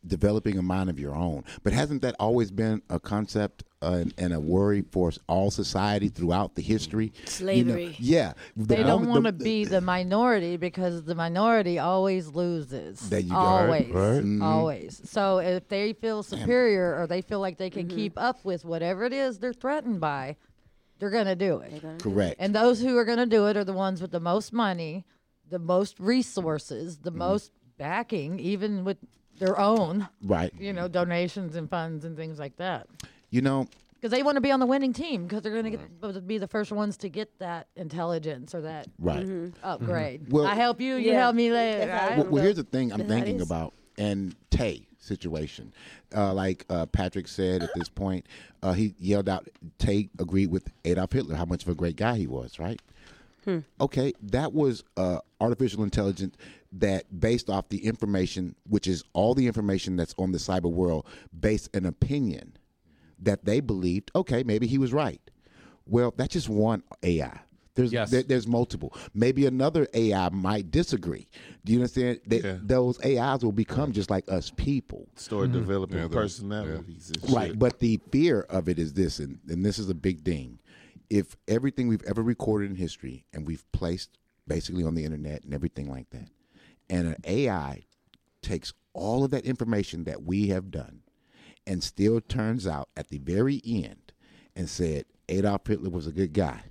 [0.06, 1.44] developing a mind of your own?
[1.64, 6.10] But hasn't that always been a concept uh, and, and a worry for all society
[6.10, 7.06] throughout the history?
[7.06, 7.96] You know, Slavery.
[8.00, 13.10] yeah, The They don't want to the- be the minority because the minority always loses.
[13.10, 13.36] There you go.
[13.36, 13.88] Always.
[13.90, 14.24] Right, right.
[14.24, 14.44] Mm-hmm.
[14.44, 15.02] Always.
[15.10, 17.98] So if they feel superior or they feel like they can mm-hmm.
[17.98, 20.36] keep up with whatever it is they're threatened by,
[21.00, 21.84] they're going to do it.
[22.00, 22.36] correct.
[22.38, 25.04] And those who are going to do it are the ones with the most money,
[25.50, 27.20] the most resources, the mm-hmm.
[27.20, 28.98] most backing, even with
[29.42, 30.54] their own, right.
[30.58, 32.88] you know, donations and funds and things like that.
[33.32, 35.78] You know, Because they want to be on the winning team because they're going to
[36.12, 39.26] get be the first ones to get that intelligence or that right.
[39.64, 40.32] upgrade.
[40.32, 41.20] Well- I help you, you Yeah.
[41.22, 41.92] help me later.
[41.92, 42.18] Right?
[42.18, 43.48] Well, well, here's the thing I'm That's how it thinking is.
[43.50, 45.74] about, and Tay situation.
[46.16, 48.28] Uh, like uh, Patrick said at this point,
[48.62, 49.48] uh, he yelled out,
[49.80, 52.80] Tay agreed with Adolf Hitler, how much of a great guy he was, right?
[53.80, 56.36] Okay, that was uh, artificial intelligence
[56.74, 61.06] that, based off the information, which is all the information that's on the cyber world,
[61.38, 62.54] based an opinion
[63.20, 65.22] that they believed, okay, maybe he was right.
[65.86, 67.40] Well, that's just one AI.
[67.74, 68.12] There's Yes.
[68.12, 68.94] there- there's multiple.
[69.14, 71.28] Maybe another AI might disagree.
[71.64, 72.20] Do you understand?
[72.28, 72.58] That Yeah.
[72.62, 75.08] those AIs will become just like us people.
[75.16, 77.12] start developing Yeah, they'll- personalities.
[77.12, 77.50] And Right.
[77.52, 77.60] shit.
[77.60, 80.60] But the fear of it is this, and, and this is a big thing.
[81.12, 85.54] If everything we've ever recorded in history and we've placed basically on the internet and
[85.54, 86.30] everything like that,
[86.90, 87.84] and an AI
[88.42, 91.02] takes all of that information that we have done
[91.68, 94.14] and still turns out at the very end
[94.56, 96.62] and said Adolf Hitler was a good guy,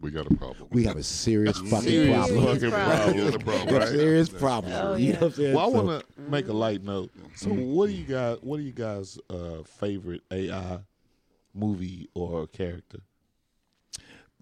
[0.00, 0.68] We got a problem.
[0.70, 2.44] we have a serious fucking Serious problem.
[2.54, 3.34] fucking problem.
[3.34, 3.82] A problem.
[3.82, 4.72] A serious problem.
[4.74, 5.54] Oh, You know what I'm saying?
[5.56, 7.10] Well, I So- want to make a light note.
[7.34, 8.38] So, what do you guys?
[8.42, 10.78] What do you guys' uh, favorite AI
[11.52, 13.00] movie or character?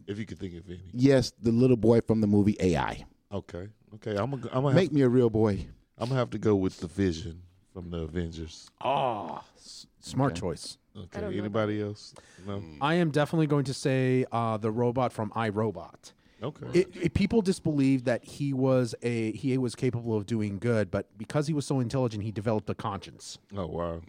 [0.07, 0.81] If you could think of any.
[0.93, 3.05] yes, the little boy from the movie AI.
[3.33, 3.69] Okay.
[3.95, 4.17] Okay.
[4.17, 4.49] I'm gonna.
[4.53, 4.75] I'm gonna.
[4.75, 5.67] Make Have, me a real boy.
[5.99, 7.43] I'm gonna have to go with the Vision
[7.73, 8.69] from the Avengers.
[8.81, 10.79] Ah, s- smart choice.
[10.97, 11.21] Okay.
[11.21, 12.15] don't know Anybody else?
[12.47, 12.63] No.
[12.81, 16.13] I am definitely going to say uh, the robot from iRobot.
[16.43, 16.67] Okay.
[16.81, 21.07] It, it, people disbelieved that he was a he was capable of doing good, but
[21.19, 23.39] because he was so intelligent, he developed a conscience.
[23.57, 24.03] oh wow.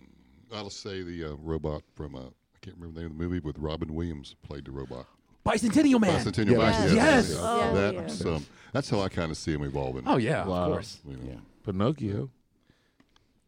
[0.54, 3.40] I'll say the uh, robot from uh, I can't remember the name of the movie
[3.40, 5.08] with Robin Williams played the robot.
[5.48, 6.20] Bicentennial Man.
[6.26, 6.58] Bicentennial Yeah.
[6.58, 7.32] Man, Yes.
[7.32, 7.38] yeah.
[7.42, 10.04] Oh, That's um, that's how I kind of see him evolving.
[10.06, 10.66] Oh yeah, Wow.
[10.66, 11.00] of course.
[11.08, 11.24] You know.
[11.28, 11.36] Yeah.
[11.64, 12.30] Pinocchio.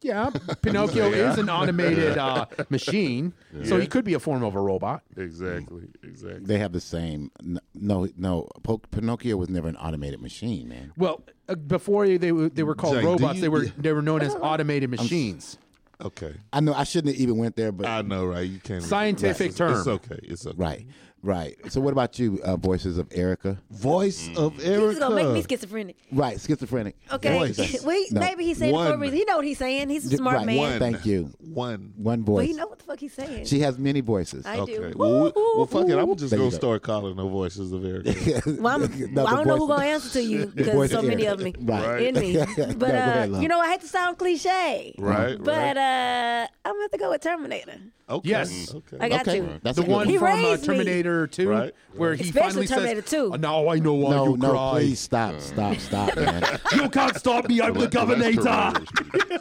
[0.02, 0.30] Yeah,
[0.62, 1.32] Pinocchio Yeah.
[1.32, 3.34] is an automated uh, machine,
[3.64, 5.02] so he could be a form of a robot.
[5.14, 5.88] Exactly.
[6.02, 6.40] Exactly.
[6.42, 7.30] They have the same.
[7.42, 8.48] n- No, no.
[8.62, 10.92] Po- Pinocchio was never an automated machine, man.
[10.96, 13.92] Well, uh, before they were, they were called Jake, do robots, you- they were they
[13.92, 15.58] were known as automated machines.
[16.02, 16.32] Okay.
[16.50, 18.48] I know I shouldn't have even went there, but I know, right?
[18.48, 18.82] You can't.
[18.82, 19.76] Scientific it's, term.
[19.76, 20.18] It's okay.
[20.22, 20.56] It's okay.
[20.56, 20.86] right,
[21.22, 21.56] right.
[21.70, 23.58] So what about you, uh, voices of Erica?
[23.70, 24.62] Voice of Erica.
[24.62, 25.00] He's Erica.
[25.00, 25.96] gonna make me schizophrenic.
[26.12, 26.96] Right, schizophrenic.
[27.12, 27.36] Okay.
[27.38, 27.82] Voice.
[27.84, 28.20] Wait, No.
[28.20, 29.00] maybe he's saying it for a One.
[29.00, 29.16] reason.
[29.18, 29.88] He know what he's saying.
[29.90, 30.46] He's a D- smart right.
[30.46, 30.58] man.
[30.58, 30.78] One.
[30.78, 31.30] Thank you.
[31.38, 31.92] One.
[31.96, 32.48] One But voice.
[32.48, 33.46] he know what the fuck he's saying.
[33.46, 34.46] She has many voices.
[34.46, 34.74] I Okay.
[34.76, 34.92] do.
[34.96, 35.98] Well, we, well, fuck it.
[35.98, 36.56] I'm just There you gonna go.
[36.56, 38.14] start calling the voices of Erica.
[38.60, 40.90] Well, I'm, No, well, I don't know voice- who's gonna answer to you because voice
[40.90, 41.48] so of many Erica.
[41.48, 42.02] of me Right.
[42.02, 42.36] in me.
[42.36, 43.42] But go ahead, uh, love.
[43.42, 45.36] you know, I hate to sound cliche, right.
[45.42, 45.76] but right.
[45.76, 47.78] uh, I'm gonna have to go with Terminator.
[48.08, 48.28] okay.
[48.28, 48.74] Yes.
[48.74, 48.96] Okay.
[49.00, 49.60] I got okay, you.
[49.62, 50.66] that's The good one He from uh, raised me.
[50.66, 51.74] Terminator Two, Right.
[51.94, 53.30] where he Especially finally Terminator says, 2.
[53.34, 54.70] "Oh, "Now I know why No, you no, cry.
[54.72, 56.42] please stop, stop, stop, man.
[56.74, 57.60] You can't stop me.
[57.60, 58.86] I'm the Well, that- well, that's Governator."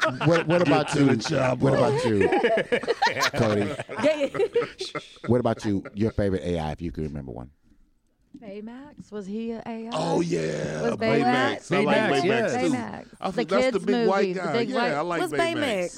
[0.02, 0.26] Terminator.
[0.30, 1.16] what, what about you?
[1.16, 2.30] job, what about you,
[3.34, 3.72] Cody?
[5.28, 5.84] What about you?
[5.94, 7.50] Your favorite AI, if you can remember one.
[8.42, 9.90] Baymax was he a AI?
[9.92, 11.76] Oh yeah, Was Baymax.
[11.76, 12.54] I like Baymax, Baymax yes.
[12.54, 12.60] too.
[12.74, 13.06] Baymax.
[13.20, 14.54] I The think that's the kids big white movie, the guy.
[14.54, 15.56] big yeah, white- I like What's Baymax.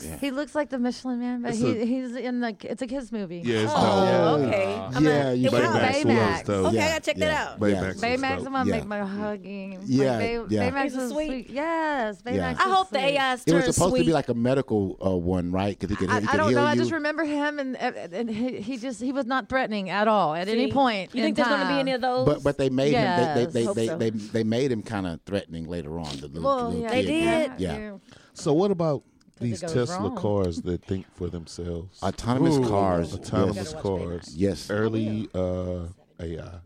[0.07, 0.19] Baymax?
[0.19, 2.55] He looks like the Michelin Man, but It's he, a- he's in the.
[2.63, 3.43] It's a kids movie.
[3.45, 4.47] Yeah, it's Oh, dope.
[4.47, 4.71] okay.
[4.71, 4.89] Yeah.
[4.95, 5.69] I'm Yeah, gonna- you it was should.
[5.69, 5.81] out.
[5.81, 6.31] Baymax Baymax.
[6.31, 6.65] was dope.
[6.65, 7.25] Okay, Yeah, I gotta check yeah.
[7.25, 7.59] that out.
[7.59, 7.71] Baymax.
[7.73, 7.87] Yeah.
[7.87, 8.37] was Baymax.
[8.37, 8.75] I'm gonna Yeah.
[8.75, 9.79] make my hugging.
[9.85, 10.69] Yeah, like, Bay- yeah.
[10.71, 11.27] Baymax Is it sweet?
[11.27, 11.49] sweet.
[11.51, 12.35] Yes, Baymax.
[12.35, 12.55] Yeah.
[12.59, 13.53] I hope the sweet.
[13.53, 15.77] It was supposed to be like a medical uh, one, right?
[15.77, 16.63] Because he could, I, he I don't know.
[16.65, 20.33] I just remember him, and and he, he just he was not threatening at all
[20.33, 20.71] at any See?
[20.71, 21.13] point.
[21.13, 22.30] You think there's gonna be any of those?
[22.35, 23.35] But but they made him.
[23.35, 23.97] They they Hope they, so.
[23.97, 26.15] they, they, they made him kind of threatening later on.
[26.17, 27.51] The little, Well, little yeah, They did?
[27.57, 27.97] Yeah.
[28.33, 29.03] So what about
[29.39, 30.15] these Tesla wrong.
[30.15, 32.01] cars that think for themselves?
[32.01, 32.67] Autonomous Ooh.
[32.67, 33.13] cars.
[33.13, 33.81] Autonomous yes.
[33.81, 34.35] cars.
[34.35, 34.69] Yes.
[34.69, 35.87] Early uh,
[36.19, 36.59] AI.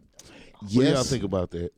[0.62, 1.72] What do y'all think about that?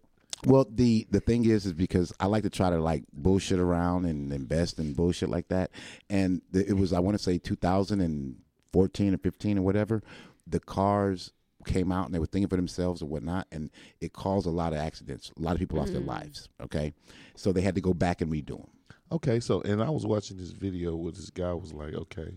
[0.46, 4.06] Well, the the thing is, is because I like to try to like bullshit around
[4.06, 5.72] and invest in bullshit like that.
[6.10, 10.04] And the, it was I want to say 2014 or 15 or whatever.
[10.46, 11.32] The cars
[11.68, 13.70] came out and they were thinking for themselves or whatnot, and
[14.02, 15.32] it caused a lot of accidents.
[15.38, 16.10] A lot of people lost their mm-hmm.
[16.10, 16.50] lives.
[16.62, 16.94] Okay,
[17.36, 18.70] so they had to go back and redo them.
[19.12, 22.32] Okay, so and I was watching this video where this guy was like, okay,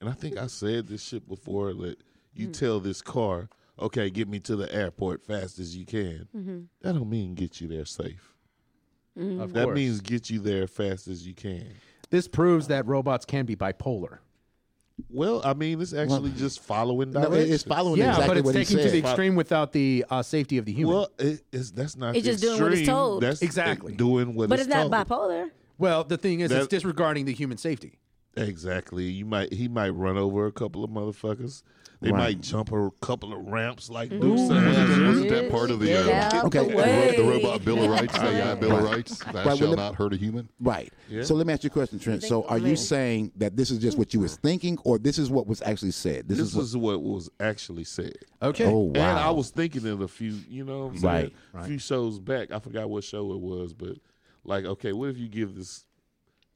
[0.00, 1.96] and I think I said this shit before that
[2.34, 2.58] you mm.
[2.58, 3.48] tell this car,
[3.78, 6.28] okay, get me to the airport fast as you can.
[6.36, 6.60] Mm-hmm.
[6.80, 8.34] That don't mean get you there safe.
[9.18, 9.40] Mm.
[9.40, 9.76] Of That course.
[9.76, 11.66] means get you there fast as you can.
[12.10, 14.18] this proves that robots can be bipolar.
[15.08, 17.50] Well, I mean, it's actually just following No, directions.
[17.50, 20.22] it- it's following Yeah, exactly but it's what taken to the extreme without the uh,
[20.22, 20.94] safety of the human.
[20.94, 22.16] Well, it, it's that's not.
[22.16, 23.22] It's the just doing what it's told.
[23.22, 23.94] That's Exactly.
[23.94, 24.48] doing what it's told.
[24.50, 25.30] but it's it's not told.
[25.30, 25.50] bipolar.
[25.78, 27.98] Well, the thing is, That- it's disregarding the human safety.
[28.36, 29.04] Exactly.
[29.04, 31.62] You might he might run over a couple of motherfuckers.
[32.00, 32.18] They Right.
[32.18, 34.18] might jump a couple of ramps like Ooh.
[34.20, 36.58] Deuce Wasn't, wasn't that part of the uh, Okay.
[36.58, 39.18] the the the robot Bill of Rights, AI Bill of Rights?
[39.18, 40.48] Thou Right, shall let- not hurt a human.
[40.58, 40.92] Right.
[41.08, 41.22] Yeah.
[41.22, 42.24] So let me ask you a question, Trent.
[42.24, 45.30] So are you saying that this is just what you was thinking, or this is
[45.30, 46.26] what was actually said?
[46.26, 48.16] This, This is what, is what was actually said.
[48.42, 48.64] Okay.
[48.64, 49.10] Oh wow.
[49.10, 51.30] And I was thinking of a few, you know, what I'm saying?
[51.52, 52.50] Right, a few shows back.
[52.50, 53.98] I forgot what show it was, but
[54.42, 55.84] like, okay, what if you give this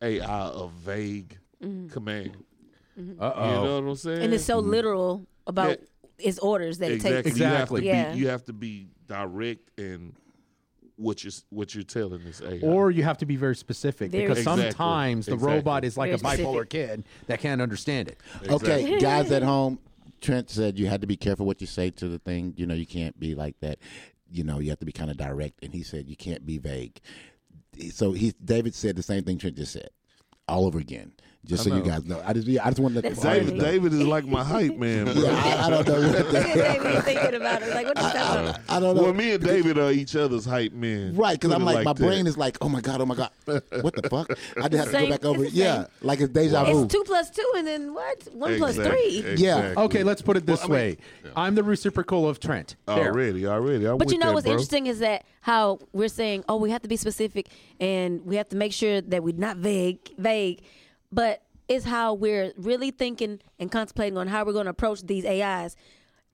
[0.03, 2.37] AI a vague command?
[2.99, 3.65] Uh You oh.
[3.65, 4.23] know what I'm saying?
[4.23, 5.79] And it's so literal about
[6.19, 6.29] Yeah.
[6.29, 7.19] its orders that exactly.
[7.19, 7.37] it takes.
[7.37, 7.87] Exactly.
[7.87, 8.05] You have, Yeah.
[8.05, 10.15] to be, you have to be direct in
[10.97, 12.61] what you're what you're telling this AI.
[12.63, 14.63] Or you have to be very specific Very because Exactly.
[14.71, 15.57] sometimes the Exactly.
[15.57, 16.71] robot is like Very a bipolar specific.
[16.71, 18.19] kid that can't understand it.
[18.49, 19.79] Okay, guys at home,
[20.23, 22.55] Trent said you had to be careful what you say to the thing.
[22.57, 23.79] You know, you can't be like that.
[24.31, 25.63] You know, you have to be kind of direct.
[25.63, 26.99] And he said you can't be vague.
[27.93, 29.91] So he, David said the same thing Trent just said,
[30.49, 31.13] all over again.
[31.47, 33.29] Just so you guys know, I just, yeah, I just want to let That's the
[33.31, 33.65] David, crazy.
[33.65, 35.05] David is like my hype man.
[35.05, 35.15] Bro.
[35.15, 37.69] Yeah, I, I don't know what the, David thinking about it.
[37.75, 38.61] Like, what you talking about?
[38.69, 39.03] I don't know.
[39.05, 41.15] Well, me and David are each other's hype men.
[41.15, 42.03] Right, because I'm it like, my that.
[42.03, 44.31] brain is like, oh my god, oh my god, what the fuck?
[44.61, 45.45] I just have to go back over.
[45.45, 45.87] it's Yeah, same.
[46.03, 46.83] like it's deja vu.
[46.85, 48.25] It's two plus two, and then what?
[48.33, 49.35] One Exactly, three.
[49.37, 49.75] Yeah.
[49.77, 51.33] Okay, let's put it this Well, I mean- way.
[51.37, 52.75] I'm the reciprocal of Trent.
[52.89, 53.07] Oh, There.
[53.13, 53.87] Already, already.
[53.87, 54.53] I'm But you know that, what's bro.
[54.53, 57.49] interesting is that how we're saying, oh, we have to be specific
[57.79, 60.63] and we have to make sure that we're not vague, vague.
[61.13, 65.25] But it's how we're really thinking and contemplating on how we're going to approach these
[65.25, 65.77] AIs.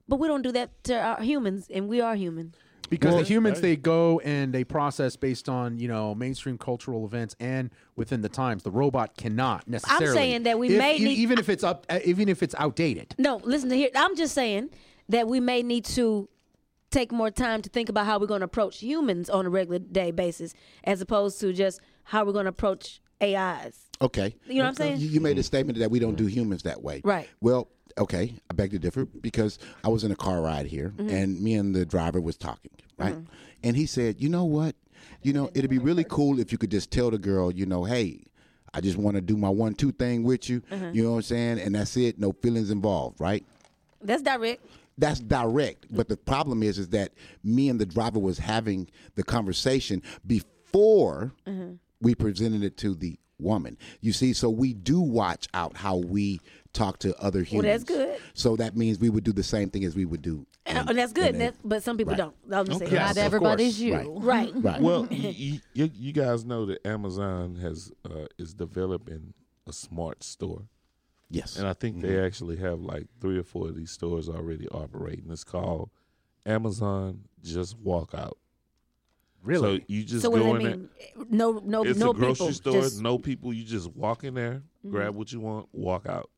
[0.07, 2.53] But we don't do that to our humans, and we are human.
[2.89, 7.35] Because the humans they go and they process based on you know mainstream cultural events
[7.39, 8.61] and within the times.
[8.63, 10.07] The robot cannot necessarily.
[10.07, 12.43] I'm saying that we if- may e- need- even if it's up, uh, even if
[12.43, 13.15] it's outdated.
[13.17, 13.89] No, listen to here.
[13.95, 14.69] I'm just saying
[15.09, 16.29] that we may need to
[16.91, 19.79] take more time to think about how we're going to approach humans on a regular
[19.79, 23.89] day basis, as opposed to just how we're going to approach AIs.
[24.01, 24.35] Okay.
[24.47, 24.99] You know what I'm saying?
[24.99, 27.01] You, you made a statement that we don't do humans that way.
[27.03, 27.29] Right.
[27.41, 31.09] Well, okay, I beg to differ because I was in a car ride here Mm-hmm.
[31.09, 33.15] and me and the driver was talking, right?
[33.63, 34.75] And he said, "You know what?
[35.21, 37.83] You know, it'd be really cool if you could just tell the girl, you know,
[37.85, 38.23] hey,
[38.73, 40.61] I just want to do my one two thing with you.
[40.71, 40.89] Uh-huh.
[40.91, 41.59] You know what I'm saying?
[41.59, 42.19] And that's it.
[42.19, 43.45] No feelings involved, right?
[44.01, 44.65] That's direct.
[44.97, 45.85] That's direct.
[45.89, 47.13] But the problem is, is that
[47.43, 51.73] me and the driver was having the conversation before Mm-hmm.
[52.01, 53.77] we presented it to the woman.
[54.01, 56.39] You see, so we do watch out how we
[56.73, 57.85] talk to other humans.
[57.89, 58.21] Well, that's good.
[58.33, 60.45] So that means we would do the same thing as we would do.
[60.65, 61.35] And, in- and that's good.
[61.35, 62.17] in a- That's, but some people Right.
[62.17, 62.35] don't.
[62.51, 62.87] I'm just saying.
[62.91, 62.95] Okay.
[62.95, 63.93] Not Yes, of everybody's you.
[63.95, 64.07] Right.
[64.09, 64.51] Right.
[64.55, 64.81] right.
[64.87, 69.33] Well, you, you, you guys know that Amazon has uh, is developing
[69.67, 70.63] a smart store,
[71.29, 71.57] yes.
[71.57, 72.07] and I think Mm-hmm.
[72.07, 75.25] they actually have like three or four of these stores already operating.
[75.31, 75.89] It's called
[76.45, 78.37] Amazon Just Walk Out.
[79.43, 79.79] Really?
[79.79, 81.25] So you just So what go does in that there.
[81.29, 82.53] No, no, It's no a grocery people.
[82.53, 83.03] store, Just, Mm-hmm.
[83.03, 83.53] no people.
[83.53, 86.29] You just walk in there, grab what you want, walk out.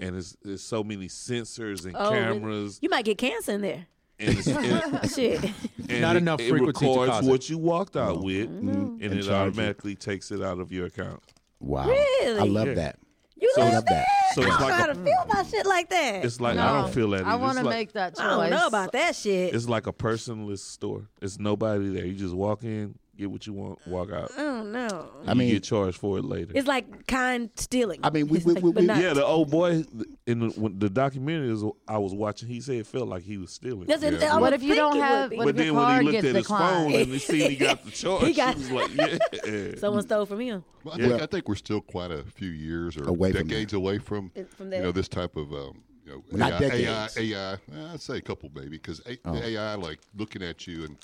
[0.00, 2.38] And it's there's so many sensors and Oh, really?
[2.38, 3.86] cameras, you might get cancer in there.
[4.20, 5.44] and, it's, and, Shit.
[5.88, 7.30] and Not it, enough it frequency to records cause it.
[7.30, 8.68] what you walked out with, Mm-hmm.
[8.68, 9.32] and, And it charge you.
[9.32, 11.22] automatically takes it out of your account.
[11.60, 11.86] wow.
[11.88, 12.38] Really?
[12.40, 12.74] I love Yeah.
[12.74, 12.98] that.
[13.40, 14.06] You I love love that.
[14.34, 16.24] So I don't know like how a- to feel about shit like that.
[16.24, 17.24] It's like No, I don't feel that.
[17.26, 17.38] I either.
[17.42, 18.24] want to It's like- make that choice.
[18.24, 19.54] I don't know about that shit.
[19.54, 21.08] It's like a personless store.
[21.22, 22.06] It's nobody there.
[22.06, 24.30] You just walk in, get what you want, walk out.
[24.38, 25.10] I don't know.
[25.26, 26.52] I you mean- get charged for it later.
[26.54, 28.00] It's like kind stealing.
[28.02, 29.84] I mean, we- we- like- we- we- yeah, the old boy
[30.26, 32.48] in the, the documentary is I was watching.
[32.48, 33.86] He said it felt like he was stealing.
[33.86, 34.20] That's it.
[34.20, 34.36] Yeah.
[34.36, 36.34] I What if you don't have- what But if your then when he looked at
[36.36, 38.94] his phone and he seen he got the charge, He got- he was like,
[39.44, 40.64] "Yeah." Someone stole from him.
[40.84, 43.72] Well, I, think, I think we're still quite a few years or Away from decades
[43.72, 47.16] away from, From you know this type of um, you know Not AI, decades.
[47.18, 47.52] AI, AI.
[47.54, 50.96] eh, I'd say a couple maybe because the AI like looking at you and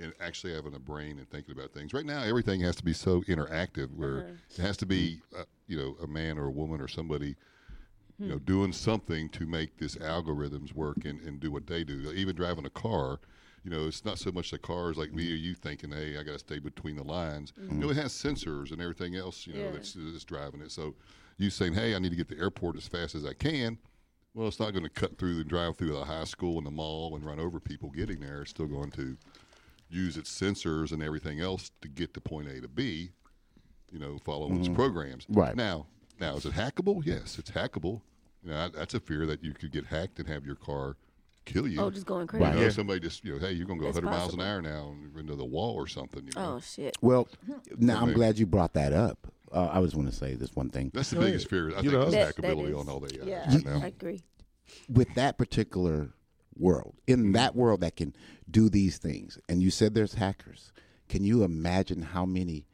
[0.00, 1.92] and actually having a brain and thinking about things.
[1.92, 4.18] Right now, everything has to be so interactive where
[4.56, 7.36] it has to be uh, you know a man or a woman or somebody.
[8.18, 12.12] You know, doing something to make this algorithms work and, and do what they do.
[12.14, 13.18] Even driving a car,
[13.64, 16.22] you know, it's not so much the cars like me or you thinking, hey, I
[16.22, 17.52] got to stay between the lines.
[17.68, 19.70] You know, it has sensors and everything else, you know, Yeah.
[19.72, 20.70] that's, that's driving it.
[20.70, 20.94] So
[21.36, 23.78] you saying, hey, I need to get to the airport as fast as I can.
[24.34, 26.70] Well, it's not going to cut through the drive through the high school and the
[26.70, 28.42] mall and run over people getting there.
[28.42, 29.16] It's still going to
[29.90, 33.10] use its sensors and everything else to get to point A to B,
[33.90, 34.76] you know, following its mm-hmm.
[34.76, 35.26] programs.
[35.28, 35.54] Right.
[35.54, 35.86] Now,
[36.18, 37.02] now is it hackable?
[37.04, 38.00] Yes, it's hackable.
[38.42, 40.96] You know, that- that's a fear that you could get hacked and have your car
[41.44, 41.80] kill you.
[41.80, 42.44] Oh, just going crazy.
[42.44, 42.56] Right.
[42.56, 44.44] know, somebody just, you know, hey, you're going to go That's 100 miles an possible.
[44.44, 46.24] hour now and into the wall or something.
[46.24, 46.54] You oh, know?
[46.54, 46.96] Oh shit.
[47.02, 47.28] Well,
[47.76, 49.32] now I'm glad you brought that up.
[49.52, 50.90] Uh, I was want to say this one thing.
[50.94, 51.66] That's the biggest fear.
[51.76, 52.02] I You think know.
[52.02, 53.80] is That- that hackability is- on all the AI Yeah, right now.
[53.82, 54.22] I agree.
[54.88, 56.14] with that particular
[56.56, 58.14] world, in that world that can
[58.50, 60.72] do these things, and you said there's hackers,
[61.08, 62.66] can you imagine how many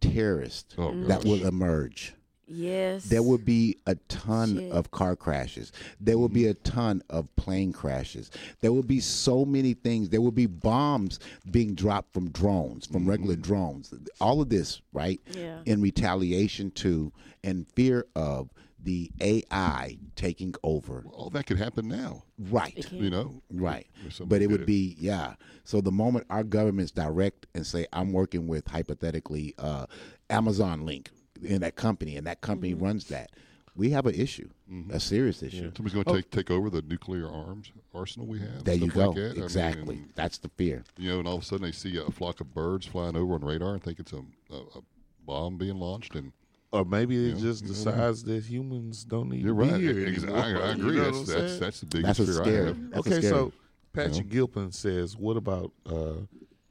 [0.00, 1.24] terrorists Oh, that gosh.
[1.24, 2.14] will emerge?
[2.46, 3.04] Yes.
[3.04, 4.72] There will be a ton Shit.
[4.72, 5.72] of car crashes.
[6.00, 8.30] There will be a ton of plane crashes.
[8.60, 10.08] There will be so many things.
[10.10, 11.18] There will be bombs
[11.50, 13.92] being dropped from drones, from regular drones.
[14.20, 15.20] All of this, right?
[15.32, 15.60] Yeah.
[15.66, 17.12] In retaliation to
[17.42, 18.50] and fear of
[18.82, 21.04] the AI taking over.
[21.10, 22.22] All that could happen now.
[22.38, 22.86] Right.
[22.92, 23.88] You know, Right.
[24.20, 25.34] But it did would be, yeah.
[25.64, 29.86] So the moment our governments direct and say, I'm working with hypothetically uh,
[30.30, 31.10] Amazon Link
[31.42, 32.84] in that company, and that company Mm-hmm.
[32.84, 33.30] runs that,
[33.74, 34.48] we have an issue,
[34.90, 35.70] a serious issue.
[35.76, 38.48] Somebody's going to take take over the nuclear arms arsenal we have.
[38.60, 38.62] Oh.
[38.64, 39.08] There you go.
[39.10, 39.30] Like that.
[39.30, 39.94] I mean, exactly.
[39.96, 40.82] and, That's the fear.
[40.96, 43.34] you know, and all of a sudden they see a flock of birds flying over
[43.34, 44.80] on radar and think it's a, a, a
[45.26, 46.32] bomb being launched, and
[46.72, 47.74] Or maybe it Yeah, just you know.
[47.74, 49.78] decides that humans don't need you're right.
[49.78, 50.38] here Ex- anymore.
[50.40, 50.96] I, I You agree.
[50.96, 52.90] know that's that's that's the biggest That's what's fear I have.
[52.90, 53.42] That's okay, what's scary.
[53.42, 53.52] so
[53.92, 56.14] Patrick Gilpin says, what about uh,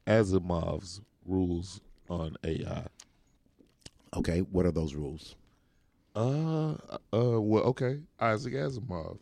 [0.08, 2.86] Asimov's rules on AI?
[4.16, 5.36] Okay, what are those rules?
[6.16, 6.72] Uh,
[7.14, 8.00] uh, well, okay.
[8.20, 9.18] Isaac Asimov.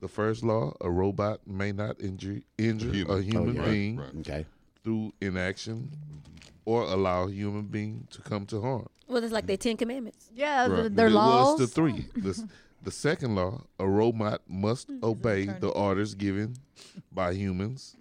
[0.00, 3.18] The first law: a robot may not injure injure human.
[3.18, 3.64] a human yeah.
[3.64, 4.14] being Right.
[4.20, 4.46] Okay.
[4.84, 5.90] through inaction
[6.64, 8.88] or allow a human being to come to harm.
[9.08, 10.30] Well, it's like their Ten Commandments.
[10.34, 10.80] Yeah, Right.
[10.82, 11.58] th- their it laws.
[11.58, 12.06] was the three.
[12.16, 12.44] The, s-
[12.82, 16.54] the second law: a robot must obey the orders given
[17.12, 17.96] by humans.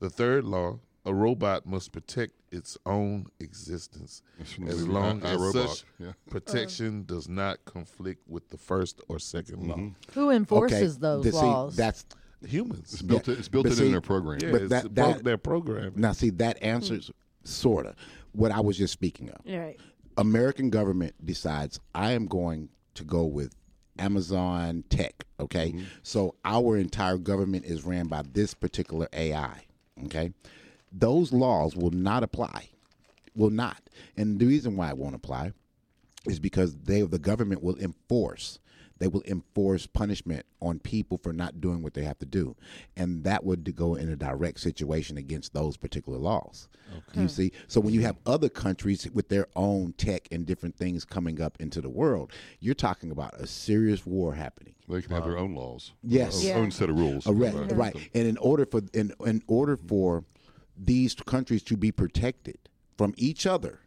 [0.00, 5.22] The third law: a robot must protect its own existence That's from the as long
[5.24, 5.68] I- as iRobot.
[5.68, 6.12] such Yeah.
[6.30, 7.14] protection oh.
[7.14, 9.76] does not conflict with the first or 2nd law.
[9.76, 10.12] Mm-hmm.
[10.20, 11.00] Who enforces okay.
[11.00, 11.76] those the- see, laws?
[11.76, 12.04] that's
[12.46, 12.92] Humans.
[12.92, 13.26] It's built.
[13.26, 14.38] Yeah, It's built but in, see- in their program.
[14.42, 15.92] Yeah, But it's that- the that- their program.
[15.96, 16.12] now.
[16.12, 17.10] See, that answers
[17.44, 17.94] sorta
[18.32, 19.40] what I was just speaking of.
[19.48, 19.78] All right.
[20.18, 23.54] American government decides I am going to go with
[23.98, 25.24] Amazon Tech.
[25.40, 25.84] Okay, mm-hmm.
[26.02, 29.64] so our entire government is ran by this particular AI.
[30.04, 30.32] Okay,
[30.98, 32.68] those laws will not apply.
[33.34, 33.82] Will not,
[34.16, 35.52] and the reason why it won't apply
[36.26, 38.58] is because they the government will enforce
[38.98, 42.56] they will enforce punishment on people for not doing what they have to do
[42.96, 46.66] and that would go in a direct situation against those particular laws
[47.14, 51.04] you see so when you have other countries with their own tech and different things
[51.04, 55.24] coming up into the world you're talking about a serious war happening They can have
[55.24, 55.92] their own laws.
[56.02, 56.38] Yes.
[56.40, 56.54] Own, Yeah.
[56.56, 57.26] own set of rules.
[57.26, 57.94] a re- right.
[58.14, 60.24] And in order for in in order for
[60.76, 62.58] these countries to be protected
[62.96, 63.80] from each other,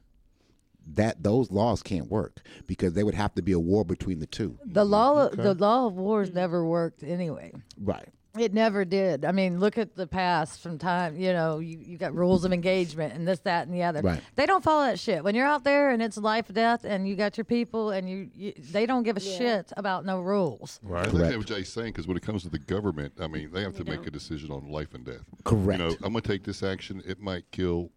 [0.95, 4.25] that those laws can't work because they would have to be a war between the
[4.25, 4.57] two.
[4.65, 5.27] the law.
[5.29, 5.41] Mm-hmm.
[5.41, 7.53] The law of wars never worked anyway.
[7.79, 8.09] Right.
[8.37, 9.25] It never did.
[9.25, 12.53] I mean, look at the past from time, you know, you, you got rules of
[12.53, 14.01] engagement and this, that, and the other.
[14.01, 14.21] Right.
[14.35, 15.23] They don't follow that shit.
[15.23, 18.29] When you're out there and it's life, death, and you got your people and you,
[18.35, 20.79] you they don't give a shit about no rules.
[20.83, 21.07] Right.
[21.07, 23.49] I think that's what Jay's saying because when it comes to the government, I mean,
[23.51, 25.25] they have to make a decision on life and death.
[25.43, 25.79] Correct.
[25.79, 27.01] You know, I'm going to take this action.
[27.07, 27.89] It might kill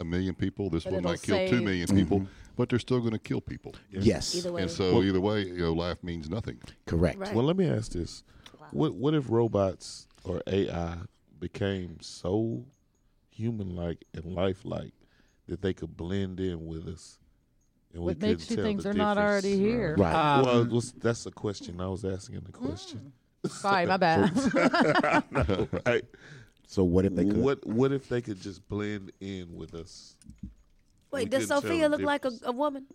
[0.00, 0.70] a million people.
[0.70, 2.32] This But one might kill two save- million people, mm-hmm.
[2.56, 3.74] but they're still going to kill people.
[3.90, 4.34] Yes.
[4.34, 4.62] Either way.
[4.62, 6.58] And so either way, you know, life means nothing.
[6.86, 7.18] Correct.
[7.18, 7.34] Right.
[7.34, 8.24] Well, let me ask this:
[8.70, 10.96] What what if robots or AI
[11.38, 12.64] became so
[13.30, 14.92] human-like and lifelike
[15.48, 17.18] that they could blend in with us?
[17.92, 19.94] And we What makes you think the they're not already here?
[19.96, 20.12] Right.
[20.42, 21.80] well, Um, it was, that's a question.
[21.80, 23.12] I was asking the question.
[23.46, 24.32] Sorry, my bad.
[25.86, 26.04] right.
[26.66, 27.36] so what if they could?
[27.36, 30.16] What what if they could just blend in with us?
[31.10, 32.86] Wait, does Sophia the look like a, a woman?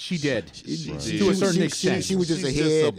[0.00, 0.50] She did.
[0.54, 1.18] She She- did.
[1.18, 2.02] To a certain she, extent.
[2.04, 2.94] She, she was just She's a just a head.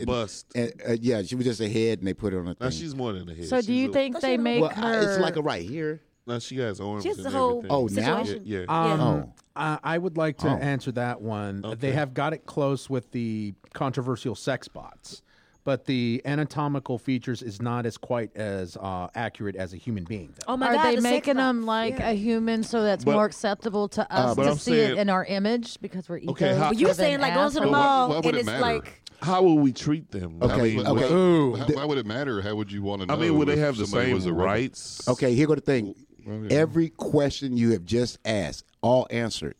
[0.56, 2.49] and- And, uh, yeah, she was just a head, and they put it on a
[2.49, 2.72] Now thing.
[2.72, 3.45] she's more than a head.
[3.48, 5.11] so do you a- think they she make well, I- her?
[5.14, 6.02] it's like a right here.
[6.28, 7.72] Now she has arms She has and the whole everything.
[7.72, 8.23] Oh, now?
[8.23, 8.44] situation.
[8.45, 8.60] Yeah.
[8.69, 9.34] Um, Oh.
[9.56, 10.57] I, I would like to Oh.
[10.57, 11.65] answer that one.
[11.80, 15.23] They have got it close with the controversial sex bots,
[15.63, 20.33] but the anatomical features is not as quite as uh, accurate as a human being.
[20.33, 20.53] Though.
[20.53, 22.09] Oh my Are God, they the making them like Yeah.
[22.11, 25.09] a human so that's But- more acceptable to us but to I'm see it in
[25.09, 26.31] our image because we're egos?
[26.31, 27.71] Okay, how- you were saying like going to the assholes?
[27.73, 28.61] Why- mall why and it's matter?
[28.61, 30.38] like How will we treat them?
[30.41, 30.91] I Okay, mean, okay.
[31.03, 31.55] what- Ooh.
[31.55, 32.41] How, why would it matter?
[32.41, 33.13] How would you want to know?
[33.13, 34.45] I mean, would they have the same was a robot?
[34.45, 35.07] rights?
[35.07, 35.93] Okay, here go the thing.
[36.25, 36.57] Well, yeah.
[36.57, 39.55] Every question you have just asked, all answered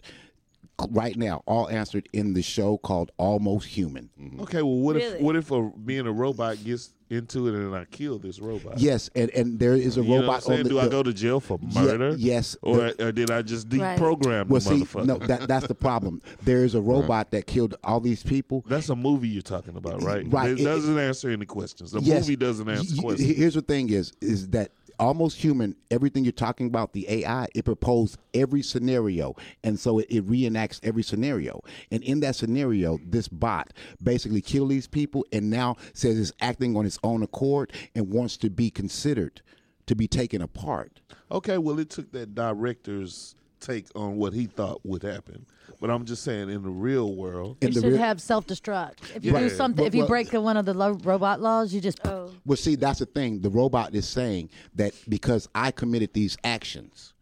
[0.90, 4.10] right now, all answered in the show called Almost Human.
[4.20, 4.42] Mm-hmm.
[4.42, 5.16] Okay, well, what Really?
[5.18, 8.80] if what if a being a robot gets into it and I kill this robot?
[8.80, 10.60] Yes, and, and there is a You know what I'm robot saying?
[10.60, 10.70] on the.
[10.70, 12.16] Do I go to jail for Ye- murder?
[12.18, 14.00] yes, Or, or did I just Right.
[14.00, 15.06] deprogram well, the see, motherfucker?
[15.06, 16.22] no, that that's the problem.
[16.44, 18.64] There is a robot that killed all these people.
[18.68, 20.26] That's a movie you're talking about, right?
[20.32, 20.52] Right.
[20.52, 21.92] It It- doesn't answer any questions.
[21.92, 22.24] The Yes.
[22.24, 23.38] movie doesn't answer Y- y- questions.
[23.38, 24.72] Here's the thing: is is that
[25.02, 25.76] almost human?
[25.90, 30.80] Everything you're talking about, the AI, it proposed every scenario, and so it, it reenacts
[30.84, 31.62] every scenario.
[31.92, 36.78] And in that scenario, this bot basically killed these people, and now says it's acting
[36.78, 39.42] on its own accord and wants to be considered
[39.88, 41.02] to be taken apart.
[41.32, 45.46] Okay, well, it took that director's take on what he thought would happen.
[45.80, 48.46] But I'm just saying, in the real world, In You the should real- have self
[48.46, 49.16] destruct.
[49.16, 49.40] If you Yeah.
[49.40, 52.00] do something, But if you what- break one of the lo- robot laws, you just
[52.06, 53.42] oh, Well, see, that's the thing.
[53.42, 57.14] The robot is saying that because I committed these actions,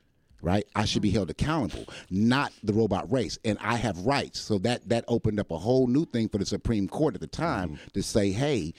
[0.42, 1.18] right, I should be mm-hmm.
[1.18, 4.40] held accountable, not the robot race, and I have rights.
[4.40, 7.28] So that that opened up a whole new thing for the Supreme Court at the
[7.28, 7.88] time mm-hmm.
[7.94, 8.74] to say, hey.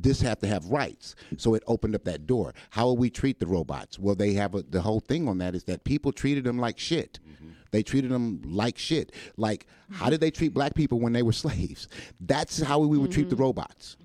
[0.00, 2.54] This have to have rights, so it opened up that door.
[2.70, 3.98] How will we treat the robots?
[3.98, 6.78] Well, they have a, the whole thing on that is that people treated them like
[6.78, 7.18] shit.
[7.28, 7.48] Mm-hmm.
[7.72, 9.12] They treated them like shit.
[9.36, 11.88] Like, how did they treat black people when they were slaves?
[12.20, 13.42] That's how we would treat the mm-hmm.
[13.42, 13.96] robots.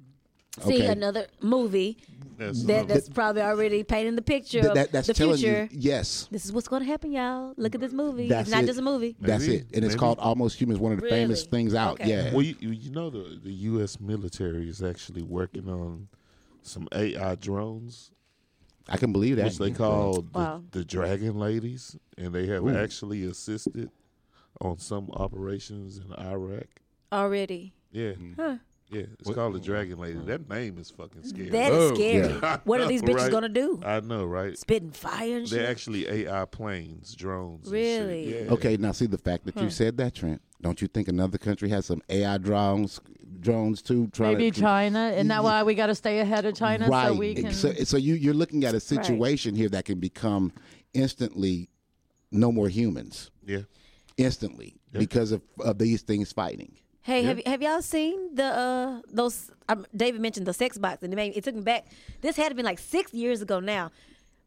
[0.61, 0.88] See Okay.
[0.88, 1.97] another movie
[2.38, 5.67] that's, that, that's probably already painting the picture Th- of that, that's the telling future.
[5.71, 7.53] you, yes, This is what's going to happen, y'all.
[7.57, 8.27] Look at this movie.
[8.27, 8.67] That's it's not it.
[8.67, 9.15] just a movie.
[9.19, 10.75] That's it, and it's called Almost Human.
[10.75, 11.99] It's one of the famous things out.
[12.01, 12.09] Okay.
[12.09, 12.31] Yeah.
[12.34, 13.99] well, you, you know, the the U.S.
[13.99, 16.07] military is actually working on
[16.63, 18.11] some AI drones,
[18.89, 19.45] I can believe that.
[19.45, 20.63] which they call the, Wow.
[20.71, 22.75] the Dragon Ladies, and they have Ooh.
[22.75, 23.89] actually assisted
[24.61, 26.67] on some operations in Iraq.
[27.11, 27.73] Already.
[27.91, 28.13] Yeah.
[28.93, 30.19] Yeah, it's called the oh, Dragon Lady.
[30.19, 31.49] That name is fucking scary.
[31.49, 32.33] That is Oh, scary.
[32.43, 33.31] I What are these bitches right?
[33.31, 33.81] gonna do?
[33.83, 34.57] I know, right?
[34.57, 35.69] Spitting fire and They're shit.
[35.69, 37.65] actually AI planes, drones.
[37.65, 38.31] and Really?
[38.31, 38.45] shit.
[38.45, 38.53] Yeah.
[38.53, 40.41] Okay, now see the fact that you said that, Trent.
[40.61, 43.01] Don't you think another country has some AI drones,
[43.41, 44.07] drones too?
[44.13, 45.09] Trying Maybe to, China.
[45.13, 47.07] Isn't that why we got to stay ahead of China right.
[47.07, 47.51] so we can?
[47.51, 50.53] so, so you you're looking at a situation here that can become
[50.93, 51.69] instantly
[52.31, 53.61] no more humans Yeah.
[54.17, 56.77] instantly because of, of these things fighting.
[57.03, 59.51] Hey, have have y'all seen the uh those?
[59.67, 61.85] Um, David mentioned the sex bots, and it, made, it took me back.
[62.21, 63.91] This had to been like six years ago now,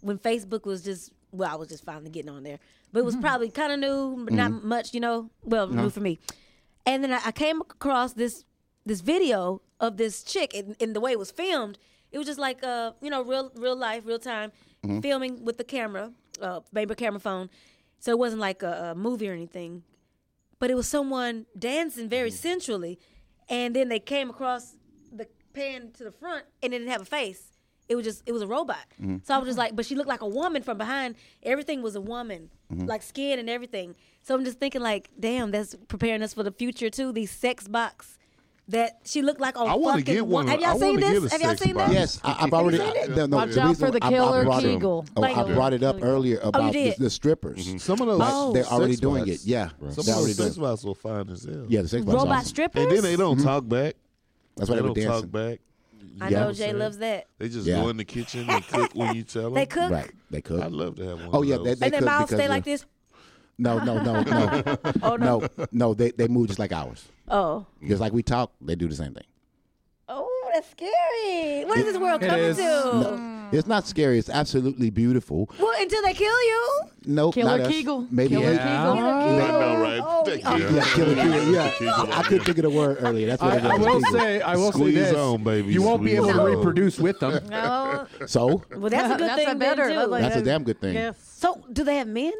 [0.00, 2.58] when Facebook was just well, I was just finally getting on there,
[2.92, 5.30] but it was probably kind of new, but not much, you know.
[5.44, 6.18] Well, new for me.
[6.86, 8.46] And then I, I came across this
[8.86, 11.78] this video of this chick, and, and the way it was filmed,
[12.10, 14.50] it was just like uh you know real real life, real time
[15.02, 16.10] filming with the camera,
[16.40, 17.50] uh a camera phone.
[17.98, 19.82] So it wasn't like a, a movie or anything
[20.58, 22.34] but it was someone dancing very mm.
[22.34, 22.98] sensually,
[23.48, 24.76] and then they came across
[25.12, 27.52] the pan to the front, and it didn't have a face.
[27.88, 28.84] It was just it was a robot.
[29.00, 29.18] Mm-hmm.
[29.22, 31.14] So I was just like, but she looked like a woman from behind.
[31.42, 32.86] Everything was a woman, mm-hmm.
[32.86, 33.94] like skin and everything.
[34.22, 37.12] So I'm just thinking like, damn, that's preparing us for the future too.
[37.12, 38.18] These sex bots
[38.68, 40.48] that she looked like a I wanna fucking get wo- one.
[40.48, 41.30] Have y'all I seen this?
[41.32, 41.92] Have y'all seen this?
[41.92, 42.78] Yes, I, I've already.
[42.78, 43.14] seen it?
[43.14, 45.04] the- the- Watch the out for the I- I killer brought it- Kegel.
[45.16, 47.66] Oh, Like I a- brought it up earlier about the, the strippers.
[47.68, 47.76] Mm-hmm.
[47.78, 48.52] Some of those Oh.
[48.52, 49.48] They're already doing bots- it.
[49.48, 50.60] Yeah, Some they're of already those doing sex it.
[50.60, 51.64] bots will find as hell.
[51.68, 52.14] Yeah, the sex bots.
[52.14, 52.48] are Robot awesome.
[52.48, 52.82] strippers.
[52.82, 53.94] And then they don't talk back.
[54.56, 55.12] That's why They they don't dancing.
[55.22, 55.60] talk back.
[56.18, 56.40] I Yeah.
[56.44, 57.26] know Jay loves that.
[57.38, 57.82] They just Yeah.
[57.82, 59.54] go in the kitchen and cook when you tell them.
[59.54, 60.60] They cook, Right, they could.
[60.60, 61.30] I'd love to have one.
[61.32, 61.64] Oh of yeah, those.
[61.66, 62.86] they, they and their could mouths stay like this.
[63.58, 64.62] No, no, no, no,
[65.02, 65.38] Oh no.
[65.56, 65.94] no, no.
[65.94, 67.04] They they move just like ours.
[67.28, 67.64] Oh.
[67.86, 69.24] Just like we talk, they do the same thing.
[70.08, 71.64] Oh, that's scary.
[71.64, 72.56] What is this world It coming is.
[72.58, 73.48] to?
[73.52, 74.18] It's not scary.
[74.18, 75.48] It's absolutely beautiful.
[75.58, 76.80] Well, until they kill you.
[77.06, 77.68] Nope, Killer not us.
[77.72, 78.06] Kegel.
[78.10, 78.52] Maybe Killer.
[78.52, 78.58] Yeah.
[78.58, 79.04] Kegel.
[79.04, 80.00] I know, right?
[80.02, 80.56] Oh, Thank oh.
[80.56, 80.68] you.
[80.76, 81.52] Yeah, killer Kegel.
[81.52, 81.72] Yeah,
[82.18, 83.26] I couldn't think of the word earlier.
[83.28, 84.12] That's what I, it I will Kegel.
[84.20, 86.56] say, I will say this: on, baby, you won't be able squeeze to on.
[86.56, 87.46] reproduce with them.
[87.48, 88.06] No.
[88.26, 89.48] So Well, that's a good That's thing.
[89.48, 89.86] a better.
[89.86, 90.10] Then, That's too.
[90.10, 90.94] like- that's a damn good thing.
[90.94, 91.16] Yes.
[91.38, 92.32] so, do they have men?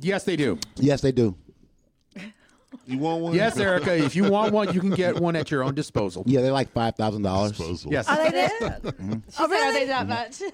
[0.00, 0.58] Yes, they do.
[0.76, 1.34] Yes, they do.
[2.86, 3.34] You want one?
[3.34, 3.96] Yes, Erica.
[3.96, 6.22] If you want one, you can get one at your own disposal.
[6.26, 7.52] Yeah, they're like five thousand dollars.
[7.52, 7.92] Disposal.
[7.92, 8.08] Yes.
[8.08, 8.48] Are they there?
[8.80, 9.14] Mm-hmm.
[9.38, 9.68] Oh, really?
[9.68, 10.42] Are they that much?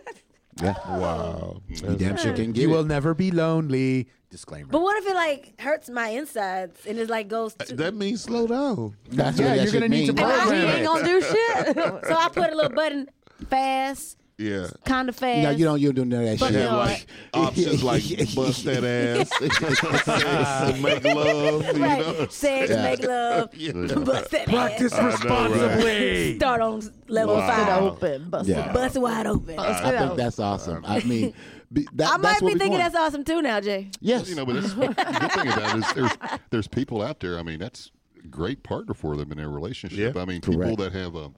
[0.62, 1.60] Yeah, Wow.
[1.68, 2.72] you damn sure can get You it.
[2.74, 4.08] will never be lonely.
[4.30, 4.68] Disclaimer.
[4.70, 7.54] But what if it like hurts my insides and it like goes?
[7.60, 8.96] Uh, to, That means slow down.
[9.10, 10.24] That's Yeah, what that you're gonna shit need to mean.
[10.24, 10.76] program And I it.
[10.78, 11.76] ain't gonna do shit.
[12.08, 13.10] so I put a little button
[13.50, 14.66] fast, Yeah.
[14.84, 15.42] kind of fast.
[15.42, 15.80] No, you don't.
[15.80, 16.56] You don't do none of that But shit.
[16.56, 18.02] no, Yeah, like options like
[18.34, 21.64] bust that ass, sex, make love.
[21.76, 21.98] You Right.
[22.06, 22.26] know.
[22.28, 22.82] Sex, Yeah.
[22.82, 24.54] make love, bust that ass.
[24.54, 25.12] Practice ass.
[25.22, 26.36] responsibly.
[26.36, 27.48] Start on level Wow.
[27.48, 27.82] five.
[27.82, 28.28] open.
[28.30, 28.68] Bust Yeah.
[28.70, 29.58] it Bust wide open.
[29.58, 30.84] I think that's awesome.
[30.86, 31.32] I mean,
[31.72, 32.92] be, that, I might what be thinking want.
[32.92, 33.90] that's awesome too now, Jay.
[34.00, 34.28] Yes.
[34.28, 36.12] You know, but it's, the good thing about it is there's
[36.50, 37.38] there's people out there.
[37.38, 37.90] I mean, that's
[38.22, 40.14] a great partner for them in their relationship.
[40.14, 40.20] Yeah.
[40.20, 41.34] I mean, people that have um,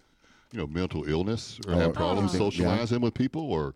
[0.52, 2.38] you know, mental illness or Or- have problems Oh.
[2.38, 3.74] socializing with people, or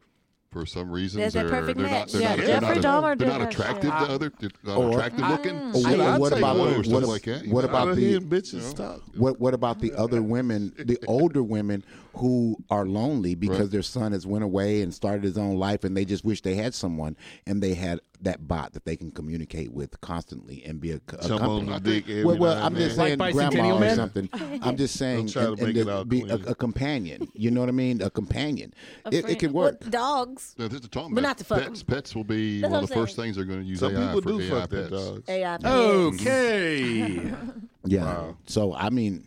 [0.51, 3.29] for some reason There's that they're they're not they're Yeah, not, they're not, Dahmer they're
[3.29, 4.07] not attractive shit.
[4.07, 5.57] to other they're not Or- attractive looking.
[5.75, 7.47] Oh, or what, I'll what about one the, what, like that.
[7.49, 9.01] what about the heard bitches talk.
[9.17, 11.83] what what about the other women, the older women
[12.15, 13.71] who are lonely because Right.
[13.71, 16.55] their son has went away and started his own life and they just wish they
[16.55, 17.17] had someone
[17.47, 21.27] and they had that bot that they can communicate with constantly and be a, a
[21.29, 22.01] Jump on company.
[22.01, 23.19] dick every Well, well I'm and just then.
[23.19, 23.97] Like saying, grandma or Man?
[23.97, 24.29] something.
[24.63, 27.27] I'm just saying, try to and, make and it be a, a companion.
[27.35, 28.01] You know what I mean?
[28.03, 28.75] A companion.
[29.11, 29.81] It, it can Well, work.
[29.91, 30.55] dogs.
[30.59, 31.81] No, this is talking But about not to fuck pets.
[31.81, 31.87] 'em.
[31.87, 33.97] Pets will be That's one of the I'm first things they're going to use Some
[33.97, 34.93] AI people for do AI fuck their pets.
[34.93, 35.29] dogs.
[35.29, 35.55] AI.
[35.65, 36.81] Okay.
[37.25, 37.59] Mm-hmm.
[37.87, 38.33] Yeah.
[38.47, 39.27] So I mean,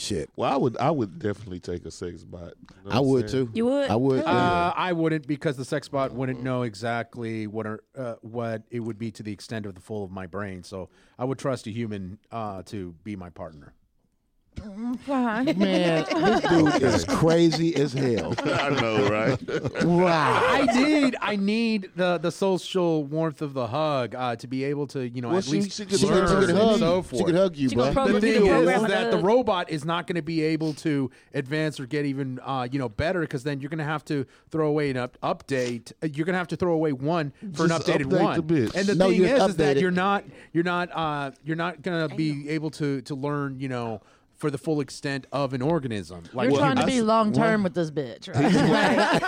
[0.00, 0.30] shit.
[0.36, 2.54] Well, I would, I would definitely take a sex bot.
[2.84, 3.46] You know I would saying?
[3.46, 3.52] too.
[3.54, 3.90] You would?
[3.90, 4.24] I would.
[4.24, 8.80] Uh, I wouldn't because the sex bot wouldn't know exactly what are, uh, what it
[8.80, 10.62] would be to the extent of the full of my brain.
[10.62, 13.74] So I would trust a human uh, to be my partner.
[15.06, 18.34] Man, this dude is crazy as hell.
[18.44, 19.84] I know, right?
[19.84, 20.42] Wow.
[20.46, 24.86] I need I need the the social warmth of the hug uh, to be able
[24.88, 26.58] to you know Well, at she- least she could She learn could, she could and
[26.58, 26.78] hug.
[26.78, 27.02] so you.
[27.02, 27.18] forth.
[27.18, 28.04] She could hug you, She gonna bro.
[28.04, 30.42] program- the thing is, program is that the another- robot is not going to be
[30.42, 33.84] able to advance or get even uh, you know better because then you're going to
[33.84, 35.92] have to throw away an up- update.
[36.02, 38.46] Uh, You're going to have to throw away one for Just an updated update one.
[38.46, 38.74] the bitch.
[38.74, 39.80] And the No, thing you is, just is that it.
[39.80, 43.68] you're not you're not uh, you're not going to be able to to learn you
[43.68, 44.00] know
[44.40, 46.22] for the full extent of an organism.
[46.32, 49.22] Like You're trying to be long term with this bitch, right?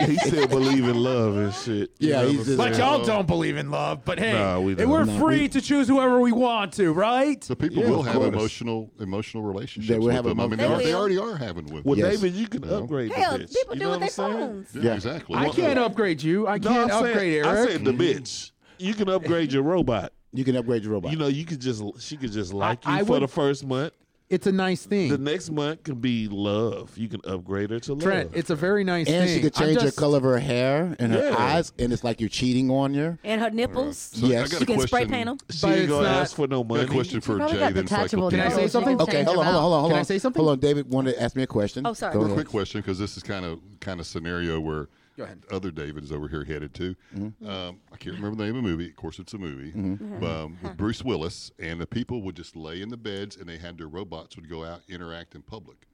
[0.08, 1.90] he still believe in love and shit.
[1.98, 4.04] You Yeah, know he's just- But y'all don't believe in love.
[4.04, 6.92] But hey, No, we and we're No, free we- to choose whoever we want to,
[6.92, 7.42] right?
[7.42, 8.28] So people Yeah, will have course.
[8.28, 10.38] emotional emotional relationships They will with have them.
[10.38, 12.08] I mean, emo- they, They are, they already are having with Well, them.
[12.10, 12.78] David, you can know?
[12.84, 13.54] upgrade Hell, the bitch.
[13.54, 14.48] people you do know with their what I'm saying?
[14.64, 14.74] phones.
[14.76, 14.94] Yeah, Yeah.
[14.94, 15.36] exactly.
[15.36, 16.46] I can't upgrade you.
[16.46, 17.68] I can't I upgrade said, Eric.
[17.68, 18.50] I said the bitch.
[18.78, 20.12] You can upgrade your robot.
[20.32, 21.10] You can upgrade your robot.
[21.10, 23.66] You know, you could just she could just like you I for would- the first
[23.66, 23.92] month,
[24.30, 25.08] It's a nice thing.
[25.08, 26.98] The next month can be love.
[26.98, 28.02] You can upgrade her to love.
[28.02, 29.14] Trent, it's a very nice thing.
[29.14, 29.36] And thing.
[29.38, 31.36] she could I'm change her just- color of her hair and her Yeah.
[31.38, 33.18] eyes, and it's like you're cheating on her.
[33.24, 33.96] And her nipples.
[33.96, 34.48] So Yes.
[34.48, 35.10] I got You can spray question.
[35.10, 35.38] paint them.
[35.50, 36.82] she but ain't it's gonna not- ask for no money.
[36.82, 39.00] a question for probably got the detachable Can I say something?
[39.00, 40.00] Okay, Change hold on, hold on, hold on, hold Can on.
[40.00, 40.40] I say something?
[40.42, 41.86] Hold on, David wanted to ask me a question.
[41.86, 42.12] Oh, sorry.
[42.12, 42.36] Go Real ahead.
[42.36, 44.88] quick question because this is kind of kind of scenario where
[45.18, 45.42] Go ahead.
[45.50, 46.94] other David is over here headed to.
[47.16, 47.44] Mm-hmm.
[47.44, 48.88] Um, I can't remember the name of the movie.
[48.88, 49.72] Of course, it's a movie
[50.24, 53.58] um, with Bruce Willis, and the people would just lay in the beds, and they
[53.58, 55.87] had their robots would go out interact in public.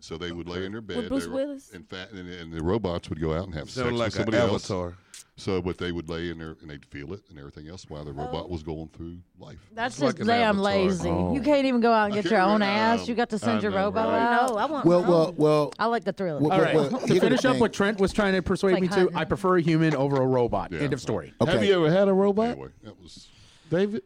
[0.00, 0.96] So they would lay in their bed.
[0.96, 1.70] With Bruce were- Willis?
[1.70, 4.10] In fact, and, and the robots would go out and have sex like with an
[4.12, 4.64] somebody else.
[4.70, 4.94] avatar.
[5.36, 8.04] So, but they would lay in there and they'd feel it and everything else while
[8.04, 8.48] the robot Oh.
[8.52, 9.58] was going through life.
[9.74, 10.64] That's It's just an damn avatar.
[10.64, 11.08] lazy.
[11.08, 11.32] Oh.
[11.34, 13.00] You can't even go out and I get your own remember, ass.
[13.00, 14.20] um, You got to send I your know, robot right?
[14.20, 14.50] out.
[14.50, 14.84] No, I want.
[14.84, 15.72] Well, well, well.
[15.78, 16.36] I like the thrill.
[16.36, 16.68] of well, it.
[16.68, 19.12] All well, well, to finish up what Trent was trying to persuade It's me like
[19.12, 19.18] to.
[19.18, 20.72] I prefer a human over a robot.
[20.72, 21.32] Yeah, End of story.
[21.40, 21.50] Okay.
[21.52, 23.28] Have you ever had a robot, Anyway, that was
[23.70, 24.02] David?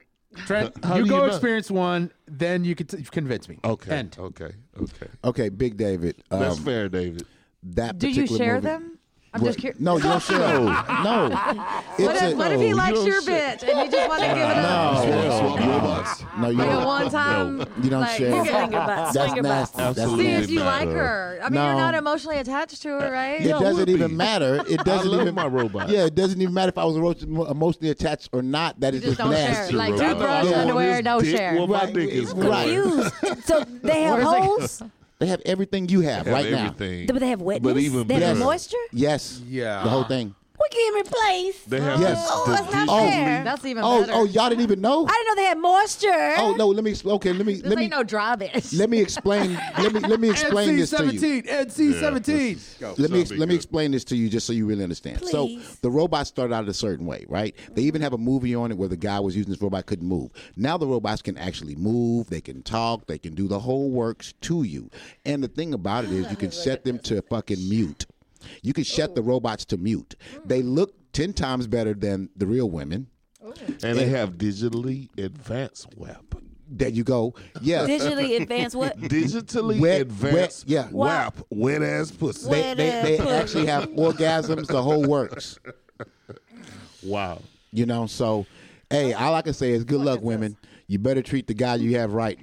[0.46, 1.26] Trent, How you do go you know?
[1.28, 3.58] experience one, then you can t- convince me.
[3.64, 3.90] Okay.
[3.90, 4.16] End.
[4.18, 4.50] Okay.
[4.80, 5.06] Okay.
[5.24, 6.22] Okay, Big David.
[6.30, 7.26] Um, That's fair, David.
[7.62, 8.93] That Do you particular share movie- them?
[9.34, 9.80] I'm just curious.
[9.80, 10.38] No, you don't share.
[10.38, 10.64] them.
[10.64, 11.28] no.
[11.28, 14.22] What It's if, what if he likes you your don't bitch and you just want
[14.22, 15.08] to give it up?
[15.08, 16.24] No, swap robots.
[16.38, 16.84] no, you Like a don't.
[16.86, 17.58] one time.
[17.82, 18.30] You don't like, share.
[18.30, 19.12] you Swinger can- box.
[19.14, 19.74] That's Swinger box.
[19.74, 19.76] nasty.
[19.78, 20.52] That's Absolutely See if nasty.
[20.54, 20.66] you not.
[20.66, 21.38] like her.
[21.42, 23.40] I mean, you're not emotionally attached to her, right?
[23.40, 24.16] It Yeah, doesn't would even be.
[24.16, 24.62] matter.
[24.68, 25.88] It doesn't love even my robot.
[25.88, 28.78] Yeah, it doesn't even matter if I was emo- emotionally attached or not.
[28.80, 29.48] That is just just, don't share.
[29.48, 29.74] nasty.
[29.74, 30.04] Like robot.
[30.04, 31.54] I know I toothbrush, want underwear, no share.
[31.56, 32.32] where my Right, dick is.
[32.34, 32.64] right.
[32.68, 33.44] Confused.
[33.46, 34.82] so they have Where's it- holes,
[35.24, 36.66] They have everything you have, Have right now.
[36.66, 37.06] everything.
[37.06, 37.72] but they have wetness.
[37.72, 38.38] But even they have better.
[38.38, 38.76] moisture.
[38.92, 39.40] Yes.
[39.48, 39.82] Yeah.
[39.82, 40.34] The whole thing.
[40.70, 41.60] We can replace.
[41.64, 42.20] They have Yes.
[42.22, 43.40] this- Oh, the that's not digitally- fair.
[43.40, 44.12] Oh, that's even Oh, better.
[44.14, 45.06] oh, y'all didn't even know.
[45.06, 46.34] I didn't know they had moisture.
[46.38, 47.32] Oh no, let me ex- okay.
[47.32, 48.76] Let me This let me ain't no dry bitch.
[48.78, 49.58] let me explain.
[49.78, 51.20] let me let me explain this to you.
[51.20, 51.46] NC-17.
[51.48, 52.80] NC-17.
[52.80, 52.94] Go.
[52.98, 55.20] Let me Sound let me explain this to you just so you really understand.
[55.24, 55.78] So Please.
[55.82, 57.54] the robot started out a certain way, right?
[57.74, 60.06] They even have a movie on it where the guy was using this robot couldn't
[60.08, 60.30] move.
[60.56, 64.32] Now the robots can actually move, they can talk, they can do the whole works
[64.42, 64.90] to you.
[65.24, 68.06] And the thing about it is you can set them to fucking mute.
[68.62, 70.14] You can shut the robots to mute.
[70.32, 70.38] Hmm.
[70.48, 73.08] They look 10 times better than the real women.
[73.82, 76.34] and they have digitally advanced WAP.
[76.66, 77.34] There you go.
[77.60, 77.86] Yeah.
[77.86, 78.98] Digitally advanced what?
[79.00, 80.88] Digitally Wet- advanced wet- yeah.
[80.90, 81.36] WAP.
[81.50, 82.48] Wet ass pussy.
[82.50, 85.58] They, Wet they, they ass actually have orgasms, the whole works.
[87.02, 87.42] Wow.
[87.70, 88.46] You know, so
[88.90, 90.56] hey, all I can say is good luck, women.
[90.86, 92.38] You better treat the guy you have right,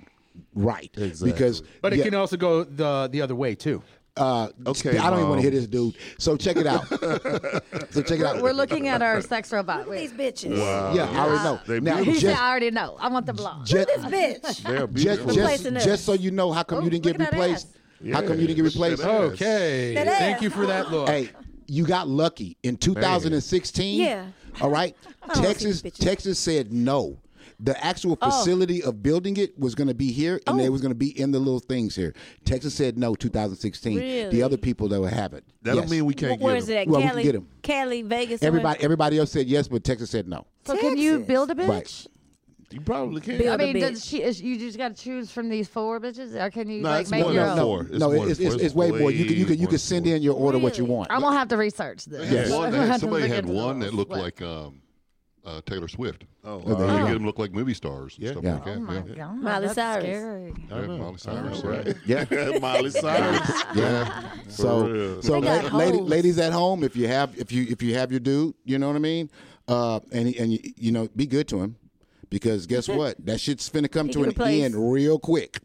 [0.53, 0.89] right.
[0.97, 1.31] Exactly.
[1.31, 3.81] Because But it yeah, can also go the the other way too.
[4.17, 5.51] Uh, Okay, I don't even want to Mom.
[5.51, 5.95] hear this dude.
[6.17, 6.87] So check it out.
[7.91, 8.41] so check it out.
[8.41, 9.89] We're looking at our sex robot.
[9.89, 10.35] These Wait.
[10.35, 10.57] bitches.
[10.95, 11.59] yeah, I already know.
[11.65, 12.13] They now, beautiful.
[12.13, 12.97] He said, I already know.
[12.99, 13.65] I want the blonde.
[13.65, 14.63] just, This bitch.
[14.63, 15.27] They're just, beautiful.
[15.33, 17.37] just, Replacing just so you know, how come Oh, you didn't get look at that
[17.39, 17.67] replaced?
[17.67, 18.13] ass.
[18.13, 19.41] How come you didn't get Yeah, look at replaced?
[19.41, 19.93] Okay.
[19.95, 21.07] Thank you for that look.
[21.07, 21.29] Hey,
[21.67, 23.99] you got lucky in 2016.
[24.01, 24.25] Yeah.
[24.59, 24.95] All right.
[25.23, 25.81] I don't wanna see Texas.
[26.05, 27.17] Texas said no.
[27.63, 28.29] The actual Oh.
[28.31, 30.63] facility of building it was going to be here, and Oh.
[30.63, 32.13] it was going to be in the little things here.
[32.43, 33.13] Texas said no.
[33.13, 34.29] 2016.
[34.31, 35.43] The other people that would have it.
[35.61, 35.83] That yes.
[35.83, 36.77] don't mean we can't Where get is them.
[36.77, 36.87] it at?
[36.87, 37.47] Well, we can Cali, get 'em.
[37.61, 38.39] Cali, Vegas.
[38.41, 38.47] somewhere?
[38.59, 40.45] Everybody, everybody else said yes, but Texas said no.
[40.65, 41.67] So can you build a bitch?
[41.67, 42.05] Right.
[42.71, 43.37] You probably can.
[43.37, 43.89] Build I a mean, bitch.
[43.91, 44.23] does she?
[44.23, 47.01] Is, you just got to choose from these four bitches, or can you No, like
[47.01, 47.65] it's make more your than own?
[47.65, 47.81] four.
[47.81, 49.11] It's no, more it's, it's, it's way more.
[49.11, 51.11] You can you can you can send in your order what you want.
[51.11, 52.31] I'm gonna have to research this.
[52.31, 52.49] Yes.
[52.55, 54.21] One, I'm they gonna had, have to somebody had one that looked What?
[54.21, 54.81] like um,
[55.45, 56.25] uh, Taylor Swift.
[56.43, 56.81] Oh, there wow.
[56.85, 57.07] you You go.
[57.07, 58.31] get them look like movie stars and Yeah.
[58.31, 58.53] stuff Yeah.
[58.55, 58.77] like that.
[58.77, 59.01] Oh my yeah.
[59.15, 60.03] god, Miley that's Cyrus.
[60.05, 60.53] scary.
[60.69, 60.97] Yeah.
[60.97, 61.85] Miley Cyrus, right.
[61.87, 61.95] right?
[62.05, 62.57] Yeah.
[62.61, 63.63] Miley Cyrus.
[63.75, 64.31] Yeah.
[64.47, 67.95] So, so They la- lady, ladies at home, if you have if you if you
[67.95, 69.29] have your dude, you know what I mean,
[69.67, 71.75] uh, and and you, you know, be good to him,
[72.29, 75.59] because guess what, that shit's finna come He to an replace- end real quick,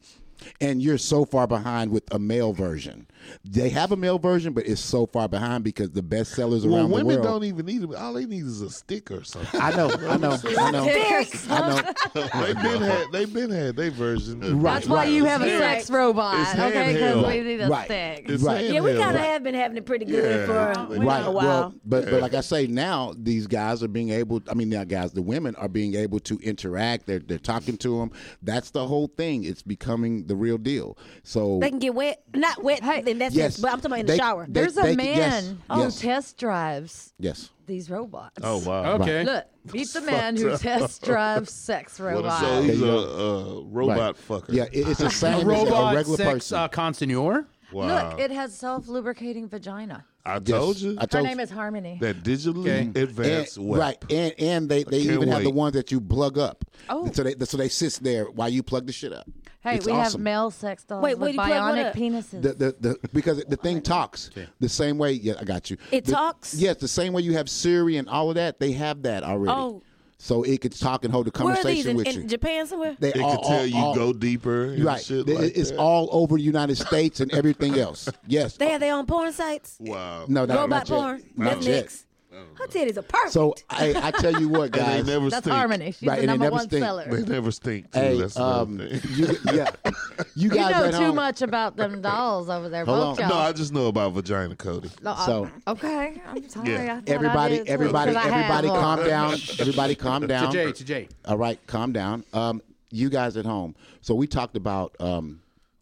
[0.61, 3.07] and you're so far behind with a male version.
[3.45, 6.77] They have a male version, but it's so far behind because the best sellers Well,
[6.77, 7.25] around the women world.
[7.25, 7.95] don't even need it.
[7.95, 9.61] All they need is a stick or something.
[9.61, 11.93] I know, I know, I know, I know.
[12.15, 13.07] they been had.
[13.13, 14.41] they've been had their version.
[14.61, 15.13] Right, That's why right.
[15.13, 16.93] you have a sex like- robot, okay?
[16.95, 17.85] Because we need a Right.
[17.87, 18.25] stick.
[18.29, 18.65] It's Right.
[18.71, 19.01] Yeah, we handheld.
[19.03, 20.47] kind of have been having it pretty good Yeah.
[20.47, 20.57] for
[20.95, 21.25] a, right.
[21.27, 21.33] a while.
[21.35, 24.41] Well, but but like I say, now these guys are being able.
[24.51, 25.13] I mean, now guys.
[25.13, 27.07] The women are being able to interact.
[27.07, 28.11] They're they're talking to them.
[28.43, 29.45] That's the whole thing.
[29.45, 30.97] It's becoming the real deal.
[31.23, 33.87] So they can get wet, not wet Hey, in that yes, sense, but I'm talking
[33.93, 34.47] about in the they- shower.
[34.47, 36.01] they- There's a they- man yes, who yes.
[36.01, 37.51] test drives yes.
[37.67, 38.37] these robots.
[38.43, 38.95] Oh wow.
[39.01, 39.25] Okay.
[39.25, 42.41] Look, meet the man who test drives sex robots.
[42.41, 44.17] So he's a, a robot Right.
[44.43, 44.53] fucker.
[44.53, 46.59] Yeah, it- it's the A same as a robot regular sex person.
[46.59, 47.47] uh, consignor.
[47.73, 48.11] Wow.
[48.11, 50.05] Look, it has self-lubricating vagina.
[50.25, 50.47] I Yes.
[50.49, 51.99] told you I Her told name is Harmony.
[52.01, 53.01] that digitally Okay.
[53.03, 53.81] advanced and, weapon.
[53.81, 55.55] right, and and they, they can't even have the wait.
[55.57, 56.65] ones that you plug up.
[56.89, 57.11] Oh.
[57.13, 59.29] so they so they sit there while you plug the shit up.
[59.61, 60.21] Hey, It's we awesome.
[60.21, 61.95] have male sex dolls Wait, where with do you plug what bionic up?
[61.97, 62.43] penises.
[62.43, 64.31] The, the, the, because the thing talks
[64.61, 65.13] the same way.
[65.13, 65.77] Yeah, I got you.
[65.91, 66.55] It The- talks?
[66.55, 68.61] Yes, the same way you have Siri and all of that.
[68.61, 69.53] They have that already.
[69.57, 69.83] Oh.
[70.19, 72.29] So it could talk and hold a Where are these conversation in, with in you.
[72.29, 72.97] Japan somewhere?
[72.99, 75.03] They It all- could tell all- you all- go deeper and right.
[75.05, 75.79] shit It- like it's that.
[75.79, 78.09] all over the United States and everything else.
[78.27, 78.57] Yes.
[78.57, 79.77] They have their own porn sites.
[79.79, 80.25] wow.
[80.29, 80.97] No, not, Robot not yet.
[80.99, 81.23] porn.
[81.37, 81.87] Not yet.
[81.87, 82.05] Netflix.
[82.55, 83.33] Her titties are perfect.
[83.33, 85.07] So I, I tell you what, And they guys.
[85.07, 85.57] never That's stink.
[85.57, 85.93] Harmony.
[85.93, 86.85] She's Right, the they number never one stink.
[86.85, 87.05] seller.
[87.09, 87.99] They never stink too.
[87.99, 91.17] Hey, That's um, you, yeah, you You guys know too home.
[91.17, 93.29] much about them dolls over there, Hold both on.
[93.31, 93.39] y'all.
[93.39, 94.91] No, I just know about vagina Cody.
[95.03, 96.71] No, I- So- okay, I'm sorry.
[96.73, 96.77] Yeah.
[96.83, 99.33] I thought I Everybody, did too, everybody, 'cause I have everybody, calm down.
[99.59, 100.47] Everybody, calm down.
[100.47, 101.09] To Jay, to Jay.
[101.27, 102.25] All right, calm down.
[102.33, 103.75] Um, you guys at home.
[104.01, 105.41] So we talked about, um,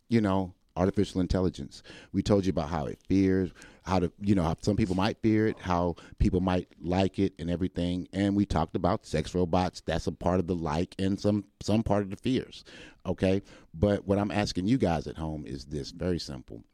[0.09, 1.83] you know, artificial intelligence.
[2.13, 3.51] We told you about how it fears,
[3.85, 7.35] how to, you know, how some people might fear it, how people might like it,
[7.39, 8.09] and everything.
[8.13, 9.83] And we talked about sex robots.
[9.85, 12.65] That's a part of the like and some some part of the fears.
[13.07, 13.43] Okay,
[13.73, 16.65] but what I'm asking you guys at home is this: very simple.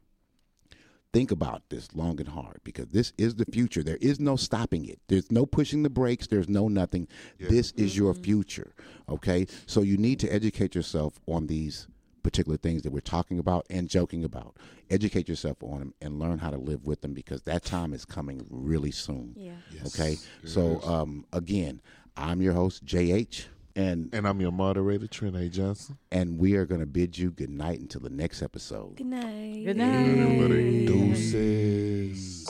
[1.13, 3.83] Think about this long and hard because this is the future.
[3.83, 5.01] There is no stopping it.
[5.09, 6.27] There's no pushing the brakes.
[6.27, 7.09] There's no nothing.
[7.37, 8.23] This is your mm-hmm.
[8.23, 8.73] future.
[9.09, 9.45] Okay.
[9.65, 11.87] So you need to educate yourself on these
[12.23, 14.55] particular things that we're talking about and joking about.
[14.89, 18.05] Educate yourself on them and learn how to live with them because that time is
[18.05, 19.33] coming really soon.
[19.35, 19.53] Yeah.
[19.87, 20.17] Okay.
[20.45, 21.81] So, um, again,
[22.17, 23.45] I'm your host, JH,
[23.75, 25.47] and, And I'm your moderator, Trent A.
[25.47, 25.97] Johnson.
[26.11, 28.97] and we are going to bid you good night until the next episode.
[28.97, 29.63] Good night.
[29.65, 30.85] Good night.
[30.87, 32.49] Deuces.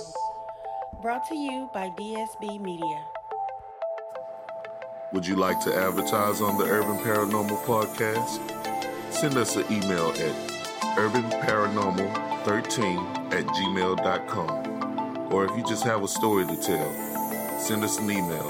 [1.03, 3.03] Brought to you by DSB Media.
[5.14, 8.39] Would you like to advertise on the Urban Paranormal Podcast?
[9.11, 10.35] Send us an email at
[10.97, 15.31] urbanparanormal13 at gmail.com.
[15.31, 16.91] Or if you just have a story to tell,
[17.59, 18.49] send us an email.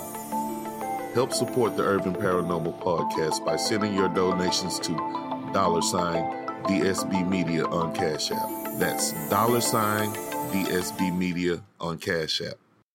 [1.13, 4.93] Help support the Urban Paranormal Podcast by sending your donations to
[5.53, 6.23] dollar sign
[6.63, 8.49] DSB Media on Cash App.
[8.79, 10.07] That's dollar sign
[10.53, 12.55] DSB Media on Cash App.